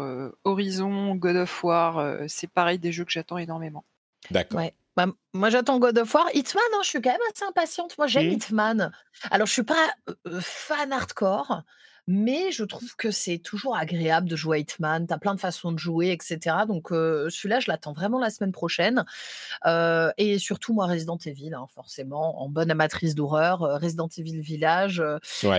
[0.43, 2.19] Horizon, God of War.
[2.27, 3.85] c'est pareil des jeux que j'attends énormément.
[4.29, 4.59] D'accord.
[4.59, 4.73] Ouais.
[4.95, 6.27] Bah, moi, j'attends God of War.
[6.33, 7.97] Hitman, hein, je suis quand même assez impatiente.
[7.97, 8.33] Moi, j'aime mmh.
[8.33, 8.91] Hitman.
[9.31, 9.93] Alors, je suis pas
[10.39, 11.63] fan hardcore,
[12.07, 15.07] mais je trouve que c'est toujours agréable de jouer à Hitman.
[15.07, 16.57] Tu as plein de façons de jouer, etc.
[16.67, 19.05] Donc, celui-là, je l'attends vraiment la semaine prochaine.
[19.65, 23.59] et surtout, moi, Resident Evil, hein, forcément, en bonne amatrice d'horreur.
[23.81, 25.03] Resident Evil Village,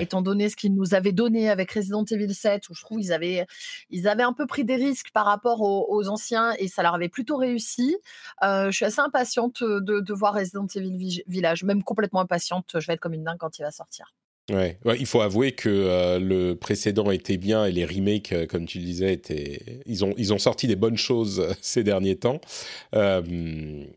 [0.01, 3.13] étant donné ce qu'ils nous avaient donné avec Resident Evil 7, où je trouve qu'ils
[3.13, 3.47] avaient,
[3.91, 7.09] ils avaient un peu pris des risques par rapport aux, anciens et ça leur avait
[7.09, 7.97] plutôt réussi.
[8.43, 12.77] je suis assez impatiente de, de voir Resident Evil Village, même complètement impatiente.
[12.79, 14.13] Je vais être comme une dingue quand il va sortir.
[14.51, 14.79] Ouais.
[14.99, 18.79] il faut avouer que euh, le précédent était bien et les remakes, euh, comme tu
[18.79, 19.81] le disais, étaient...
[19.87, 22.41] ils, ont, ils ont sorti des bonnes choses euh, ces derniers temps.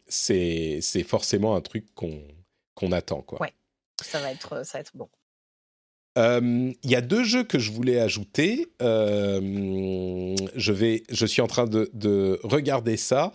[0.08, 2.22] c'est, c'est forcément un truc qu'on,
[2.76, 3.22] qu'on attend.
[3.22, 3.42] Quoi.
[3.42, 3.54] Ouais,
[4.02, 5.10] ça va être, ça va être bon.
[6.16, 8.70] Il y a deux jeux que je voulais ajouter.
[8.80, 13.34] je, vais, je suis en train de, de regarder ça.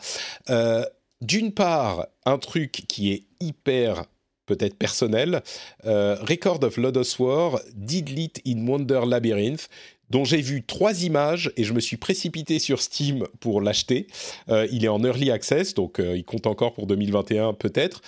[1.20, 4.06] D'une part, un truc qui est hyper
[4.46, 5.42] peut-être personnel,
[5.84, 9.68] euh, Record of Lodos War, Did Lit in Wonder Labyrinth,
[10.10, 14.06] dont j'ai vu trois images et je me suis précipité sur Steam pour l'acheter.
[14.48, 18.02] Euh, il est en early access, donc euh, il compte encore pour 2021 peut-être.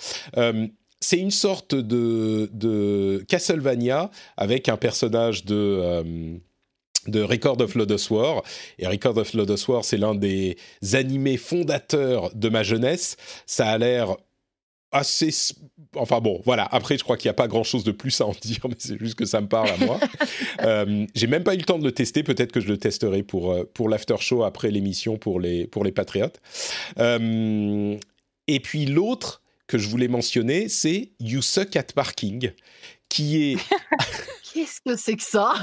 [0.99, 6.39] c'est une sorte de, de, Castlevania avec un personnage de
[7.07, 8.43] de Record of Lodos War.
[8.79, 10.57] Et Record of Lodos War, c'est l'un des
[10.93, 13.17] animés fondateurs de ma jeunesse.
[13.45, 14.15] Ça a l'air
[14.95, 15.29] assez.
[15.95, 16.67] Enfin bon, voilà.
[16.71, 18.97] Après, je crois qu'il n'y a pas grand-chose de plus à en dire, mais c'est
[18.97, 19.99] juste que ça me parle à moi.
[20.61, 22.23] euh, J'ai même pas eu le temps de le tester.
[22.23, 25.83] Peut-être que je le testerai pour euh, pour l'after show après l'émission pour les pour
[25.83, 26.41] les patriotes.
[26.99, 27.97] Euh,
[28.47, 32.51] et puis l'autre que je voulais mentionner, c'est You Suck at Parking,
[33.09, 33.57] qui est.
[34.53, 35.53] Qu'est-ce que c'est que ça?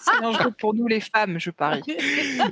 [0.00, 1.82] C'est un jeu pour nous les femmes, je parie.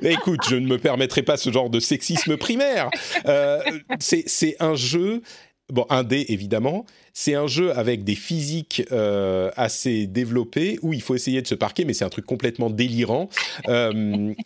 [0.03, 2.91] Écoute, je ne me permettrai pas ce genre de sexisme primaire.
[3.27, 3.61] Euh,
[3.99, 5.23] c'est un jeu
[5.71, 6.87] bon, un dé évidemment.
[7.13, 8.83] C'est un jeu avec des physiques
[9.57, 13.29] assez développées où il faut essayer de se parquer, mais c'est un truc complètement délirant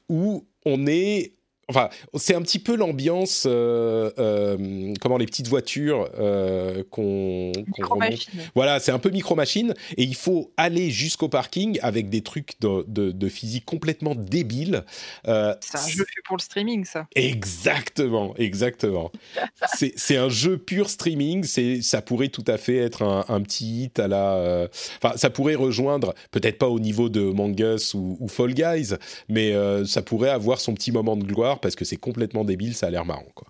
[0.08, 1.32] où on est
[1.70, 8.26] Enfin, c'est un petit peu l'ambiance, euh, euh, comment les petites voitures euh, qu'on remonte.
[8.56, 13.28] Voilà, c'est un peu micro-machine et il faut aller jusqu'au parking avec des trucs de,
[13.28, 14.84] physique complètement débiles.
[15.24, 17.06] c'est un jeu fait pour le streaming, ça.
[17.14, 19.12] Exactement, exactement.
[19.96, 21.44] c'est un jeu pur streaming.
[21.82, 24.68] Ça pourrait tout à fait être un, petit hit à la.
[25.00, 28.94] Enfin, ça pourrait rejoindre, peut-être pas au niveau de Mangus ou, ou Fall Guys,
[29.28, 29.54] mais
[29.86, 32.90] ça pourrait avoir son petit moment de gloire parce que c'est complètement débile, ça a
[32.90, 33.48] l'air marrant, quoi.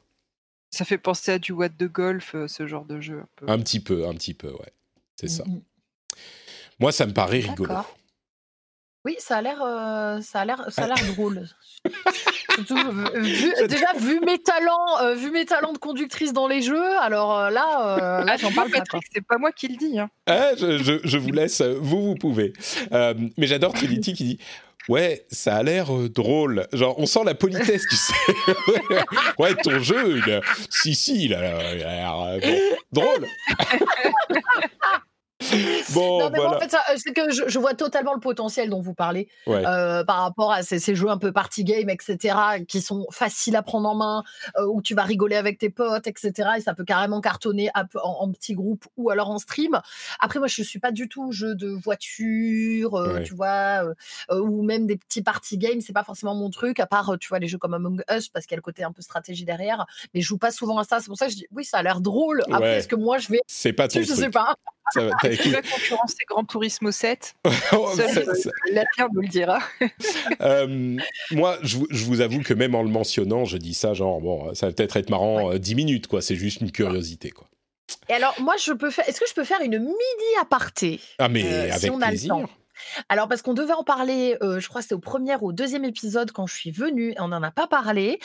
[0.70, 3.24] Ça fait penser à du What de golf, euh, ce genre de jeu.
[3.46, 4.72] Un, petit peu, un petit peu, ouais.
[5.16, 5.44] C'est ça.
[5.44, 5.62] Mm, mm.
[6.78, 7.74] Moi, ça me paraît rigolo.
[9.04, 11.48] Oui, ça a l'air, euh, ça a l'air, ça a l'air drôle.
[13.68, 18.22] déjà vu mes talents, euh, vu mes talents de conductrice dans les jeux, alors là,
[18.24, 18.82] là j'en parle pas.
[19.10, 19.98] C'est pas moi qui le dis.
[19.98, 20.10] Hein.
[20.26, 22.52] Ah, je, je, vous laisse, vous vous pouvez.
[22.90, 24.38] mais j'adore Trinity qui dit
[24.88, 26.66] Ouais, ça a l'air euh, drôle.
[26.72, 28.14] Genre, on sent la politesse, tu sais.
[29.38, 30.40] ouais, ton jeu, il
[30.70, 32.40] si, si, il a l'air euh,
[32.92, 33.26] drôle.
[35.94, 38.92] bon, non, mais en fait, euh, c'est que je, vois totalement le potentiel dont vous
[38.94, 42.36] parlez euh, par rapport à ces, jeux un peu party game, etc.,
[42.68, 44.24] qui sont faciles à prendre en main,
[44.58, 46.50] euh, où tu vas rigoler avec tes potes, etc.
[46.58, 49.80] Et ça peut carrément cartonner en, en petit groupe ou alors en stream.
[50.20, 53.84] Après, moi, je suis pas du tout jeu de voiture, tu vois,
[54.30, 55.80] ou même des petits party games.
[55.80, 58.46] C'est pas forcément mon truc, à part, tu vois, les jeux comme Among Us, parce
[58.46, 59.86] qu'il y a le côté un peu stratégie derrière.
[60.12, 61.00] Mais je joue pas souvent à ça.
[61.00, 62.42] C'est pour ça que je dis, oui, ça a l'air drôle.
[62.50, 63.40] Après, est-ce que moi, je vais.
[63.46, 64.54] C'est pas ton Je sais pas.
[64.92, 67.34] Ça va, tu vas concurrencer Grand Turismo 7
[68.72, 69.60] La Pierre nous le dira.
[70.42, 70.96] Euh,
[71.32, 74.66] moi, je, vous avoue que même en le mentionnant, je dis ça genre, bon, ça
[74.66, 76.22] va peut-être être marrant 10 euh, minutes, quoi.
[76.22, 77.46] C'est juste une curiosité, quoi.
[78.08, 79.08] Et alors, moi, je peux faire.
[79.08, 82.46] Est-ce que je peux faire une mini aparté Ah, mais euh, avec plaisir.
[83.08, 85.84] Alors, parce qu'on devait en parler, je crois que c'était au premier ou au deuxième
[85.84, 88.18] épisode quand je suis venue, on n'en a pas parlé.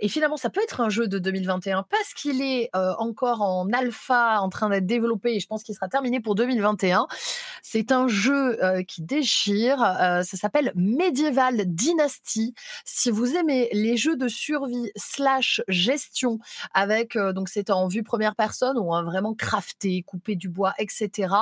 [0.00, 4.40] et finalement, ça peut être un jeu de 2021 parce qu'il est encore en alpha,
[4.40, 7.06] en train d'être développé et je pense qu'il sera terminé pour 2021.
[7.62, 9.78] C'est un jeu qui déchire.
[9.78, 12.54] ça s'appelle Medieval Dynasty.
[12.84, 16.38] Si vous aimez les jeux de survie slash gestion
[16.72, 21.34] avec, donc c'est en vue première personne on va vraiment crafter, couper du bois, etc.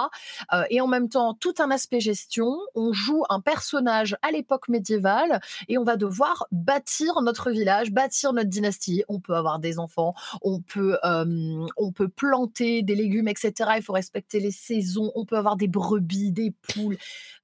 [0.71, 5.41] et en même temps, tout un aspect gestion on joue un personnage à l'époque médiévale
[5.69, 9.05] et on va devoir bâtir notre village, bâtir notre dynastie.
[9.09, 13.53] On peut avoir des enfants, on peut, euh, on peut planter des légumes, etc.
[13.77, 16.97] Il faut respecter les saisons, on peut avoir des brebis, des poules.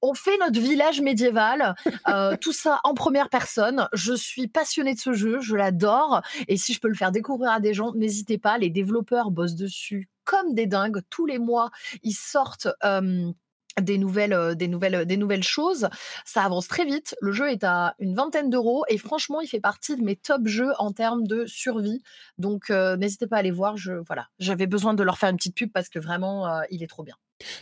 [0.02, 1.74] On fait notre village médiéval,
[2.08, 3.88] euh, tout ça en première personne.
[3.92, 6.22] Je suis passionnée de ce jeu, je l'adore.
[6.46, 8.58] Et si je peux le faire découvrir à des gens, n'hésitez pas.
[8.58, 11.00] Les développeurs bossent dessus comme des dingues.
[11.08, 11.70] Tous les mois,
[12.02, 12.68] ils sortent.
[12.84, 13.32] Euh,
[13.80, 15.88] des nouvelles, euh, des nouvelles, euh, des nouvelles choses.
[16.24, 17.14] Ça avance très vite.
[17.20, 20.46] Le jeu est à une vingtaine d'euros et franchement, il fait partie de mes top
[20.46, 22.02] jeux en termes de survie.
[22.38, 23.76] Donc, euh, n'hésitez pas à aller voir.
[23.76, 26.86] Je, voilà, j'avais besoin de leur faire une petite pub parce que vraiment, il est
[26.86, 27.16] trop bien.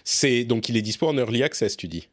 [0.04, 2.08] C'est donc il est dispo en early access, tu dis?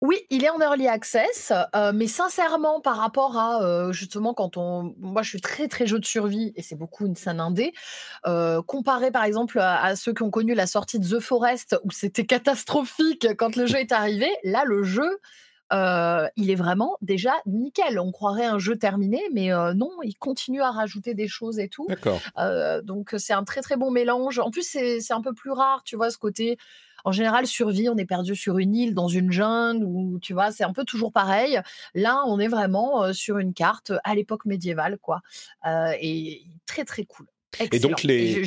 [0.00, 4.56] Oui, il est en early access, euh, mais sincèrement, par rapport à euh, justement quand
[4.56, 7.72] on, moi, je suis très très jeu de survie et c'est beaucoup une scène indé.
[8.26, 11.90] Euh, comparé par exemple à, ceux qui ont connu la sortie de The Forest où
[11.90, 15.18] c'était catastrophique quand le jeu est arrivé, là le jeu,
[15.72, 17.98] il est vraiment déjà nickel.
[17.98, 21.86] On croirait un jeu terminé, mais non, il continue à rajouter des choses et tout.
[21.88, 22.20] D'accord.
[22.84, 24.38] donc c'est un très très bon mélange.
[24.38, 26.56] En plus, c'est un peu plus rare, tu vois, ce côté
[27.04, 30.52] en général, survie, on est perdu sur une île, dans une jungle, ou tu vois,
[30.52, 31.60] c'est un peu toujours pareil.
[31.94, 35.22] Là, on est vraiment sur une carte à l'époque médiévale, quoi.
[36.00, 37.26] et très, très cool.
[37.72, 38.44] Et donc, les,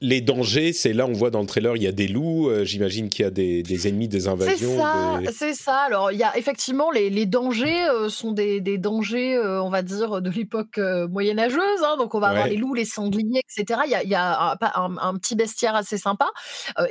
[0.00, 2.64] les dangers, c'est là, on voit dans le trailer, il y a des loups, euh,
[2.64, 4.70] j'imagine qu'il y a des, ennemis, des invasions.
[4.70, 5.76] C'est ça, c'est ça.
[5.78, 10.22] Alors, il y a effectivement les, dangers euh, sont des, dangers, euh, on va dire,
[10.22, 10.78] de l'époque
[11.10, 11.58] moyenâgeuse.
[11.84, 11.96] Hein.
[11.98, 13.80] donc, on va avoir les loups, les sangliers, etc.
[13.86, 16.28] Il y a, un, petit bestiaire assez sympa.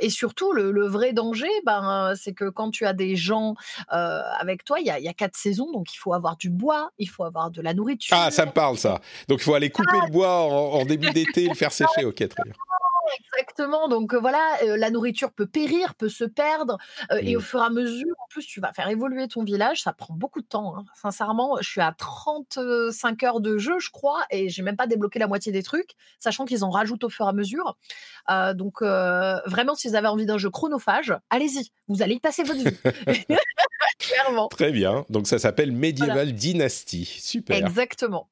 [0.00, 3.54] et surtout, le, vrai danger, ben, c'est que quand tu as des gens
[3.88, 7.24] avec toi, il y, a, quatre saisons, donc il faut avoir du bois, il faut
[7.24, 8.16] avoir de la nourriture.
[8.18, 9.00] Ah, ça me parle, ça.
[9.26, 12.04] Donc, il faut aller couper le bois en, en début d'été et le faire sécher.
[12.04, 12.57] Ok, très bien.
[13.32, 13.88] Exactement.
[13.88, 16.76] Donc voilà, la nourriture peut périr, peut se perdre,
[17.20, 17.42] et au mmh.
[17.42, 19.82] fur et à mesure, en plus, tu vas faire évoluer ton village.
[19.82, 20.76] Ça prend beaucoup de temps.
[20.76, 20.84] Hein.
[20.94, 25.18] Sincèrement, je suis à 35 heures de jeu, je crois, et j'ai même pas débloqué
[25.18, 27.76] la moitié des trucs, sachant qu'ils en rajoutent au fur et à mesure.
[28.54, 31.70] donc vraiment, si vous avez envie d'un jeu chronophage, allez-y.
[31.88, 33.36] Vous allez y passer votre vie.
[33.98, 34.48] Clairement.
[34.48, 35.04] Très bien.
[35.08, 37.04] Donc ça s'appelle Medieval Dynasty.
[37.04, 37.56] Super.
[37.56, 38.28] Exactement.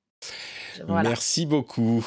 [0.87, 2.07] Merci beaucoup.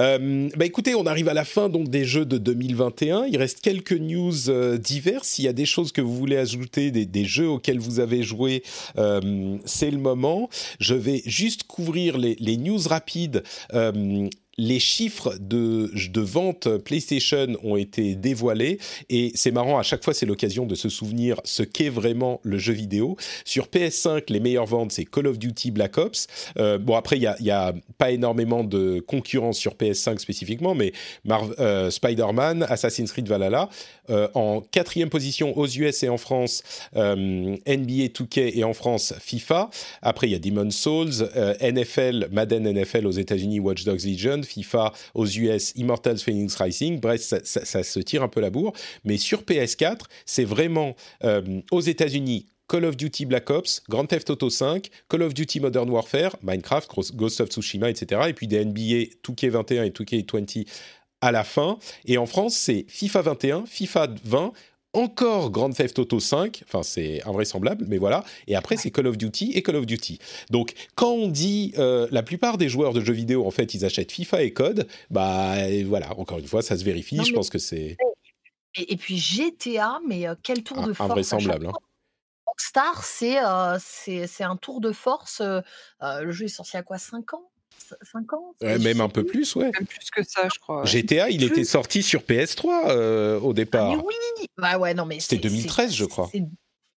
[0.00, 3.26] Euh, bah écoutez, on arrive à la fin donc des jeux de 2021.
[3.26, 5.28] Il reste quelques news euh, diverses.
[5.28, 8.62] S'il y a des choses que vous voulez ajouter, des, jeux auxquels vous avez joué,
[8.98, 10.48] euh, c'est le moment.
[10.80, 13.42] Je vais juste couvrir les, les news rapides
[14.58, 18.78] les chiffres de, de vente PlayStation ont été dévoilés
[19.10, 22.58] et c'est marrant, à chaque fois c'est l'occasion de se souvenir ce qu'est vraiment le
[22.58, 23.16] jeu vidéo.
[23.44, 26.26] Sur PS5, les meilleures ventes, c'est Call of Duty Black Ops.
[26.58, 30.92] Euh, bon, après, il n'y a, pas énormément de concurrence sur PS5 spécifiquement, mais
[31.58, 33.68] euh, Spider-Man, Assassin's Creed Valhalla.
[34.08, 36.62] Euh, en quatrième position aux US et en France,
[36.94, 39.70] NBA 2K et en France, FIFA.
[40.02, 41.28] Après, il y a Demon's Souls,
[41.60, 47.00] NFL, Madden NFL aux États-Unis, Watch Dogs Legion, FIFA aux US, Immortals Phoenix Rising.
[47.00, 48.72] Bref, ça, se tire un peu la bourre.
[49.04, 50.94] Mais sur PS4, c'est vraiment
[51.24, 52.46] euh, aux États-Unis.
[52.68, 56.90] Call of Duty Black Ops, Grand Theft Auto 5, Call of Duty Modern Warfare, Minecraft,
[57.14, 58.22] Ghost of Tsushima, etc.
[58.28, 60.66] Et puis des NBA 2K21 et 2K20
[61.20, 61.78] à la fin.
[62.04, 64.52] Et en France, c'est FIFA 21, FIFA 20,
[64.96, 69.18] encore Grand Theft Auto 5, enfin c'est invraisemblable, mais voilà, et après c'est Call of
[69.18, 70.18] Duty et Call of Duty.
[70.50, 73.84] Donc quand on dit euh, la plupart des joueurs de jeux vidéo, en fait, ils
[73.84, 77.58] achètent FIFA et Code, bah voilà, encore une fois, ça se vérifie, je pense que
[77.58, 77.96] c'est...
[78.78, 81.66] Et, puis GTA, mais euh, quel tour de force Invraisemblable.
[81.68, 81.72] Hein.
[82.46, 85.40] Rockstar, euh, c'est un tour de force.
[86.00, 87.50] le jeu est sorti à quoi 5 ans?
[88.02, 89.70] 5 ans Même un peu plus, ouais.
[89.70, 90.84] Même plus que ça, je crois.
[90.84, 93.94] GTA, il était sorti sur PS3 euh, au départ.
[93.98, 94.14] Ah, oui
[94.56, 96.30] bah ouais, non, mais C'était 2013, je crois.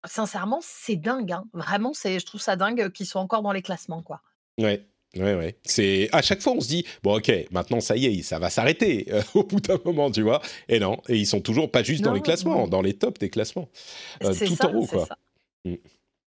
[0.05, 1.31] Sincèrement, c'est dingue.
[1.31, 1.43] Hein.
[1.53, 4.21] Vraiment, je trouve ça dingue qu'ils soient encore dans les classements, quoi.
[4.57, 4.85] Ouais.
[5.15, 5.57] Ouais, ouais.
[5.63, 8.51] C'est à chaque fois on se dit bon ok maintenant ça y est ça va
[8.51, 11.81] s'arrêter euh, au bout d'un moment tu vois et non et ils sont toujours pas
[11.81, 13.69] juste dans les classements dans les tops des classements
[14.23, 15.07] euh, tout en haut quoi.
[15.65, 15.75] Mm.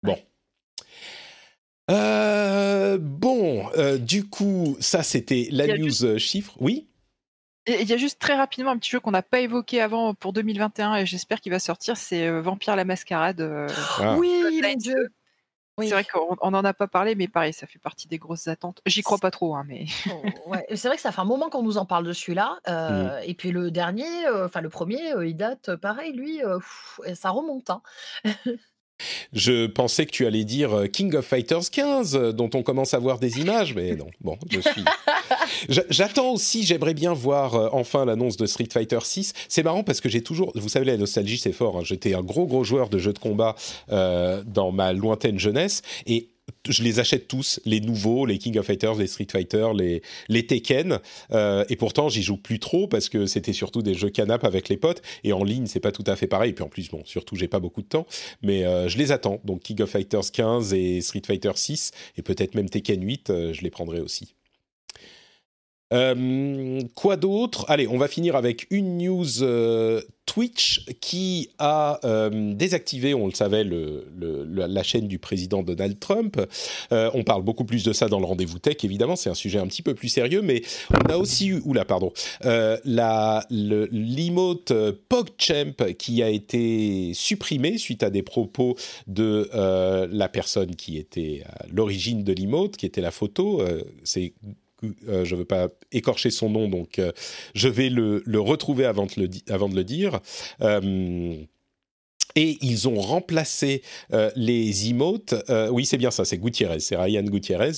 [0.02, 0.18] Bon
[1.92, 6.54] euh, bon, euh, du coup, ça c'était la news euh, chiffre.
[6.60, 6.88] Oui?
[7.68, 10.32] Il y a juste très rapidement un petit jeu qu'on n'a pas évoqué avant pour
[10.32, 13.40] 2021 et j'espère qu'il va sortir, c'est Vampire la Mascarade.
[14.00, 14.16] Ah.
[14.18, 15.12] Oui, mon Dieu
[15.78, 18.80] C'est vrai qu'on n'en a pas parlé, mais pareil, ça fait partie des grosses attentes.
[18.84, 19.84] J'y crois pas trop, hein, mais.
[20.44, 22.58] Oh, c'est vrai que ça fait un moment qu'on nous en parle de celui-là.
[22.66, 23.28] Mmh.
[23.28, 26.40] Et puis le dernier, enfin le premier, il date pareil, lui,
[27.14, 27.70] ça remonte.
[27.70, 27.82] Hein.
[29.32, 32.94] Je pensais que tu allais dire euh, King of Fighters 15, euh, dont on commence
[32.94, 34.08] à voir des images, mais non.
[34.20, 34.84] Bon, je suis.
[35.90, 39.32] J'attends aussi, j'aimerais bien voir euh, enfin l'annonce de Street Fighter 6.
[39.48, 41.78] C'est marrant parce que j'ai toujours, vous savez, la nostalgie c'est fort.
[41.78, 41.82] Hein.
[41.84, 43.54] J'étais un gros gros joueur de jeux de combat
[43.88, 46.28] dans ma lointaine jeunesse et
[46.68, 50.46] je les achète tous, les nouveaux, les King of Fighters, les Street Fighter, les, les
[50.46, 50.98] Tekken.
[51.32, 54.68] Euh, et pourtant, j'y joue plus trop parce que c'était surtout des jeux canap avec
[54.68, 55.02] les potes.
[55.24, 56.50] Et en ligne, c'est pas tout à fait pareil.
[56.50, 58.06] Et puis en plus, bon, surtout, j'ai pas beaucoup de temps.
[58.42, 59.40] Mais euh, je les attends.
[59.44, 63.52] Donc King of Fighters 15 et Street Fighter 6 et peut-être même Tekken 8, euh,
[63.52, 64.34] je les prendrai aussi.
[65.92, 67.64] Euh, quoi d'autre?
[67.68, 73.34] Allez, on va finir avec une news euh, Twitch qui a euh, désactivé, on le
[73.34, 76.40] savait, la chaîne du président Donald Trump.
[76.90, 79.66] on parle beaucoup plus de ça dans le rendez-vous tech, évidemment, c'est un sujet un
[79.66, 82.12] petit peu plus sérieux, mais on a aussi eu, oula, pardon,
[82.42, 84.72] la, l'emote
[85.08, 89.50] PogChamp qui a été supprimé suite à des propos de
[90.10, 93.62] la personne qui était à l'origine de l'emote, qui était la photo.
[94.04, 94.32] c'est
[95.08, 97.12] euh, je ne veux pas écorcher son nom, donc euh,
[97.54, 100.20] je vais le, retrouver avant de le, dire.
[100.60, 101.34] Euh,
[102.34, 103.82] et ils ont remplacé
[104.36, 105.34] les emotes.
[105.70, 107.72] oui, c'est bien ça, c'est Gutiérrez, c'est Ryan Gutiérrez.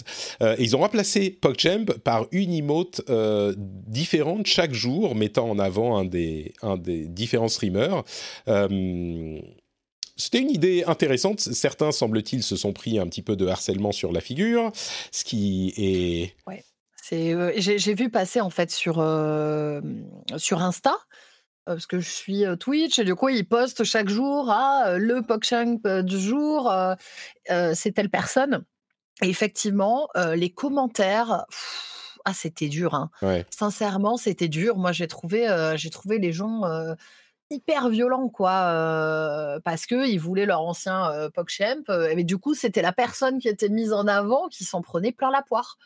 [0.61, 3.03] ils ont remplacé PogChamp par une emote
[3.89, 8.05] différente chaque jour, mettant en avant un des, un des différents streamers.
[10.17, 11.41] C'était une idée intéressante.
[11.41, 14.71] Certains, semble-t-il, se sont pris un petit peu de harcèlement sur la figure,
[15.11, 16.35] ce qui est
[17.11, 18.95] j'ai vu passer en fait sur,
[20.37, 20.97] sur Insta,
[21.67, 26.03] parce que je suis, Twitch et du coup ils postent chaque jour: «Ah, le PogChamp,
[26.03, 26.73] du jour,
[27.49, 28.65] c'est telle personne»
[29.23, 31.45] et effectivement, les commentaires,
[32.25, 33.11] ah c'était dur, hein.
[33.51, 34.77] Sincèrement, c'était dur.
[34.77, 36.63] Moi j'ai trouvé, j'ai trouvé les gens,
[37.51, 41.85] hyper violents quoi, parce qu'ils voulaient leur ancien, PogChamp,
[42.17, 45.31] mais du coup c'était la personne qui était mise en avant qui s'en prenait plein
[45.31, 45.77] la poire.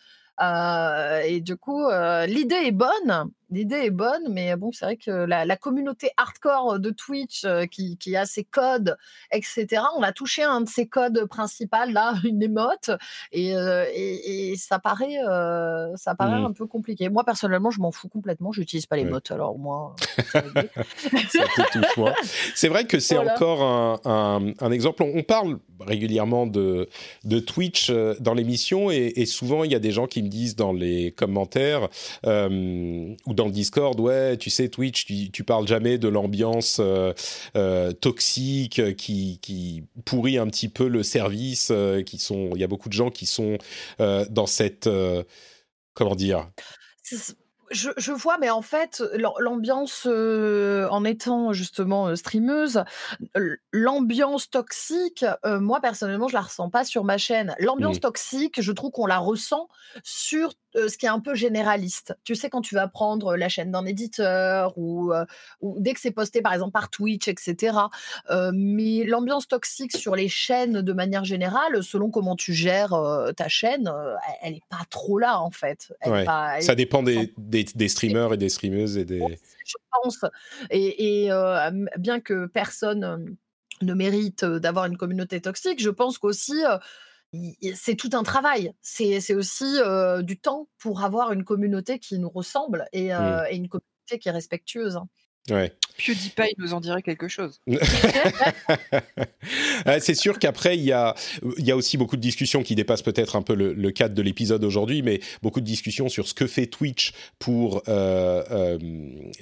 [0.40, 4.96] Euh, et du coup, euh, l'idée est bonne, l'idée est bonne, mais bon, c'est vrai
[4.96, 8.96] que la, communauté hardcore de Twitch qui, qui, a ses codes,
[9.32, 12.90] etc., on a touché un de ses codes principaux, là, une émote,
[13.32, 15.18] et, et, ça paraît,
[15.96, 16.46] ça paraît mmh.
[16.46, 17.08] un peu compliqué.
[17.08, 19.94] Moi, personnellement, je m'en fous complètement, je n'utilise pas les mots, alors moi,
[22.54, 25.02] c'est vrai que c'est encore un, un, exemple.
[25.02, 26.88] On, parle régulièrement de,
[27.24, 30.56] de Twitch dans l'émission, et, et, souvent, il y a des gens qui me disent
[30.56, 31.88] dans les commentaires
[32.24, 37.14] ou dans le Discord, ouais, tu sais, Twitch, tu, parles jamais de l'ambiance euh,
[37.56, 41.68] euh, toxique qui, qui, pourrit un petit peu le service.
[41.70, 43.58] Euh, qui sont, il y a beaucoup de gens qui sont
[43.98, 44.88] dans cette,
[45.94, 46.50] comment dire?
[47.70, 49.02] Je, vois, mais en fait,
[49.38, 52.84] l'ambiance, en étant justement streameuse,
[53.72, 57.54] l'ambiance toxique, moi personnellement, je la ressens pas sur ma chaîne.
[57.58, 58.00] L'ambiance mmh.
[58.00, 59.68] toxique, je trouve qu'on la ressent
[60.02, 62.14] sur ce qui est un peu généraliste.
[62.24, 65.12] Tu sais, quand tu vas prendre la chaîne d'un éditeur ou,
[65.60, 67.76] ou, dès que c'est posté, par exemple, par Twitch, etc.
[68.52, 72.94] mais l'ambiance toxique sur les chaînes de manière générale, selon comment tu gères
[73.36, 73.92] ta chaîne,
[74.42, 75.92] elle n'est pas trop là, en fait.
[76.60, 77.57] Ça dépend des, des,
[77.88, 79.20] streamers et des streameuses et des.
[79.64, 80.24] Je pense.
[80.70, 81.28] Et,
[81.98, 83.36] bien que personne
[83.80, 86.62] ne mérite d'avoir une communauté toxique, je pense qu'aussi
[87.74, 88.72] c'est tout un travail.
[88.80, 89.78] C'est aussi
[90.20, 93.46] du temps pour avoir une communauté qui nous ressemble et, mmh.
[93.52, 94.98] une communauté qui est respectueuse.
[95.50, 95.72] Ouais.
[95.98, 97.60] PewDiePie nous en dirait quelque chose.
[100.00, 101.14] c'est sûr qu'après, il y a,
[101.58, 104.62] y a aussi beaucoup de discussions qui dépassent peut-être un peu le, cadre de l'épisode
[104.64, 108.78] aujourd'hui, mais beaucoup de discussions sur ce que fait Twitch pour euh, euh,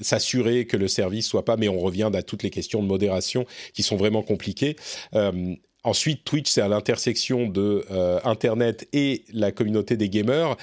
[0.00, 3.44] s'assurer que le service soit pas, mais on revient à toutes les questions de modération
[3.74, 4.76] qui sont vraiment compliquées.
[5.14, 5.54] Euh,
[5.84, 7.84] ensuite, Twitch, c'est à l'intersection de
[8.24, 10.56] Internet et la communauté des gamers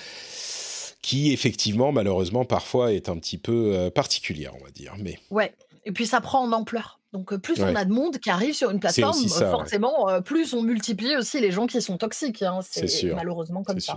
[1.04, 4.96] qui effectivement, malheureusement, parfois est un petit peu euh, particulière, on va dire.
[4.98, 5.54] Mais ouais.
[5.86, 7.00] Et puis ça prend en ampleur.
[7.12, 11.16] Donc plus on a de monde qui arrive sur une plateforme, forcément, plus on multiplie
[11.16, 12.42] aussi les gens qui sont toxiques.
[12.42, 12.62] Hein.
[12.64, 13.94] C'est malheureusement comme ça.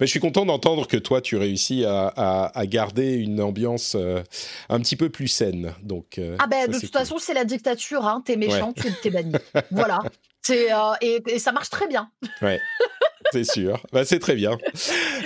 [0.00, 3.96] Mais je suis content d'entendre que toi, tu réussis à, garder une ambiance
[4.68, 5.72] un petit peu plus saine.
[5.82, 8.04] Donc, ah ben de toute façon, c'est la dictature.
[8.04, 8.22] Hein.
[8.26, 9.32] T'es méchant, tu es banni.
[9.70, 10.00] voilà.
[10.50, 12.10] Et, et, ça marche très bien.
[12.42, 12.60] Ouais.
[13.32, 13.82] c'est sûr.
[13.92, 14.58] Bah, c'est très bien.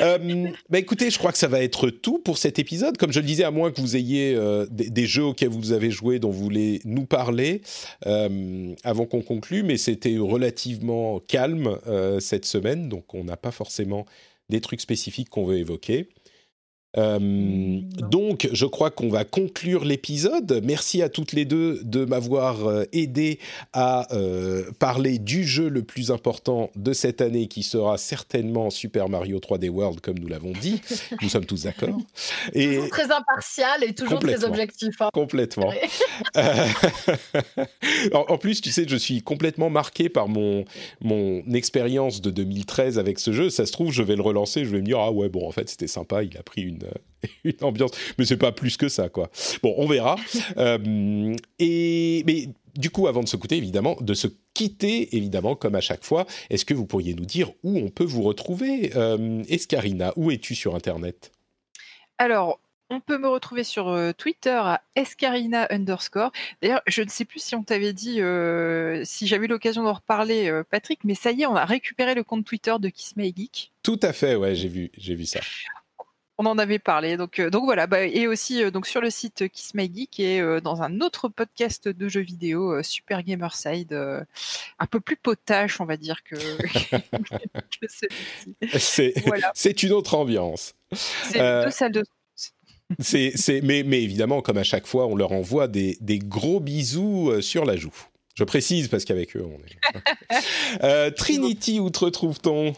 [0.01, 2.97] Euh, bah, écoutez, je crois que ça va être tout pour cet épisode.
[2.97, 5.91] Comme je le disais, à moins que vous ayez euh, des, jeux auxquels vous avez
[5.91, 7.63] joué dont vous voulez nous parler
[8.07, 11.79] euh, avant qu'on conclue, mais c'était relativement calme
[12.21, 14.07] cette semaine, donc on n'a pas forcément
[14.49, 16.09] des trucs spécifiques qu'on veut évoquer.
[16.97, 20.61] Euh, donc, je crois qu'on va conclure l'épisode.
[20.65, 23.39] Merci à toutes les deux de m'avoir euh, aidé
[23.73, 29.09] à euh, parler du jeu le plus important de cette année, qui sera certainement Super
[29.09, 30.81] Mario 3D World, comme nous l'avons dit.
[31.23, 31.99] nous sommes tous d'accord.
[32.53, 35.01] Et très impartial et toujours très objectif.
[35.01, 35.09] Hein.
[35.13, 35.73] Complètement.
[38.13, 40.65] en, en, plus, tu sais, je suis complètement marqué par mon
[41.01, 43.51] mon expérience de 2013 avec ce jeu.
[43.51, 45.53] Ça se trouve, je vais le relancer, je vais me dire ah ouais bon en
[45.53, 46.82] fait c'était sympa, il a pris une
[47.45, 49.31] une ambiance, mais c'est pas plus que ça, quoi.
[49.63, 50.17] Bon, on verra.
[50.59, 55.75] Euh, et mais du coup, avant de se quitter, évidemment, de se quitter, évidemment, comme
[55.75, 59.43] à chaque fois, est-ce que vous pourriez nous dire où on peut vous retrouver, euh,
[59.49, 61.33] Escarina Où es-tu sur Internet?
[62.19, 62.61] Alors,
[62.91, 66.33] on peut me retrouver sur euh, Twitter à escarina underscore.
[66.61, 68.21] D'ailleurs, je ne sais plus si on t'avait dit,
[69.07, 72.25] si j'avais eu l'occasion d'en reparler, Patrick, mais ça y est, on a récupéré le
[72.25, 73.73] compte Twitter de Kiss Geek.
[73.83, 75.41] Tout à fait, ouais, j'ai vu, j'ai vu ça.
[76.39, 79.11] On en avait parlé, donc euh, donc voilà, bah, et aussi euh, donc sur le
[79.11, 83.93] site Kiss My Geek et euh, dans un autre podcast de jeux vidéo Super Gamerside,
[83.93, 86.37] un peu plus potache, on va dire que,
[87.89, 88.57] celui-ci.
[89.55, 90.75] C'est une autre ambiance.
[90.93, 92.05] C'est deux salles de
[92.99, 97.41] c'est, mais, mais évidemment, comme à chaque fois, on leur envoie des, des gros bisous
[97.41, 97.95] sur la joue.
[98.35, 99.59] Je précise parce qu'avec eux, on
[100.35, 101.11] est.
[101.17, 102.75] Trinity, où te retrouve-t-on?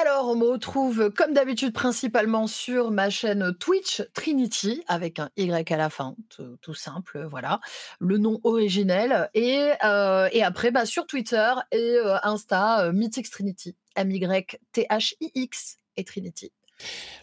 [0.00, 5.70] Alors, on me retrouve comme d'habitude principalement sur ma chaîne Twitch Trinity avec un Y
[5.70, 6.16] à la fin,
[6.60, 7.60] tout, simple, voilà,
[8.00, 9.30] le nom originel.
[9.34, 16.04] Et, euh, et après, bah, sur Twitter et euh, Insta, euh, Mythix Trinity, M-Y-T-H-I-X et
[16.04, 16.50] Trinity.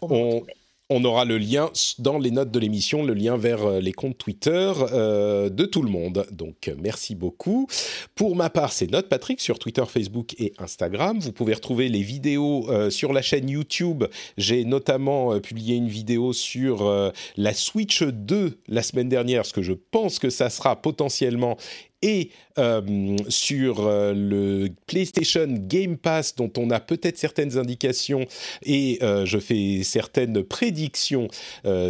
[0.00, 0.40] On
[1.04, 4.72] aura le lien dans les notes de l'émission, le lien vers euh, les comptes Twitter
[4.92, 6.26] euh, de tout le monde.
[6.30, 7.66] Donc merci beaucoup.
[8.14, 11.18] Pour ma part, c'est Note Patrick sur Twitter, Facebook et Instagram.
[11.20, 14.04] Vous pouvez retrouver les vidéos euh, sur la chaîne YouTube.
[14.36, 19.72] J'ai notamment publié une vidéo sur la Switch 2 la semaine dernière, ce que je
[19.72, 21.56] pense que ça sera potentiellement
[22.02, 28.26] et euh, sur euh, le PlayStation Game Pass dont on a peut-être certaines indications
[28.62, 31.28] et euh, je fais certaines prédictions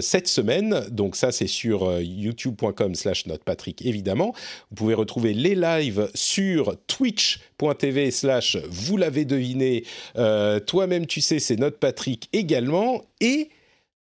[0.01, 0.85] cette semaine.
[0.91, 4.35] Donc ça c'est sur youtube.com slash notepatrick évidemment.
[4.71, 9.85] Vous pouvez retrouver les lives sur twitch.tv slash vous l'avez deviné.
[10.67, 13.49] Toi-même tu sais c'est Notepatrick également et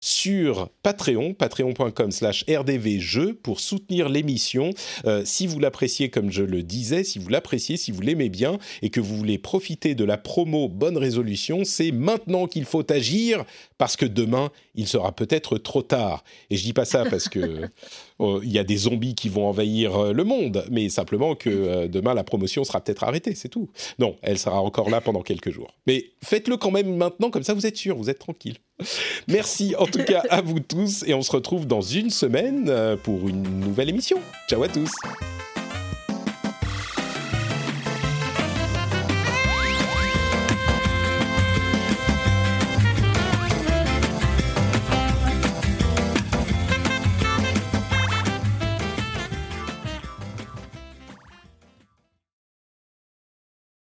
[0.00, 4.70] sur Patreon, patreon.com slash rdvjeux pour soutenir l'émission.
[5.04, 8.58] Euh, si vous l'appréciez comme je le disais, si vous l'appréciez, si vous l'aimez bien
[8.82, 13.44] et que vous voulez profiter de la promo Bonne Résolution, c'est maintenant qu'il faut agir
[13.76, 16.24] parce que demain, il sera peut-être trop tard.
[16.48, 17.68] Et je dis pas ça parce que
[18.20, 21.86] euh, il y a des zombies qui vont envahir euh, le monde, mais simplement que
[21.86, 23.68] demain, la promotion sera peut-être arrêtée, c'est tout.
[23.98, 25.74] Non, elle sera encore là pendant quelques jours.
[25.86, 28.56] Mais faites-le quand même maintenant, comme ça vous êtes sûr, vous êtes tranquille.
[29.28, 32.96] Merci en tout cas à vous tous et on se retrouve dans une semaine euh,
[32.96, 34.18] pour une nouvelle émission.
[34.48, 34.90] Ciao à tous